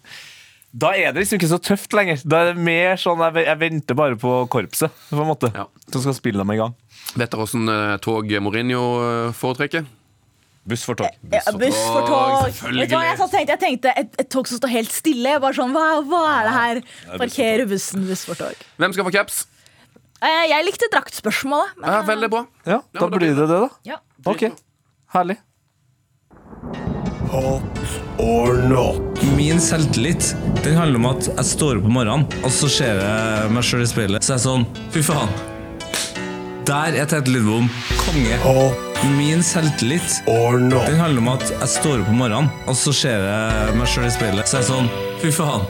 da 0.77 0.90
er 0.92 1.14
det 1.14 1.23
liksom 1.23 1.38
ikke 1.38 1.49
så 1.49 1.59
tøft 1.62 1.95
lenger. 1.97 2.21
Da 2.29 2.42
er 2.42 2.51
det 2.51 2.64
mer 2.66 2.99
sånn 3.01 3.23
Jeg, 3.23 3.47
jeg 3.47 3.61
venter 3.62 3.97
bare 3.97 4.19
på 4.21 4.33
korpset, 4.53 4.92
på 5.09 5.23
en 5.23 5.31
måte. 5.31 5.49
Ja. 5.55 5.64
Som 5.88 6.03
skal 6.05 6.16
spille 6.19 6.42
dem 6.42 6.53
i 6.53 6.59
gang. 6.59 6.75
Vet 7.16 7.33
dere 7.33 7.47
åssen 7.47 7.71
eh, 7.73 7.95
tog 8.05 8.29
Mourinho 8.45 8.83
eh, 9.01 9.37
foretrekker? 9.37 9.87
Buss 10.67 10.83
for 10.83 10.99
tog. 10.99 11.13
Ja, 11.31 11.41
buss 11.55 11.77
for 11.79 12.07
tog. 12.09 12.49
Vet 12.75 12.91
du 12.91 12.97
hva 12.97 13.05
jeg 13.07 13.19
tenkte? 13.21 13.53
Jeg 13.55 13.61
tenkte 13.63 13.93
et, 14.03 14.17
et 14.19 14.31
tog 14.35 14.49
som 14.51 14.59
står 14.59 14.73
helt 14.73 14.91
stille. 14.95 15.37
Bare 15.43 15.55
sånn, 15.55 15.71
hva, 15.77 15.85
hva 16.07 16.23
er 16.33 16.49
det 16.49 16.55
her? 16.57 16.81
Parkere 17.23 17.67
bussen, 17.71 18.07
buss 18.09 18.25
for 18.27 18.39
tog. 18.41 18.65
Hvem 18.83 18.97
skal 18.97 19.07
få 19.07 19.13
caps? 19.15 19.45
Eh, 20.25 20.45
jeg 20.51 20.65
likte 20.67 20.89
draktspørsmålet. 20.91 21.77
men, 21.79 21.91
Ja, 21.91 22.01
eh, 22.01 22.07
veldig 22.09 22.31
bra. 22.33 22.45
Ja, 22.67 22.81
Ja, 22.83 23.01
da 23.01 23.07
blir 23.15 23.35
det 23.37 23.47
det, 23.47 23.61
da. 23.63 23.69
Ja. 23.87 24.01
Ok, 24.27 24.49
herlig. 25.15 25.37
Hot 27.31 27.63
or 28.19 28.55
not? 28.71 29.23
Min 29.37 29.61
selvtillit 29.61 30.33
den 30.65 30.77
handler 30.79 30.99
om 31.03 31.07
at 31.11 31.27
jeg 31.29 31.45
står 31.45 31.79
opp 31.81 31.87
om 31.91 31.95
morgenen, 31.99 32.27
og 32.43 32.51
så 32.55 32.71
ser 32.71 32.99
jeg 33.03 33.53
meg 33.55 33.67
sjøl 33.67 33.85
i 33.85 33.91
speilet. 33.91 34.25
Så 34.27 34.35
jeg 34.35 34.41
er 34.41 34.45
sånn 34.47 34.67
Fy 34.95 35.03
faen. 35.07 35.31
Der 36.67 36.97
er 36.99 37.07
Tete 37.07 37.31
Lidbom 37.31 37.69
konge. 38.03 38.39
Hot 38.43 38.86
Min 39.05 39.43
selvtillit 39.43 40.23
or 40.27 40.59
not? 40.59 40.87
den 40.87 41.01
handler 41.01 41.21
om 41.21 41.29
at 41.29 41.51
jeg 41.51 41.69
står 41.69 42.01
opp 42.01 42.09
om 42.09 42.17
morgenen, 42.21 42.49
og 42.67 42.77
så 42.77 42.93
ser 42.97 43.25
jeg 43.29 43.75
meg 43.77 43.91
sjøl 43.93 44.07
i 44.09 44.13
speilet. 44.15 44.49
Så 44.49 44.57
er 44.59 44.65
jeg 44.65 44.71
sånn 44.71 44.89
Fy 45.21 45.33
faen. 45.37 45.67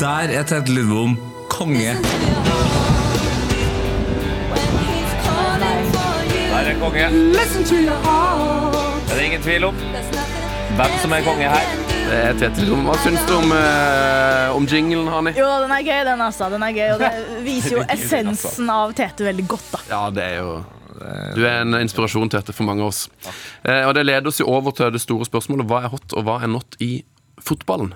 Der 0.00 0.32
er 0.36 0.44
Tete 0.48 0.72
Lidbom 0.72 1.16
konge. 1.52 1.94
Der 6.50 6.70
er 6.72 6.76
konge. 6.80 7.08
Det 7.08 7.40
er 9.12 9.16
det 9.16 9.24
ingen 9.24 9.42
tvil 9.42 9.64
om. 9.70 9.74
Hvem 10.76 10.96
som 11.02 11.12
er 11.16 11.24
konge 11.24 11.48
her. 11.48 11.66
Det 12.06 12.18
er 12.22 12.38
Tete 12.40 12.60
Lidbom. 12.64 12.84
Hva 12.88 12.96
syns 13.04 13.24
du 13.28 13.34
om, 13.38 13.52
uh, 13.52 14.56
om 14.56 14.68
jinglen, 14.68 15.08
Hani? 15.12 15.32
Jo, 15.38 15.48
den 15.64 15.72
er 15.76 15.84
gøy, 15.86 16.00
den, 16.08 16.24
altså. 16.28 16.50
Den 16.52 16.64
er 16.66 16.72
gøy, 16.76 16.88
og 16.96 17.04
det 17.04 17.12
viser 17.48 17.78
jo 17.78 17.84
essensen 17.96 18.72
av 18.72 18.96
Tete 18.96 19.28
veldig 19.28 19.46
godt, 19.54 19.68
da. 19.72 19.84
Ja, 19.92 20.02
det 20.12 20.24
er 20.32 20.42
jo 20.42 20.56
Du 21.36 21.42
er 21.44 21.60
en 21.62 21.76
inspirasjon, 21.78 22.30
til 22.30 22.40
dette 22.40 22.54
for 22.56 22.68
mange 22.68 22.84
av 22.84 22.92
oss. 22.92 23.06
Eh, 23.62 23.82
og 23.86 23.94
det 23.96 24.06
leder 24.06 24.30
oss 24.30 24.40
jo 24.42 24.48
over 24.52 24.74
til 24.76 24.92
det 24.94 25.02
store 25.02 25.28
spørsmålet 25.28 25.68
hva 25.70 25.84
er 25.84 25.92
hot, 25.92 26.16
og 26.16 26.26
hva 26.26 26.38
er 26.42 26.52
not 26.52 26.78
i 26.82 27.04
fotballen? 27.42 27.94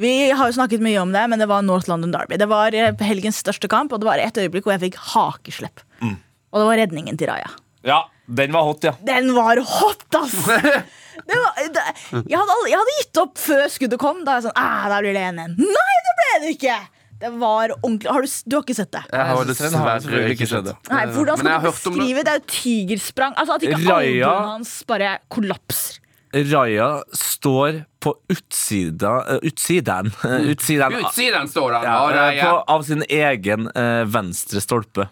Vi 0.00 0.30
har 0.32 0.48
jo 0.48 0.56
snakket 0.56 0.80
mye 0.84 1.00
om 1.02 1.10
det, 1.12 1.26
men 1.28 1.42
det 1.42 1.48
var 1.50 1.64
North 1.66 1.90
London 1.90 2.14
Derby. 2.14 2.38
Det 2.40 2.48
var 2.50 2.74
eh, 2.76 2.94
helgens 3.04 3.42
største 3.42 3.68
kamp, 3.70 3.92
og 3.92 4.00
det 4.02 4.08
var 4.08 4.22
et 4.22 4.40
øyeblikk 4.40 4.68
hvor 4.68 4.76
jeg 4.76 4.86
fikk 4.88 5.02
hakeslepp. 5.12 5.84
Og 6.02 6.60
det 6.60 6.66
var 6.68 6.80
redningen 6.84 7.16
til 7.20 7.30
Raja. 7.32 7.52
Ja, 7.84 8.02
den 8.26 8.52
var 8.54 8.66
hot, 8.68 8.84
ja. 8.86 8.92
Den 9.04 9.32
var 9.36 9.60
hot, 9.60 10.06
ass! 10.14 10.36
Det 11.12 11.36
var, 11.36 11.58
det, 11.68 11.82
jeg, 12.24 12.38
hadde, 12.40 12.54
jeg 12.70 12.78
hadde 12.80 12.92
gitt 12.96 13.18
opp 13.20 13.34
før 13.38 13.66
skuddet 13.70 14.00
kom. 14.00 14.22
Da 14.24 14.32
er 14.32 14.38
jeg 14.40 14.46
sånn, 14.46 14.56
ah, 14.58 14.86
da 14.88 14.96
blir 15.04 15.12
det 15.12 15.20
1-1. 15.28 15.58
Nei, 15.60 15.96
det 16.06 16.14
ble 16.18 16.30
det 16.40 16.52
ikke! 16.56 16.76
Det 17.22 17.30
var 17.38 17.70
ordentlig 17.76 18.10
har 18.10 18.24
du, 18.24 18.30
du 18.50 18.56
har 18.56 18.64
ikke 18.66 18.74
sett 18.74 18.92
det? 18.96 19.02
Jeg 19.12 19.26
har 19.28 19.36
har 19.36 19.48
dessverre 19.48 20.30
ikke 20.34 20.48
sett 20.50 20.64
det. 20.66 20.74
Nei, 20.90 21.02
Hvordan 21.14 21.38
skal 21.38 21.60
du 21.62 21.68
beskrive 21.68 22.22
det? 22.22 22.24
Det 22.26 22.32
er 22.32 22.40
jo 22.40 22.46
tigersprang. 22.58 23.36
Altså 23.38 23.58
At 23.58 23.66
ikke 23.68 23.78
albuen 23.94 24.48
hans 24.48 24.72
bare 24.90 25.12
kollapser. 25.30 26.00
Raja 26.32 26.88
står 27.12 27.82
på 28.00 28.14
utsida 28.32 29.10
eh, 29.34 29.42
Utsiden. 29.50 30.08
eh, 30.24 30.46
utsiden 30.54 30.96
Utsiden 31.02 31.48
står 31.48 31.76
han. 31.76 31.84
ja, 31.84 32.30
eh, 32.32 32.40
på, 32.40 32.54
av 32.72 32.86
sin 32.88 33.04
egen 33.08 33.68
eh, 33.76 34.02
venstre 34.08 34.62
stolpe. 34.64 35.10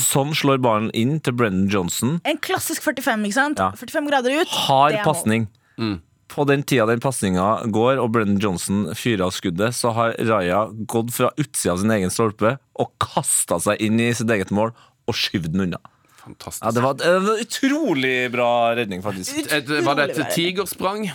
Sånn 0.00 0.30
slår 0.38 0.62
ballen 0.62 0.88
inn 0.96 1.18
til 1.20 1.34
Brennan 1.36 1.66
Johnson. 1.68 2.20
En 2.24 2.38
klassisk 2.38 2.86
45, 2.86 3.26
ikke 3.26 3.36
sant? 3.36 3.60
Ja. 3.60 3.72
45 3.76 4.06
grader 4.08 4.38
ut. 4.40 4.54
Hard 4.68 5.00
pasning. 5.02 5.48
pasning. 5.50 5.98
På 6.32 6.46
den 6.48 6.62
tida 6.66 6.86
den 6.88 7.02
pasninga 7.04 7.66
går, 7.72 7.98
og 8.02 8.12
Brennan 8.14 8.40
Johnson 8.42 8.86
fyrer 8.96 9.26
av 9.26 9.34
skuddet, 9.36 9.76
så 9.76 9.92
har 9.96 10.16
Raja 10.24 10.64
gått 10.88 11.12
fra 11.14 11.30
utsida 11.36 11.74
av 11.74 11.82
sin 11.82 11.92
egen 11.94 12.12
stolpe 12.12 12.56
og 12.80 12.94
kasta 13.02 13.60
seg 13.62 13.82
inn 13.84 14.00
i 14.02 14.08
sitt 14.16 14.30
eget 14.32 14.54
mål 14.54 14.72
og 15.04 15.18
skyvd 15.18 15.52
den 15.52 15.66
unna. 15.68 15.82
Fantastisk. 16.24 16.64
Ja, 16.64 16.72
det 16.72 16.80
var 16.80 17.04
en 17.04 17.28
utrolig 17.44 18.16
bra 18.32 18.50
redning, 18.78 19.04
faktisk. 19.04 19.36
Utrolig 19.44 19.84
var 19.84 20.00
det 20.00 20.08
et 20.14 20.32
tigersprang? 20.32 21.10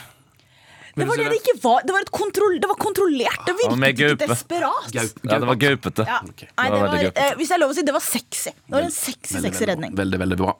Det 0.96 1.08
var 1.08 1.18
det 1.20 1.28
det 1.30 1.40
ikke 1.40 1.56
var. 1.64 1.82
Det 1.86 1.94
var, 1.96 2.02
et 2.06 2.12
kontroll, 2.12 2.56
det 2.62 2.70
var 2.70 2.80
kontrollert. 2.80 3.42
Det 3.46 3.56
Ja, 3.60 3.70
virket 3.76 4.00
ikke 4.16 4.28
desperat. 4.28 4.90
Gaup- 4.96 5.20
Ja, 5.30 5.40
det 5.40 5.48
var 5.48 5.56
gaupete. 5.56 6.06
Ja. 6.08 6.20
Okay. 6.24 6.48
Nei, 6.58 6.70
Det 6.70 6.80
det 6.80 6.82
var 6.82 7.24
eh, 7.26 7.36
hvis 7.38 7.48
det 7.50 7.56
er 7.56 7.62
lov 7.62 7.72
å 7.72 7.76
si, 7.78 7.84
det 7.84 7.94
var 7.96 8.06
sexy. 8.06 8.52
Det 8.52 8.74
var 8.76 8.88
en 8.88 8.92
sexy, 8.96 9.42
sexy 9.46 9.66
redning. 9.70 9.96
Veldig, 9.96 10.20
veldig 10.20 10.38
bra. 10.40 10.54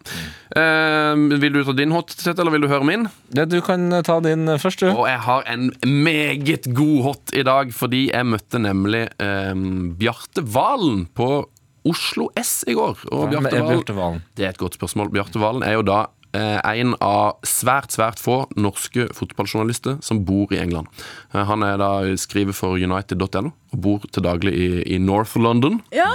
Uh, 0.56 1.40
vil 1.40 1.54
du 1.54 1.64
ta 1.66 1.74
din 1.78 1.92
hot, 1.96 2.16
eller 2.28 2.52
vil 2.52 2.62
du 2.62 2.70
høre 2.72 2.86
min? 2.86 3.08
Ja, 3.36 3.46
du 3.46 3.60
kan 3.66 3.92
eh, 3.94 4.02
ta 4.06 4.20
din 4.24 4.48
eh, 4.48 4.60
først, 4.62 4.80
du. 4.84 4.90
Og 4.94 5.08
jeg 5.10 5.20
har 5.26 5.44
en 5.50 5.72
meget 5.86 6.70
god 6.76 7.02
hot 7.08 7.34
i 7.34 7.44
dag, 7.44 7.74
fordi 7.76 8.10
jeg 8.12 8.26
møtte 8.30 8.62
nemlig 8.62 9.08
um, 9.22 9.96
Bjarte 10.00 10.44
Valen 10.46 11.08
på 11.16 11.48
Oslo 11.90 12.30
S 12.38 12.64
i 12.68 12.76
går. 12.78 13.06
Og 13.16 13.34
ja, 13.34 13.42
Bjarte 13.42 13.96
Valen, 13.96 14.24
det 14.36 14.46
er 14.46 14.54
et 14.54 14.62
godt 14.62 14.76
spørsmål. 14.80 15.12
Bjarte 15.16 15.40
Valen 15.42 15.64
er 15.66 15.78
jo 15.80 15.86
da 15.88 16.06
en 16.38 16.96
av 17.02 17.40
svært, 17.44 17.90
svært 17.96 18.20
få 18.22 18.44
norske 18.56 19.08
fotballjournalister 19.18 19.98
som 20.06 20.24
bor 20.26 20.52
i 20.54 20.60
England. 20.62 20.88
Eh, 21.34 21.44
han 21.46 21.64
er 21.64 21.78
da 21.82 21.90
skriver 22.22 22.54
for 22.54 22.78
United.no 22.78 23.50
og 23.74 23.82
bor 23.82 24.00
til 24.12 24.24
daglig 24.24 24.54
i, 24.54 24.68
i 24.96 24.98
North 25.00 25.38
London. 25.38 25.82
Ja, 25.92 26.12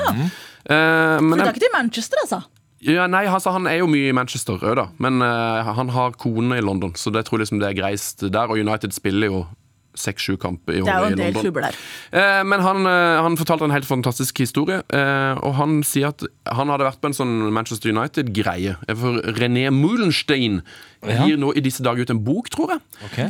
Eh, 0.64 1.20
men 1.20 1.34
Flytta 1.36 1.44
jeg- 1.44 1.54
ikke 1.54 1.60
til 1.60 1.72
Manchester, 1.74 2.16
altså. 2.22 2.38
ja, 2.80 3.06
nei, 3.06 3.26
altså, 3.26 3.50
Han 3.52 3.66
er 3.66 3.78
jo 3.82 3.86
mye 3.86 4.08
i 4.08 4.12
Manchester 4.16 4.56
da. 4.74 4.86
Men 4.98 5.20
eh, 5.20 5.62
han 5.74 5.90
har 5.90 6.12
kone 6.12 6.56
i 6.56 6.62
London, 6.64 6.94
så 6.96 7.12
det 7.12 7.26
tror 7.26 7.36
jeg 7.38 7.44
liksom 7.44 7.60
det 7.60 7.68
er 7.68 7.82
greist 7.82 8.20
der. 8.32 8.48
Og 8.48 8.56
United 8.56 8.92
spiller 8.96 9.26
jo 9.28 9.46
seks-sju 9.94 10.36
kamper 10.42 10.74
i 10.76 10.80
Det 10.82 10.88
er 10.90 10.98
jo 10.98 11.04
året 11.04 11.10
i 11.10 11.12
en 11.12 11.18
del 11.18 11.26
London. 11.32 11.42
klubber 11.44 11.66
der. 11.66 11.78
Eh, 12.12 12.42
men 12.44 12.60
han, 12.60 12.86
eh, 12.86 13.22
han 13.22 13.36
fortalte 13.36 13.64
en 13.68 13.74
helt 13.74 13.86
fantastisk 13.88 14.38
historie, 14.42 14.82
eh, 14.92 15.34
og 15.42 15.54
han 15.60 15.82
sier 15.82 16.08
at 16.08 16.24
han 16.50 16.68
hadde 16.72 16.84
vært 16.88 17.00
på 17.00 17.10
en 17.12 17.16
sånn 17.20 17.34
Manchester 17.52 17.90
United-greie. 17.94 18.76
For 18.88 19.20
René 19.38 19.70
Mulenstein 19.70 20.62
gir 21.04 21.36
nå 21.38 21.52
i 21.56 21.60
disse 21.60 21.82
dager 21.84 22.02
ut 22.02 22.10
en 22.10 22.24
bok, 22.24 22.48
tror 22.50 22.74
jeg. 22.74 22.80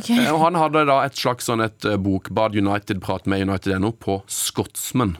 Eh, 0.09 0.31
og 0.33 0.41
han 0.45 0.55
hadde 0.55 0.85
da 0.87 1.01
et 1.05 1.15
slags 1.15 1.45
sånn 1.49 1.61
et 1.63 1.79
bokbad 2.01 2.55
United-prat 2.55 3.27
med 3.27 3.47
United.no 3.49 3.91
på 3.91 4.21
Scotsman 4.27 5.17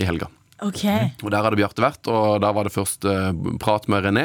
i 0.00 0.04
helga. 0.06 0.28
Ok. 0.64 0.82
Og 1.22 1.30
Der 1.30 1.44
hadde 1.44 1.58
Bjarte 1.60 1.82
vært, 1.84 2.08
og 2.10 2.40
da 2.42 2.48
var 2.56 2.66
det 2.66 2.72
først 2.74 3.04
eh, 3.06 3.28
prat 3.62 3.84
med 3.92 4.02
René. 4.08 4.24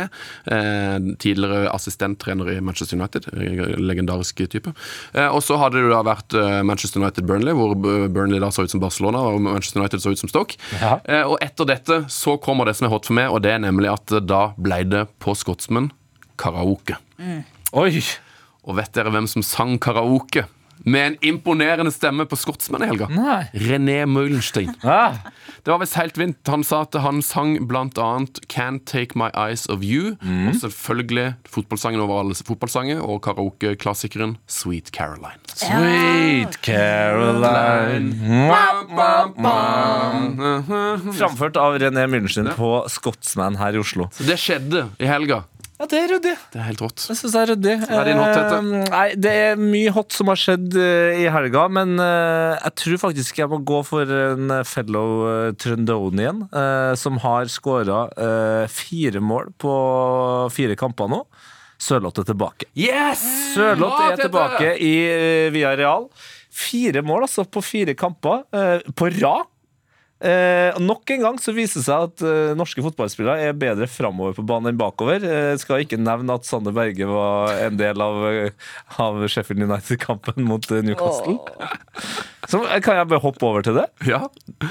Eh, 0.49 0.95
tidligere 1.21 1.67
assistenttrener 1.69 2.49
i 2.55 2.59
Manchester 2.59 2.97
United. 2.97 3.27
eh, 3.33 3.75
Legendarisk 3.77 4.41
type. 4.49 4.73
Eh, 5.13 5.27
og 5.29 5.43
så 5.45 5.59
hadde 5.61 5.83
det 5.83 5.91
da 5.93 6.01
vært 6.07 6.33
Manchester 6.65 7.01
United-Burnley, 7.03 7.53
hvor 7.53 7.75
Burnley 8.09 8.41
da 8.41 8.49
så 8.49 8.65
ut 8.65 8.73
som 8.73 8.81
Barcelona, 8.81 9.21
og 9.29 9.41
Manchester 9.45 9.81
United 9.83 10.01
så 10.01 10.09
ut 10.15 10.23
som 10.23 10.31
Stoke. 10.31 10.57
Ja. 10.81 10.97
Og 11.29 11.37
etter 11.45 11.69
dette 11.69 11.99
så 12.09 12.37
kommer 12.41 12.65
det 12.65 12.75
som 12.79 12.87
er 12.87 12.93
hot 12.95 13.05
for 13.05 13.17
meg, 13.17 13.29
og 13.29 13.43
det 13.45 13.53
er 13.53 13.61
nemlig 13.61 13.91
at 13.93 14.17
da 14.25 14.47
ble 14.57 14.81
det 14.89 15.05
på 15.21 15.35
Scotsman 15.37 15.91
karaoke. 16.41 16.97
Oi! 17.77 18.01
Og 18.63 18.77
vet 18.79 18.93
dere 18.95 19.11
hvem 19.13 19.27
som 19.29 19.43
sang 19.45 19.77
karaoke? 19.81 20.45
Med 20.85 21.07
en 21.07 21.15
imponerende 21.21 21.91
stemme 21.95 22.25
på 22.27 22.35
Scotsman 22.35 22.83
i 22.83 22.89
helga. 22.89 23.07
Nei. 23.09 23.43
René 23.53 24.01
Møhlenstein. 24.09 24.73
Ah, 24.83 25.15
Det 25.63 25.71
var 25.71 25.79
visst 25.79 25.95
helt 25.95 26.17
vint. 26.19 26.37
Han 26.51 26.63
sa 26.67 26.81
at 26.83 26.95
han 26.99 27.21
sang 27.23 27.53
blant 27.69 27.95
annet 27.97 28.41
Can't 28.51 28.83
Take 28.89 29.15
My 29.15 29.29
Eyes 29.31 29.63
Of 29.71 29.79
You. 29.87 30.17
Og 30.49 30.57
selvfølgelig 30.59 31.35
fotballsangen 31.47 32.01
over 32.03 32.19
alle 32.19 32.35
fotballsanger, 32.35 32.99
og 32.99 33.21
karaokeklassikeren 33.23 34.35
Sweet 34.51 34.91
Caroline. 34.91 35.39
Sweet 35.55 36.59
Caroline. 36.67 38.11
Framført 41.17 41.57
av 41.57 41.77
René 41.81 42.05
Myllenstein 42.11 42.51
på 42.57 42.73
Scotsman 42.91 43.55
her 43.61 43.75
i 43.77 43.81
Oslo. 43.81 44.09
Så 44.13 44.27
det 44.27 44.37
skjedde 44.41 44.87
i 44.99 45.07
helga. 45.09 45.43
Ja, 45.83 45.87
det 45.91 45.97
er 45.99 46.11
ryddig. 46.13 46.33
Det 46.53 46.59
er 46.61 46.67
helt 46.69 46.79
rått. 46.79 47.01
Jeg 47.09 47.17
synes 47.19 47.33
det 47.35 47.39
er 47.41 47.49
ryddig. 47.51 47.73
er 47.91 48.05
din 48.07 48.19
hot, 48.21 48.29
Tete? 48.31 48.59
Eh, 48.63 48.85
Nei, 48.93 49.07
det 49.19 49.33
er 49.35 49.57
mye 49.59 49.91
hot 49.91 50.15
som 50.15 50.29
har 50.31 50.39
skjedd 50.39 50.77
eh, 50.79 51.19
i 51.19 51.25
helga, 51.27 51.65
men 51.75 51.97
eh, 51.99 52.53
jeg 52.55 52.75
tror 52.79 53.01
faktisk 53.01 53.41
jeg 53.41 53.51
må 53.51 53.59
gå 53.67 53.81
for 53.83 54.07
en 54.15 54.53
fellow 54.63 55.25
uh, 55.27 55.49
Trøndonian, 55.59 56.45
eh, 56.55 56.93
som 56.95 57.19
har 57.19 57.51
skåra 57.51 58.05
fire 58.71 59.19
mål 59.19 59.51
på 59.59 59.73
fire 60.55 60.79
kamper 60.79 61.11
nå. 61.11 61.19
Sørloth 61.83 62.21
er 62.21 62.29
tilbake. 62.31 62.69
Yes! 62.79 63.23
Sørloth 63.57 63.99
er 64.05 64.19
tilbake 64.21 64.75
i 64.79 64.93
eh, 65.09 65.49
Via 65.51 65.73
Real. 65.75 66.07
Fire 66.53 67.03
mål 67.03 67.27
altså 67.27 67.43
på 67.49 67.63
fire 67.65 67.95
kamper 67.97 68.45
eh, 68.55 68.85
på 68.95 69.09
rad. 69.19 69.49
Eh, 70.23 70.77
nok 70.79 71.09
en 71.11 71.23
gang 71.25 71.37
så 71.41 71.51
viser 71.51 71.81
det 71.81 71.85
seg 71.89 72.05
at 72.07 72.21
eh, 72.23 72.53
norske 72.55 72.79
fotballspillere 72.85 73.49
er 73.49 73.57
bedre 73.59 73.89
framover 73.91 74.37
på 74.37 74.45
banen 74.47 74.71
enn 74.71 74.79
bakover. 74.79 75.19
Eh, 75.27 75.55
skal 75.59 75.83
ikke 75.83 75.99
nevne 75.99 76.37
at 76.37 76.47
Sander 76.47 76.71
Berge 76.75 77.07
var 77.09 77.51
en 77.65 77.79
del 77.79 77.99
av, 78.03 78.21
eh, 78.29 78.71
av 79.03 79.19
Sheffield 79.27 79.65
United-kampen 79.67 80.45
mot 80.47 80.63
Newcastle. 80.71 81.35
Newcastle. 81.35 82.23
Så 82.47 82.61
eh, 82.69 82.79
kan 82.85 83.01
jeg 83.01 83.09
bare 83.11 83.23
hoppe 83.25 83.49
over 83.49 83.65
til 83.67 83.75
det. 83.81 83.87
Ja. 84.07 84.21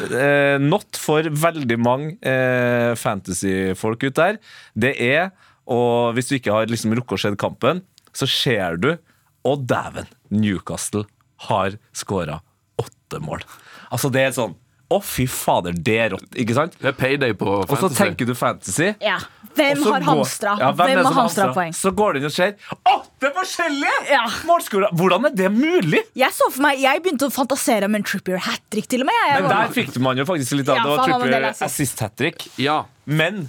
Eh, 0.09 0.57
not 0.63 0.97
for 1.01 1.29
veldig 1.45 1.79
mange 1.85 2.15
eh, 2.25 2.93
fantasy-folk 2.97 4.09
ut 4.09 4.17
der. 4.23 4.41
Det 4.73 4.95
er, 5.05 5.35
og 5.69 6.17
hvis 6.17 6.33
du 6.33 6.39
ikke 6.39 6.57
har 6.57 6.73
liksom 6.73 6.97
rukket 6.97 7.19
å 7.19 7.23
se 7.27 7.35
kampen, 7.41 7.85
så 8.17 8.29
ser 8.29 8.81
du 8.81 8.95
Å, 9.43 9.57
dæven! 9.59 10.07
Newcastle 10.31 11.03
har 11.49 11.75
skåra 11.99 12.37
åtte 12.79 13.19
mål. 13.19 13.43
Altså, 13.91 14.07
det 14.15 14.21
er 14.23 14.37
sånn 14.37 14.53
Å, 14.93 14.99
fy 15.03 15.25
fader, 15.31 15.73
det 15.87 15.95
er 16.05 16.11
rått, 16.13 16.27
ikke 16.43 16.57
sant? 16.59 16.75
Det 16.83 16.91
er 16.93 16.97
payday 16.99 17.33
på 17.39 17.47
fantasy. 17.63 17.73
Og 17.73 17.79
så 17.85 17.89
tenker 17.97 18.29
du 18.29 18.35
fantasy. 18.37 18.91
Ja. 19.01 19.17
Hvem 19.57 19.83
har 19.85 20.01
går- 20.01 20.07
hamstra? 20.09 20.53
Ja, 20.61 20.71
hvem 20.73 20.93
hvem 20.97 21.05
har 21.09 21.17
hamstra 21.19 21.47
poeng? 21.57 21.73
Så 21.77 21.91
går 21.97 22.15
det 22.15 22.23
inn 22.23 22.29
og 22.29 22.33
ser 22.33 22.55
åtte 22.89 23.31
forskjellige 23.37 24.11
Ja. 24.11 24.23
målskårere! 24.49 24.93
Hvordan 24.97 25.27
er 25.29 25.35
det 25.37 25.51
mulig? 25.53 26.03
Jeg 26.17 26.33
så 26.33 26.51
for 26.53 26.63
meg, 26.63 26.79
jeg 26.81 27.03
begynte 27.03 27.29
å 27.29 27.33
fantasere 27.33 27.85
om 27.89 27.95
en 27.95 28.03
Trippier 28.03 28.39
hat 28.39 28.61
trick, 28.71 28.89
til 28.89 29.01
og 29.05 29.07
med. 29.07 29.21
Jeg 29.29 29.43
Men 29.43 29.51
var- 29.51 29.67
der 29.69 29.75
fikk 29.83 29.99
man 30.01 30.17
jo 30.17 30.25
faktisk 30.25 30.57
litt 30.57 30.69
av 30.69 30.77
Ja, 30.77 30.83
Det 30.83 30.97
var 30.97 31.07
Trippier 31.09 31.49
assist. 31.51 31.63
assist 31.63 32.01
hat 32.01 32.17
trick. 32.17 32.49
Ja. 32.59 32.85
Men 33.07 33.49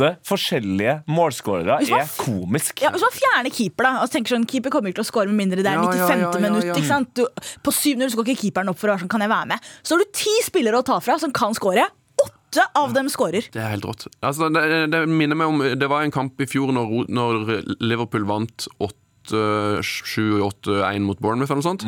åtte 0.00 0.10
forskjellige 0.26 0.94
målskårere 1.12 1.76
er 1.84 2.08
komisk. 2.18 2.80
Ja, 2.82 2.90
Hvis 2.94 3.04
man 3.04 3.14
fjerner 3.16 3.52
keeper, 3.54 3.84
da 3.86 3.92
og 4.02 4.10
tenker 4.10 4.34
sånn, 4.36 4.46
keeper 4.48 4.72
kommer 4.74 4.90
ikke 4.90 5.02
til 5.02 5.06
å 5.06 5.10
score 5.12 5.28
med 5.30 5.36
mindre 5.44 5.62
det 5.62 5.70
er 5.70 5.78
Ja, 5.78 5.84
ja, 5.84 6.08
95. 6.08 6.20
ja, 6.20 6.30
ja, 6.32 6.40
minutt. 6.48 6.64
ja. 6.70 6.74
Ikke 6.80 6.88
sant? 6.88 7.12
Du, 7.14 7.24
på 7.62 7.70
7-0 7.76 8.10
så 8.10 8.16
går 8.20 8.32
ikke 8.32 8.42
keeperen 8.48 8.72
opp 8.72 8.78
for 8.80 8.88
å 8.88 8.94
være 8.96 9.04
sånn, 9.04 9.12
kan 9.12 9.20
jeg 9.24 9.32
være 9.32 9.50
med. 9.54 9.70
Så 9.84 9.94
har 9.96 10.04
du 10.04 10.10
ti 10.16 10.34
spillere 10.46 10.80
å 10.80 10.86
ta 10.86 10.98
fra 11.04 11.18
som 11.22 11.32
kan 11.36 11.54
score. 11.54 11.86
Åtte 12.20 12.64
av 12.74 12.92
dem 12.96 13.06
skårer. 13.08 13.46
Det 13.54 13.60
er 13.62 13.70
helt 13.76 13.84
rått. 13.86 14.08
Altså, 14.26 14.48
det, 14.50 14.90
det 14.90 15.04
minner 15.08 15.38
meg 15.38 15.46
om 15.52 15.60
Det 15.78 15.86
var 15.88 16.02
en 16.02 16.10
kamp 16.10 16.40
i 16.42 16.48
fjor 16.50 16.72
når, 16.74 17.06
når 17.08 17.44
Liverpool 17.80 18.24
vant 18.26 18.66
7-8-1 19.30 21.04
mot 21.06 21.18
Bournemouth 21.22 21.50
eller 21.52 21.60
noe 21.60 21.66
sånt. 21.66 21.84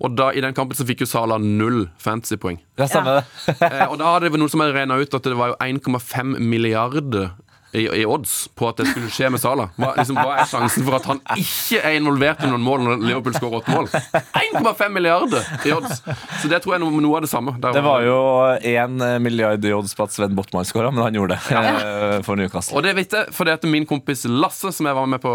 Og 0.00 0.14
da, 0.16 0.30
i 0.32 0.40
den 0.44 0.54
kampen 0.56 0.78
så 0.78 0.86
fikk 0.88 1.02
jo 1.04 1.08
Salah 1.10 1.38
null 1.42 1.86
fantasypoeng. 2.02 2.58
Ja, 2.80 2.86
stemmer 2.90 3.18
det. 3.20 3.56
eh, 3.60 3.84
og 3.90 3.98
da 4.00 4.14
hadde 4.14 4.30
det 4.32 4.40
noen 4.40 4.52
som 4.52 4.62
hadde 4.64 4.76
regna 4.76 4.96
ut 5.00 5.16
at 5.18 5.26
det 5.28 5.36
var 5.38 5.52
jo 5.52 5.58
1,5 5.66 6.36
milliarder 6.40 7.34
i, 7.76 7.86
i 8.02 8.04
odds 8.08 8.34
på 8.56 8.70
at 8.70 8.80
det 8.80 8.88
skulle 8.90 9.10
skje 9.12 9.30
med 9.32 9.42
Salah. 9.42 9.72
Hva, 9.76 9.92
liksom, 9.98 10.18
hva 10.18 10.38
er 10.40 10.48
sjansen 10.50 10.86
for 10.86 10.98
at 10.98 11.08
han 11.10 11.20
ikke 11.36 11.82
er 11.82 11.98
involvert 11.98 12.42
i 12.44 12.50
noen 12.50 12.64
mål 12.64 12.84
når 12.86 13.04
Liverpool 13.04 13.36
skårer 13.36 13.60
åtte 13.60 13.74
mål? 13.74 13.90
1,5 13.92 14.94
milliarder 14.94 15.50
i 15.66 15.74
odds! 15.76 16.02
Så 16.40 16.50
det 16.50 16.62
tror 16.64 16.76
jeg 16.76 16.80
er 16.80 16.84
noe, 16.84 17.02
noe 17.04 17.20
av 17.20 17.26
det 17.26 17.30
samme. 17.32 17.56
Der 17.62 17.76
Det 17.76 17.84
var 17.84 18.04
jo 18.06 18.18
én 18.56 18.96
milliard 19.22 19.64
i 19.64 19.74
odds 19.76 19.96
på 19.96 20.06
at 20.06 20.14
Sven 20.14 20.36
Botman 20.38 20.68
skåra, 20.68 20.92
men 20.94 21.04
han 21.04 21.18
gjorde 21.18 21.36
det 21.36 21.54
ja. 21.54 22.20
for 22.26 22.38
Newcastle. 22.38 22.78
Og 22.78 22.86
det 22.86 22.96
vet 22.98 23.12
jeg, 23.12 23.32
fordi 23.36 23.54
at 23.56 23.66
min 23.68 23.86
kompis 23.88 24.24
Lasse, 24.26 24.72
som 24.74 24.88
jeg 24.88 24.96
var 24.96 25.10
med 25.10 25.22
på, 25.22 25.32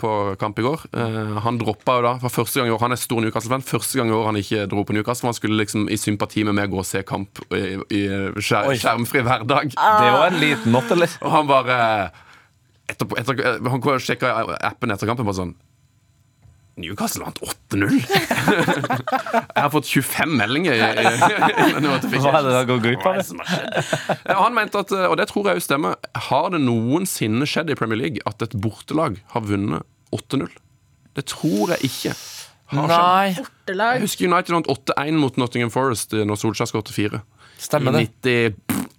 på 0.00 0.12
kamp 0.40 0.58
i 0.60 0.66
går, 0.66 0.86
uh, 0.96 1.38
han 1.44 1.58
droppa 1.60 1.98
jo 1.98 2.06
da 2.08 2.14
for 2.22 2.40
første 2.42 2.60
gang 2.60 2.70
i 2.70 2.74
år. 2.74 2.82
Han 2.84 2.96
er 2.96 3.00
stor 3.00 3.22
Newcastle-fan. 3.24 3.64
Første 3.66 4.00
gang 4.00 4.10
i 4.10 4.16
år 4.16 4.28
han 4.30 4.40
ikke 4.40 4.66
dro 4.70 4.84
på 4.86 4.96
Newcastle. 4.96 5.30
Han 5.30 5.38
skulle 5.38 5.58
liksom 5.62 5.88
i 5.92 5.98
sympati 6.00 6.44
med 6.46 6.56
meg 6.58 6.72
gå 6.72 6.80
og 6.82 6.88
se 6.88 7.04
kamp 7.06 7.42
i, 7.54 7.78
i 7.94 8.02
skjer, 8.38 8.72
skjermfri 8.80 9.24
hverdag. 9.26 9.74
Det 9.74 10.12
var 10.16 10.28
en 10.28 10.40
liten 10.42 10.74
not, 10.74 10.90
eller? 10.94 11.18
Og 11.24 11.34
han 11.34 11.50
bare 11.50 11.78
etterpå, 12.90 13.18
etter, 13.20 13.38
Han 13.70 13.84
sjekka 14.02 14.32
appen 14.60 14.92
etter 14.94 15.10
kampen 15.10 15.28
bare 15.28 15.40
sånn 15.40 15.54
Newcastle 16.74 17.22
vant 17.22 17.38
8-0! 17.38 18.00
jeg 18.02 19.62
har 19.62 19.70
fått 19.70 19.86
25 19.86 20.32
meldinger. 20.40 20.74
Hva 20.74 22.32
er 22.34 22.40
det 22.42 22.54
da 22.56 22.62
går 22.66 22.80
glipp 22.82 23.06
av? 23.06 23.20
Er 23.20 24.40
Han 24.40 24.56
mente 24.56 24.82
at, 24.82 24.90
og 24.90 25.14
det 25.20 25.28
tror 25.30 25.52
jeg 25.52 25.60
òg 25.60 25.66
stemmer, 25.68 25.94
har 26.30 26.50
det 26.50 26.64
noensinne 26.64 27.46
skjedd 27.46 27.70
i 27.70 27.78
Premier 27.78 28.00
League 28.00 28.26
at 28.26 28.42
et 28.42 28.56
bortelag 28.58 29.20
har 29.36 29.46
vunnet 29.46 29.86
8-0? 30.14 30.50
Det 31.14 31.28
tror 31.30 31.76
jeg 31.76 31.92
ikke. 31.92 32.16
Har. 32.74 32.90
Nei. 32.90 33.36
Jeg 33.70 34.02
husker 34.02 34.26
United 34.26 34.56
vant 34.56 34.70
8-1 34.74 35.20
mot 35.20 35.38
Nottingham 35.38 35.70
Forest 35.70 36.16
når 36.16 36.40
Solskjær 36.42 36.72
skåret 36.72 36.90
4. 36.90 37.22
stemmer 37.58 37.92
det. 37.92 38.08
I 38.30 38.54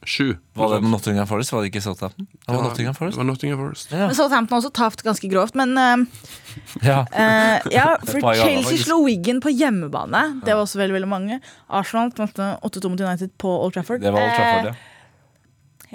97. 0.06 0.38
Var 0.54 0.74
det 0.74 0.88
Nottingham 0.88 1.28
Forest? 1.28 1.52
Var 1.52 1.62
det 1.62 1.72
ikke 1.72 1.82
Southampton? 1.82 2.28
Det 2.30 2.54
var 2.54 2.64
Nottingham 2.64 2.94
Det 2.94 2.98
Forest. 3.00 3.18
var 3.18 3.24
Nottingham 3.24 3.60
Forest. 3.60 3.92
Men 3.92 4.16
Southampton 4.16 4.58
også 4.58 4.72
tapt 4.74 5.02
ganske 5.04 5.30
grovt, 5.32 5.56
men 5.56 5.78
uh, 5.78 6.06
Ja. 6.86 7.00
Uh, 7.10 7.72
ja, 7.74 7.88
for 8.06 8.34
Chelsea 8.34 8.78
slo 8.78 9.02
Wiggen 9.06 9.42
på 9.42 9.50
hjemmebane. 9.50 10.42
Det 10.46 10.54
var 10.54 10.62
også 10.64 10.80
veldig 10.80 11.00
veldig 11.00 11.10
mange. 11.10 11.40
Arsenal 11.68 12.12
tapte 12.16 12.54
8-2 12.62 12.94
mot 12.94 13.02
United 13.02 13.34
på 13.42 13.56
Old 13.64 13.74
Trafford. 13.74 14.02
Det 14.06 14.14
var 14.14 14.22
Old 14.22 14.36
Trafford, 14.38 14.72
ja. 14.74 14.95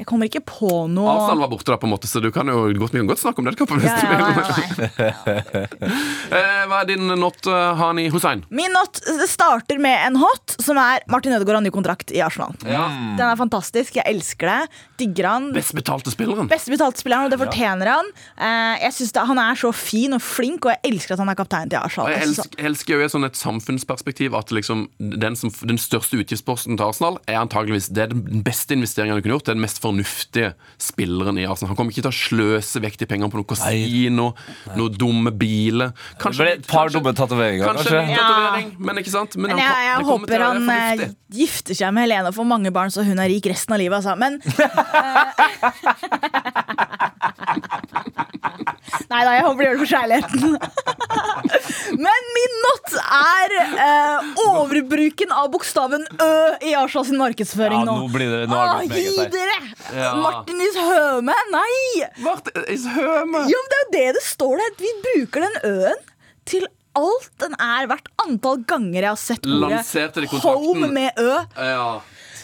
Jeg 0.00 0.06
kommer 0.08 0.30
ikke 0.30 0.40
på 0.48 0.68
noe 0.88 1.10
Arsenal 1.12 1.42
var 1.42 1.50
borte, 1.52 1.68
da, 1.68 1.76
på 1.76 1.84
en 1.84 1.92
måte, 1.92 2.08
så 2.08 2.22
du 2.24 2.30
kan 2.32 2.48
jo 2.48 2.62
godt, 2.80 2.94
vi 2.94 3.02
kan 3.02 3.08
godt 3.10 3.20
snakke 3.20 3.42
om 3.42 3.50
hvis 3.50 3.84
ja. 3.84 5.12
Eh, 6.30 6.62
Hva 6.70 6.80
er 6.80 6.86
din 6.88 7.10
not, 7.18 7.42
eh, 7.50 7.74
Hani 7.76 8.06
Hussein? 8.12 8.44
Min 8.54 8.72
not 8.72 9.00
starter 9.28 9.80
med 9.82 9.98
en 10.06 10.16
hot, 10.20 10.54
som 10.62 10.78
er 10.78 11.02
Martin 11.10 11.34
Ødegaard 11.34 11.58
har 11.58 11.64
ny 11.64 11.72
kontrakt 11.74 12.12
i 12.14 12.20
Arsenal. 12.22 12.54
Ja. 12.64 12.84
Den 13.18 13.24
er 13.26 13.36
fantastisk. 13.36 13.98
Jeg 13.98 14.06
elsker 14.08 14.48
det. 14.48 14.78
Digger 15.02 15.28
han. 15.28 15.48
Best 15.56 15.74
betalte 15.76 16.12
spilleren? 16.14 16.48
Best 16.50 16.70
betalte 16.70 17.02
spilleren, 17.02 17.26
og 17.26 17.34
det 17.34 17.40
fortjener 17.42 17.90
han. 17.96 18.10
Eh, 18.38 18.84
jeg 18.86 18.96
synes 19.00 19.12
det, 19.16 19.26
Han 19.30 19.42
er 19.42 19.58
så 19.58 19.72
fin 19.74 20.16
og 20.16 20.22
flink, 20.24 20.64
og 20.64 20.72
jeg 20.76 20.92
elsker 20.94 21.16
at 21.16 21.24
han 21.24 21.32
er 21.32 21.38
kaptein 21.38 21.72
til 21.72 21.80
Arsenal. 21.80 22.06
Og 22.08 22.14
jeg 22.14 22.20
Jeg 22.20 22.28
elsker, 22.30 22.56
jeg 22.56 22.70
elsker 22.70 22.94
jo 23.04 23.10
sånn 23.16 23.28
et 23.28 23.36
samfunnsperspektiv 23.40 24.38
at 24.38 24.54
liksom 24.54 24.86
den, 24.98 25.36
som, 25.36 25.52
den 25.66 25.80
største 25.82 26.22
utgiftsposten 26.22 26.78
til 26.78 26.86
Arsenal 26.86 27.18
er 27.26 27.40
antageligvis 27.42 27.90
det 27.90 28.06
er 28.06 28.14
den 28.14 28.44
beste 28.46 28.76
investeringen 28.76 29.18
du 29.18 29.24
kunne 29.24 29.36
gjort. 29.38 29.48
Det 29.48 29.54
er 29.54 29.58
den 29.60 29.66
mest 29.66 29.82
fornuftige 29.90 30.52
spilleren 30.80 31.38
i 31.38 31.44
Arsenal. 31.46 31.68
Han 31.72 31.76
kommer 31.78 31.92
ikke 31.94 32.02
til 32.06 32.12
å 32.12 32.16
sløse 32.16 32.80
vekk 32.82 32.96
de 33.02 33.06
pengene 33.10 33.30
på 33.32 33.38
noe 33.40 33.48
kasino, 33.50 34.26
noen 34.76 34.94
dumme 34.98 35.30
biler. 35.36 35.90
Det 36.20 36.32
ble 36.38 36.50
et 36.56 36.66
par 36.70 36.86
dumme 36.94 37.12
tatoveringer, 37.16 37.64
Kanskje 37.66 37.90
kanskje. 37.90 38.00
Ja. 38.14 38.18
tatovering, 38.24 38.68
men 38.78 38.94
ikke 39.02 39.12
sant? 39.14 39.32
Men 39.36 39.48
Men 39.50 39.58
jeg, 39.62 39.68
han, 39.74 39.84
jeg 39.88 39.98
håper 40.10 40.38
han 40.46 40.58
eh, 40.70 40.76
gifter 41.40 41.74
seg 41.78 41.88
med 41.96 42.02
Helene 42.06 42.28
og 42.30 42.34
får 42.38 42.46
mange 42.48 42.70
barn, 42.74 42.90
så 42.94 43.00
hun 43.06 43.18
er 43.18 43.28
rik 43.32 43.46
resten 43.50 43.72
av 43.74 43.78
livet. 43.82 43.96
Altså. 44.00 44.12
Men 44.20 44.32
Nei 49.12 49.20
da, 49.26 49.34
jeg 49.36 49.44
håper 49.46 49.60
de 49.60 49.66
gjør 49.68 49.76
det 49.76 49.82
for 49.82 49.92
kjærligheten. 49.94 50.56
Men 52.04 52.28
min 52.36 52.56
not 52.64 52.94
er 53.00 53.54
eh, 53.58 54.28
overbruken 54.46 55.32
av 55.34 55.48
bokstaven 55.54 56.04
Ø 56.22 56.30
i 56.66 56.74
Asha 56.78 57.02
sin 57.06 57.18
markedsføring 57.20 57.82
Ja, 57.82 57.86
nå. 57.88 57.96
nå 58.04 58.10
blir 58.12 58.30
det- 58.34 58.48
nå 58.50 58.58
har 58.58 58.74
ah, 58.76 58.82
det 58.82 58.92
blitt 58.92 59.16
gi 59.16 59.26
dere! 59.34 59.58
Ja. 59.96 60.12
Martin 60.22 60.60
is 60.64 60.78
Høme! 60.78 61.34
Nei! 61.54 62.04
Martinis 62.24 62.68
is 62.76 62.86
høme. 62.94 63.44
Jo, 63.50 63.58
men 63.64 63.72
det 63.72 63.78
er 63.78 63.82
jo 63.84 63.90
det 63.96 64.06
det 64.20 64.24
står 64.26 64.62
der. 64.62 64.76
Vi 64.80 64.92
bruker 65.06 65.46
den 65.46 65.58
Ø-en 65.72 66.06
til 66.50 66.68
alt 66.98 67.28
den 67.42 67.54
er 67.62 67.90
verdt. 67.90 68.08
Antall 68.24 68.62
ganger 68.68 69.00
jeg 69.00 69.10
har 69.10 69.20
sett 69.20 69.46
ordet 69.46 70.32
home 70.42 70.90
med 70.94 71.20
Ø. 71.20 71.34
Ja. 71.56 71.90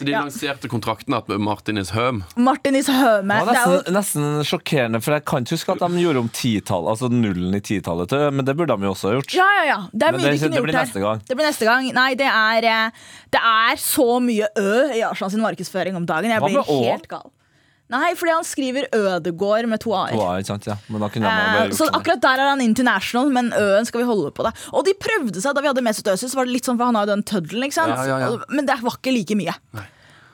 De 0.05 0.11
Ja. 0.11 0.21
lanserte 0.23 0.67
kontrakten 0.69 1.13
at 1.17 1.27
Martinis 1.27 1.89
Høm 1.91 2.23
Martinis 2.35 2.87
Høme. 2.87 3.39
Det 3.45 3.47
Det 3.47 3.55
er 3.57 3.65
jo 3.65 3.91
nesten, 3.91 3.93
nesten 3.93 4.43
sjokkerende, 4.45 5.01
for 5.03 5.11
jeg 5.13 5.25
kan 5.25 5.43
ikke 5.43 5.55
huske 5.57 5.71
at 5.73 5.79
de 5.79 6.01
gjorde 6.03 6.17
om 6.19 6.29
titall, 6.29 6.85
altså 6.87 7.09
nullen 7.09 7.55
i 7.55 7.59
titallet 7.59 8.07
til, 8.09 8.31
men 8.31 8.45
det 8.45 8.55
burde 8.57 8.77
de 8.77 8.83
jo 8.83 8.91
også 8.93 9.09
ha 9.09 9.15
gjort. 9.19 9.33
Ja, 9.33 9.47
ja, 9.57 9.63
ja. 9.73 9.79
Det 9.93 10.03
er 10.07 10.11
mye 10.11 10.21
det- 10.21 10.31
de 10.31 10.37
kunne 10.39 10.51
det 10.51 10.57
gjort 10.59 10.67
blir 10.67 10.77
her. 10.77 10.85
neste 10.85 10.99
gang. 11.01 11.21
Det 11.27 11.37
blir 11.37 11.47
neste 11.47 11.65
gang. 11.65 11.93
Nei, 11.93 12.13
det 12.15 12.27
er, 12.27 12.65
eh, 12.65 12.91
det 13.31 13.41
er 13.41 13.75
så 13.75 14.19
mye 14.21 14.47
ø 14.57 14.93
i 14.93 15.01
Arsenal 15.01 15.31
sin 15.31 15.41
markedsføring 15.41 15.95
om 15.95 16.05
dagen. 16.05 16.29
Jeg 16.29 16.39
Hva 16.41 16.47
blir 16.47 16.63
med 16.65 16.91
helt 16.91 17.07
gal. 17.07 17.31
Nei, 17.89 18.13
fordi 18.15 18.31
han 18.35 18.43
skriver 18.43 18.83
Ødegård 18.91 19.65
med 19.69 19.79
to 19.79 19.93
a-er. 19.93 20.11
Ja. 20.11 20.35
Eh, 20.35 21.69
så 21.71 21.87
akkurat 21.87 22.19
der 22.19 22.37
er 22.43 22.49
han 22.49 22.59
international, 22.59 23.29
men 23.31 23.51
øen 23.51 23.85
skal 23.87 24.01
vi 24.01 24.07
holde 24.07 24.31
på 24.35 24.43
det. 24.43 24.53
Og 24.73 24.83
de 24.83 24.93
prøvde 24.93 25.39
seg 25.41 25.55
da 25.55 25.61
vi 25.61 25.67
hadde 25.67 25.83
Mesut 25.85 26.03
Özil, 26.11 26.27
så 26.27 26.35
var 26.35 26.45
det 26.45 26.53
litt 26.57 26.65
sånn, 26.67 26.75
for 26.77 26.83
han 26.89 26.95
har 26.95 27.05
jo 27.07 27.15
den 27.15 27.23
tøddelen? 27.23 27.71
Ja, 27.73 27.87
ja, 28.05 28.19
ja. 28.19 28.37
Men 28.49 28.65
det 28.65 28.81
var 28.81 28.91
ikke 28.91 29.13
like 29.13 29.35
mye. 29.39 29.55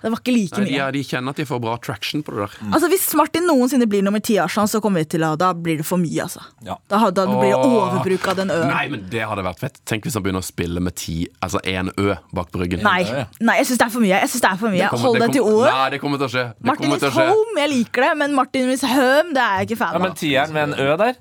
Det 0.03 0.09
var 0.11 0.19
ikke 0.19 0.33
like 0.35 0.57
Nei, 0.59 0.65
mye. 0.67 0.75
Ja, 0.75 0.85
de 0.91 1.01
kjenner 1.07 1.31
at 1.31 1.37
de 1.39 1.45
får 1.47 1.59
bra 1.63 1.77
traction 1.79 2.21
på 2.27 2.33
det 2.35 2.43
der. 2.43 2.55
Altså 2.75 2.89
Hvis 2.91 3.05
Martin 3.15 3.45
noensinne 3.47 3.87
blir 3.87 4.03
nummer 4.03 4.19
ti 4.19 4.33
i 4.35 4.39
Arsenal, 4.43 4.67
så 4.67 4.81
kommer 4.83 4.99
vi 4.99 5.05
til 5.15 5.23
å 5.23 5.29
Da 5.39 5.53
blir 5.55 5.77
det 5.79 5.85
for 5.87 5.97
mye, 6.01 6.25
altså. 6.25 6.43
Ja. 6.67 6.75
Da, 6.91 6.99
da 7.15 7.25
blir 7.29 7.53
det 7.53 7.61
overbruk 7.63 8.27
av 8.27 8.35
den 8.41 8.51
øen. 8.51 8.67
Nei, 8.67 8.83
men 8.91 9.07
det 9.09 9.23
hadde 9.23 9.45
vært 9.47 9.63
fett. 9.63 9.79
Tenk 9.87 10.03
hvis 10.03 10.17
han 10.19 10.25
begynner 10.25 10.43
å 10.43 10.47
spille 10.49 10.83
med 10.83 10.97
ti, 10.99 11.15
altså 11.41 11.63
én 11.63 11.89
ø 11.97 12.15
bak 12.35 12.51
på 12.51 12.59
ryggen. 12.59 12.83
Nei, 12.83 13.01
nei, 13.39 13.57
jeg 13.61 13.71
syns 13.71 13.79
det 13.79 13.87
er 13.87 13.93
for 13.95 14.03
mye. 14.03 14.13
Jeg 14.19 14.29
synes 14.33 14.41
det 14.43 14.51
er 14.51 14.57
for 14.59 14.69
mye 14.75 14.83
Det 14.83 14.89
kommer- 14.91 15.07
Hold 15.07 15.19
deg 15.23 15.31
til 15.31 15.41
kommer- 15.41 15.63
ordet. 15.63 15.73
Nei, 15.79 15.89
det 15.95 16.01
kommer 16.03 16.17
til 16.17 16.27
å 16.27 16.33
skje. 16.35 16.45
Det 16.59 16.65
Martin 16.65 16.91
is 16.91 17.03
home, 17.15 17.57
jeg 17.63 17.69
liker 17.77 18.01
det, 18.09 18.17
men 18.17 18.35
Martin 18.35 18.69
is 18.75 18.81
home, 18.83 19.33
det 19.33 19.43
er 19.47 19.59
jeg 19.63 19.69
ikke 19.71 19.77
fan 19.77 19.93
Ja, 19.93 19.99
men 19.99 20.11
av. 20.11 20.17
tieren 20.17 20.51
med 20.53 20.63
en 20.69 20.75
Ø 20.79 20.97
der. 20.97 21.15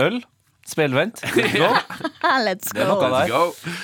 Øl. 0.00 0.22
Speilvendt. 0.64 1.20
Go. 1.34 1.66
Let's 2.46 2.72
go. 2.72 2.84
Let's 3.12 3.28
Go. 3.28 3.42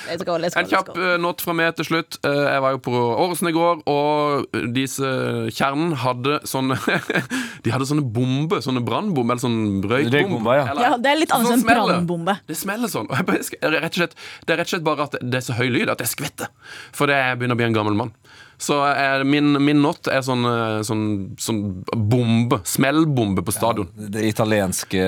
Let's 0.09 0.23
go, 0.25 0.37
let's 0.41 0.55
go, 0.55 0.61
En 0.63 0.69
kjapp 0.71 0.89
eh, 0.97 1.13
not 1.21 1.41
fra 1.45 1.53
meg 1.53 1.75
til 1.77 1.85
slutt. 1.87 2.17
Eh, 2.25 2.39
Jeg 2.55 2.63
var 2.65 2.73
jo 2.73 2.79
på 2.87 2.93
Åresen 3.21 3.51
i 3.51 3.53
går, 3.55 3.83
og 3.91 4.57
disse 4.75 5.11
kjernen 5.53 5.93
hadde 6.01 6.39
sånne 6.49 6.77
De 7.65 7.73
hadde 7.73 7.85
sånne 7.89 8.03
bomber, 8.15 8.63
sånne 8.65 8.81
brannbomber, 8.85 9.37
eller 9.37 9.43
sånn 9.45 9.85
røykbomber. 9.85 10.57
Ja. 10.57 10.75
Ja, 10.81 10.91
det 10.97 11.13
er 11.13 11.21
litt 11.21 11.33
annet 11.35 11.51
sånn 11.53 11.61
enn 11.61 11.69
brannbombe. 11.69 12.37
Det 12.49 12.57
smeller 12.57 12.89
sånn. 12.91 13.09
Og 13.11 13.17
jeg 13.19 13.29
bare, 13.29 13.77
rett 13.77 13.91
og 13.93 14.01
slett, 14.01 14.17
det 14.47 14.55
er 14.55 14.61
rett 14.63 14.71
og 14.71 14.75
slett 14.75 14.87
bare 14.89 15.09
at 15.09 15.19
det 15.21 15.41
er 15.41 15.45
så 15.51 15.57
høy 15.61 15.67
lyd 15.77 15.93
at 15.93 16.01
jeg 16.01 16.15
skvetter. 16.15 16.49
For 16.97 17.11
det 17.11 17.19
jeg 17.21 17.37
begynner 17.41 17.59
å 17.59 17.61
bli 17.61 17.69
en 17.69 17.77
gammel 17.77 17.97
mann. 18.05 18.15
Så 18.61 18.77
er 18.85 19.23
min, 19.25 19.55
min 19.63 19.81
not 19.81 20.05
er 20.11 20.21
sånn, 20.25 20.45
eh, 20.45 20.81
sånn, 20.85 21.05
sånn 21.41 21.61
bombe. 21.97 22.61
Smellbombe 22.67 23.41
på 23.45 23.53
stadion. 23.55 23.89
Den 23.97 24.27
italienske 24.29 25.01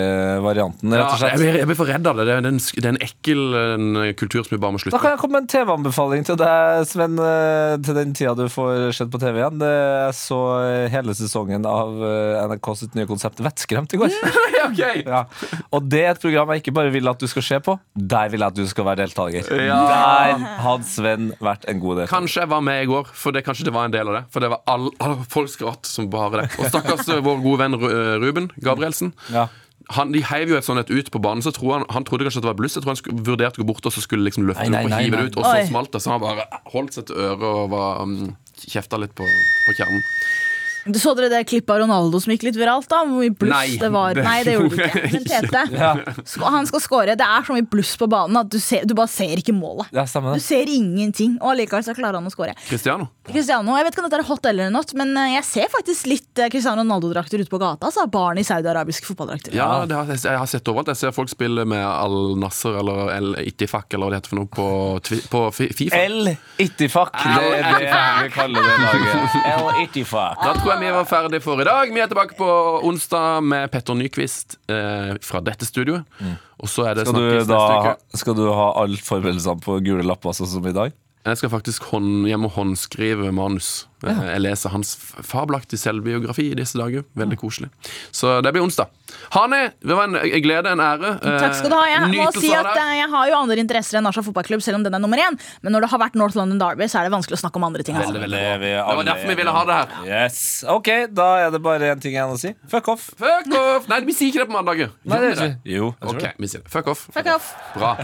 varianten, 0.43 0.89
rett 0.93 1.05
og 1.05 1.05
Ja, 1.05 1.09
jeg, 1.13 1.19
slett. 1.21 1.41
blir, 1.43 1.59
jeg 1.61 1.69
blir 1.69 1.77
for 1.77 1.91
redd 1.93 2.09
av 2.09 2.17
det. 2.17 2.25
Det 2.29 2.33
er 2.33 2.47
en, 2.49 2.57
det 2.57 2.85
er 2.87 2.91
en 2.95 3.01
ekkel 3.05 3.43
en 3.59 3.99
kultur 4.17 4.41
som 4.41 4.55
vi 4.55 4.61
bare 4.61 4.75
må 4.75 4.81
slutte 4.81 4.95
Da 4.95 5.01
kan 5.03 5.13
jeg 5.13 5.21
komme 5.21 5.37
med 5.37 5.45
en 5.45 5.51
TV-anbefaling 5.53 6.25
til 6.27 6.39
deg, 6.41 6.87
Sven, 6.89 7.19
eh, 7.21 7.75
til 7.85 7.97
den 7.99 8.15
tida 8.17 8.33
du 8.37 8.47
får 8.51 8.89
sett 8.97 9.11
på 9.13 9.21
TV 9.21 9.39
igjen. 9.43 9.61
Jeg 9.63 10.17
så 10.17 10.39
eh, 10.63 10.87
hele 10.93 11.15
sesongen 11.17 11.67
av 11.69 12.01
eh, 12.09 12.41
NRK 12.49 12.71
sitt 12.81 12.97
nye 12.97 13.09
konsept 13.09 13.41
Vettskremt 13.43 13.93
i 13.93 14.01
går. 14.01 14.17
okay. 14.69 15.03
Ja. 15.05 15.23
Og 15.69 15.85
det 15.91 16.03
er 16.07 16.11
et 16.15 16.23
program 16.23 16.53
jeg 16.55 16.63
ikke 16.63 16.75
bare 16.79 16.93
vil 16.93 17.11
at 17.11 17.21
du 17.21 17.29
skal 17.29 17.45
se 17.45 17.61
på, 17.63 17.77
der 17.93 18.33
vil 18.33 18.41
jeg 18.41 18.55
at 18.55 18.57
du 18.57 18.65
skal 18.69 18.89
være 18.89 19.03
deltaker. 19.05 19.53
Ja. 19.61 19.79
Der 19.93 20.45
hadde 20.65 20.89
Sven 20.89 21.31
vært 21.43 21.67
en 21.69 21.81
god 21.83 22.01
deltaker. 22.01 22.15
Kanskje 22.17 22.43
jeg 22.45 22.53
var 22.53 22.65
med 22.65 22.81
i 22.83 22.89
går, 22.89 23.13
for 23.13 23.35
det, 23.35 23.42
kanskje 23.45 23.67
det 23.67 23.73
var 23.75 23.87
en 23.87 23.93
del 23.93 24.09
av 24.09 24.17
det. 24.17 24.23
For 24.33 24.43
det 24.43 24.51
var 24.53 24.63
all, 24.69 24.89
all 25.03 25.17
folk 25.29 25.51
skratt 25.51 25.89
som 25.89 26.09
bare 26.13 26.43
det. 26.43 26.47
Og 26.59 26.71
stakkars 26.71 27.09
eh, 27.09 27.21
vår 27.23 27.43
gode 27.43 27.61
venn 27.63 27.77
eh, 27.79 28.15
Ruben 28.23 28.49
Gabrielsen. 28.63 29.13
Ja. 29.33 29.47
Han, 29.91 30.13
de 30.15 30.21
heiv 30.23 30.53
jo 30.53 30.55
et 30.55 30.65
sånt 30.65 30.89
ut 30.89 31.09
på 31.11 31.19
banen, 31.19 31.43
så 31.43 31.51
tror 31.51 31.73
han, 31.75 31.85
han 31.91 32.05
trodde 32.07 32.23
kanskje 32.23 32.39
at 32.39 32.45
det 32.45 32.51
var 32.53 32.59
bluss. 32.61 32.77
Jeg 32.77 32.85
tror 32.85 32.93
han 32.93 32.99
skulle, 33.01 33.25
vurderte 33.27 33.59
å 33.59 33.63
gå 33.63 33.73
bort 33.73 33.89
og 33.89 33.95
så 33.95 34.03
skulle 34.03 34.23
liksom 34.29 34.47
løfte 34.47 34.69
Nei, 34.69 34.85
nei, 34.85 34.85
opp 34.85 34.93
og 34.93 35.03
hive 35.03 35.19
det 35.19 35.25
ut, 35.27 35.39
og 35.41 35.47
så 35.49 35.67
smalt 35.67 35.91
det. 35.95 36.03
Så 36.05 36.13
han 36.13 36.23
bare 36.23 36.47
holdt 36.71 36.95
seg 36.95 37.09
til 37.09 37.19
øret 37.19 37.49
og 37.49 37.73
var 37.73 38.05
um, 38.07 38.15
kjefta 38.63 39.01
litt 39.03 39.15
på, 39.17 39.27
på 39.27 39.75
kjernen. 39.81 40.05
Du 40.85 40.99
Så 40.99 41.13
dere 41.15 41.29
det 41.31 41.41
klippet 41.47 41.69
av 41.71 41.79
Ronaldo 41.83 42.19
som 42.19 42.33
gikk 42.33 42.43
litt 42.49 42.57
viralt? 42.59 42.87
da? 42.91 43.03
Hvor 43.07 43.21
mye 43.21 43.31
bluss 43.31 43.53
Nei, 43.53 43.77
det 43.79 43.89
var? 43.93 44.13
det 44.17 44.23
Nei, 44.25 44.43
det 44.43 44.55
gjorde 44.57 44.75
du 44.75 44.83
ikke. 44.83 45.03
Men 45.13 45.23
Tete, 45.29 45.61
sk- 46.33 46.49
han 46.51 46.65
skal 46.67 46.81
score. 46.83 47.15
Det 47.15 47.23
er 47.27 47.45
så 47.47 47.55
mye 47.55 47.67
bluss 47.71 47.93
på 48.01 48.07
banen 48.11 48.35
at 48.41 48.49
du, 48.51 48.59
ser, 48.59 48.83
du 48.83 48.93
bare 48.97 49.07
ser 49.11 49.39
ikke 49.39 49.55
målet. 49.55 49.87
Ja, 49.95 50.03
stemmer 50.09 50.35
Du 50.35 50.41
det. 50.41 50.45
ser 50.47 50.67
ingenting, 50.67 51.37
og 51.39 51.53
allikevel 51.53 51.85
så 51.87 51.95
klarer 51.95 52.19
han 52.19 52.27
å 52.27 52.33
score. 52.33 52.51
Cristiano. 52.67 53.07
Cristiano, 53.29 53.77
Jeg 53.79 53.85
vet 53.87 53.95
ikke 53.95 54.03
om 54.03 54.09
dette 54.09 54.19
er 54.19 54.27
hot 54.27 54.45
eller 54.51 54.69
not, 54.75 54.91
men 54.99 55.15
eh, 55.15 55.29
jeg 55.37 55.45
ser 55.47 55.69
faktisk 55.71 56.09
litt 56.11 56.39
eh, 56.43 56.49
Cristiano 56.51 56.83
Ronaldo-drakter 56.83 57.39
ute 57.39 57.49
på 57.53 57.61
gata. 57.61 57.87
Altså, 57.87 58.03
barn 58.11 58.41
i 58.41 58.43
saudiarabiske 58.43 59.07
fotballdrakter. 59.07 59.55
Ja, 59.55 59.85
det 59.87 59.95
har, 59.95 60.11
jeg 60.11 60.19
jeg 60.27 60.41
har 60.41 60.49
sett 60.51 60.67
overalt. 60.67 60.91
Jeg 60.91 60.99
ser 60.99 61.15
folk 61.15 61.31
spille 61.31 61.63
med 61.69 61.79
Al 61.87 62.35
Nasser 62.41 62.75
eller 62.81 63.13
El 63.15 63.31
Ittifak 63.47 63.93
eller 63.95 64.09
hva 64.09 64.11
det 64.17 64.19
heter 64.19 64.33
for 64.33 64.41
noe 64.41 64.51
på, 64.51 64.67
twi- 65.07 65.23
på 65.31 65.45
Fi- 65.55 65.71
Fifa. 65.79 66.03
El 66.03 66.33
Ittifak. 66.59 67.15
Det 67.23 67.47
er 67.63 67.79
det 67.79 67.95
vi 68.27 68.29
kaller 68.35 68.67
det 68.67 68.75
laget. 68.83 69.39
El 69.53 69.81
Ittifak. 69.85 70.43
Da 70.43 70.53
tror 70.59 70.72
jeg 70.73 70.81
vi 70.81 70.91
var 70.95 71.05
ferdig 71.05 71.39
for 71.43 71.61
i 71.61 71.65
dag. 71.67 71.91
Vi 71.93 72.01
er 72.01 72.09
tilbake 72.09 72.35
på 72.37 72.47
onsdag 72.87 73.43
med 73.45 73.69
Petter 73.73 73.97
Nyquist 73.97 74.57
eh, 74.71 75.13
fra 75.21 75.41
dette 75.45 75.67
studioet. 75.67 76.05
Og 76.63 76.69
så 76.71 76.87
er 76.89 76.97
det 76.97 77.05
Skal 77.07 77.19
du, 77.19 77.29
snakkes 77.29 77.47
da, 77.49 77.59
neste 77.59 77.93
uke. 77.93 78.19
skal 78.23 78.37
du 78.39 78.43
ha 78.49 78.67
alle 78.81 78.97
forberedelsene 79.03 79.63
på 79.63 79.77
gule 79.85 80.05
lapper, 80.07 80.33
sånn 80.37 80.49
som 80.49 80.69
i 80.69 80.73
dag? 80.75 80.93
Jeg 81.23 81.39
skal 81.39 81.51
faktisk 81.53 81.85
hånd, 81.93 82.25
hjem 82.27 82.47
og 82.49 82.55
håndskrive 82.57 83.29
manus. 83.35 83.85
Eh, 84.03 84.23
Jeg 84.33 84.41
leser 84.43 84.69
hans 84.73 84.95
fabelaktige 85.23 85.79
selvbiografi 85.79 86.49
i 86.51 86.55
disse 86.59 86.77
dager. 86.77 87.03
Veldig 87.15 87.37
koselig. 87.39 87.69
Så 88.11 88.41
det 88.43 88.51
blir 88.53 88.63
onsdag. 88.65 88.89
Hani, 89.35 89.69
det 89.79 89.95
var 89.95 90.09
en 90.09 90.17
glede, 90.43 90.71
en 90.73 90.81
ære. 90.83 91.11
Eh, 91.23 91.37
Takk 91.39 91.55
skal 91.55 91.69
du 91.71 91.75
ha. 91.77 91.85
Jeg 91.87 92.09
må 92.11 92.25
si 92.35 92.51
at 92.53 92.69
eh, 92.73 92.93
jeg 92.99 93.09
har 93.13 93.29
jo 93.29 93.35
andre 93.37 93.57
interesser 93.63 93.97
enn 93.99 94.07
Arsenal 94.09 94.25
fotballklubb, 94.27 94.61
selv 94.65 94.79
om 94.79 94.83
den 94.87 94.93
er 94.97 94.99
nummer 95.03 95.17
én. 95.21 95.37
Men 95.61 95.71
når 95.77 95.85
det 95.85 95.89
har 95.93 95.99
vært 96.03 96.15
North 96.19 96.35
London 96.39 96.59
Derby, 96.59 96.87
så 96.91 96.99
er 96.99 97.07
det 97.07 97.13
vanskelig 97.15 97.37
å 97.39 97.43
snakke 97.45 97.61
om 97.61 97.67
andre 97.69 97.83
ting. 97.87 97.95
Altså. 97.95 98.11
Veldig, 98.13 98.25
veldig 98.27 98.41
Det 98.43 98.59
vi 98.65 98.71
Det 98.73 98.97
var 98.99 99.03
derfor 99.11 99.27
vi 99.33 99.37
ville 99.41 99.53
ha 99.55 99.63
det 99.69 99.79
her. 99.79 99.87
Yes. 100.09 100.41
Ok, 100.67 100.89
da 101.13 101.29
er 101.45 101.51
det 101.55 101.61
bare 101.63 101.93
én 101.93 102.01
ting 102.03 102.13
igjen 102.17 102.33
å 102.33 102.39
si. 102.39 102.53
Fuck 102.67 102.87
off. 102.95 103.09
Fuck 103.17 103.47
off! 103.59 103.87
Nei, 103.87 104.01
vi 104.07 104.13
sier 104.17 104.33
ikke 104.33 104.43
det 104.43 104.49
på 104.51 104.57
mandager. 104.57 104.91
Nei, 105.05 105.17
Gjør 105.17 105.23
det 105.23 105.29
vi 105.29 105.47
er 105.47 105.55
ikke 105.55 105.75
Jo. 105.77 105.93
jeg 105.93 106.09
tror 106.09 106.15
Ok, 106.17 106.21
det. 106.27 106.33
vi 106.43 106.47
sier 106.51 106.61
det. 106.65 106.71
Fuck 106.75 106.87
off. 106.93 107.07
Fuck 107.13 107.31
off. 107.37 107.53
Bra. 107.77 107.95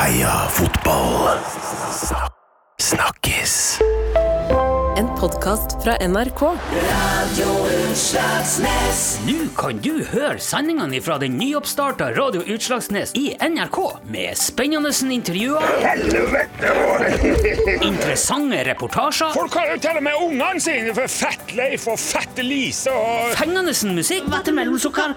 Heia 0.00 0.32
fotball. 0.56 2.29
Snakkes. 2.80 3.78
En 4.96 5.08
podkast 5.18 5.82
fra 5.84 5.96
NRK. 6.08 6.40
Nå 9.26 9.34
kan 9.58 9.82
du 9.84 9.98
høre 10.08 10.38
sendingene 10.40 11.02
fra 11.04 11.18
den 11.20 11.36
nyoppstarta 11.36 12.08
Radio 12.16 12.40
Utslagsnes 12.40 13.12
i 13.20 13.34
NRK 13.36 13.76
med 14.08 14.40
spennende 14.40 14.94
intervjuer, 15.12 15.60
interessante 17.84 18.62
reportasjer, 18.70 19.36
Folk 19.36 19.60
har 19.60 19.74
jo 19.74 19.78
til 19.84 20.00
og 20.00 20.06
med 20.08 20.24
ungene 20.24 20.64
sine 20.64 20.96
for 20.96 21.12
Fettleif 21.12 21.84
og 21.92 22.00
Fette-Lise 22.00 22.96
og 22.96 23.36
fengende 23.36 23.76
musikk, 23.92 24.32
vattenmellomsukker, 24.32 25.12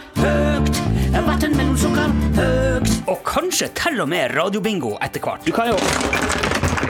mellom 1.56 1.80
sukker 1.80 2.12
høgt. 2.44 3.02
og 3.08 3.24
kanskje 3.24 3.72
til 3.80 4.04
og 4.04 4.12
med 4.12 4.36
radiobingo 4.36 4.98
etter 5.00 5.24
hvert. 5.24 5.48
Du 5.48 5.56
kan 5.56 5.72
jo 5.72 5.80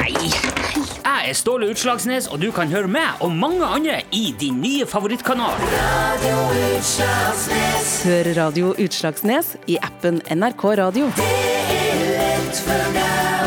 Nei. 0.04 0.63
Jeg 1.04 1.30
er 1.30 1.36
Ståle 1.36 1.68
Utslagsnes, 1.68 2.30
og 2.32 2.40
du 2.40 2.48
kan 2.56 2.70
høre 2.72 2.88
meg 2.88 3.20
og 3.24 3.34
mange 3.36 3.66
andre 3.68 3.98
i 4.16 4.34
din 4.40 4.62
nye 4.64 4.86
favorittkanal. 4.88 5.60
Hør 8.06 8.32
Radio 8.40 8.72
Utslagsnes 8.80 9.56
i 9.68 9.78
appen 9.84 10.22
NRK 10.32 10.64
Radio. 10.80 11.12
Det 11.20 11.30
er 11.76 12.06
lett 12.16 12.64
for 12.64 12.96
deg. 12.96 13.43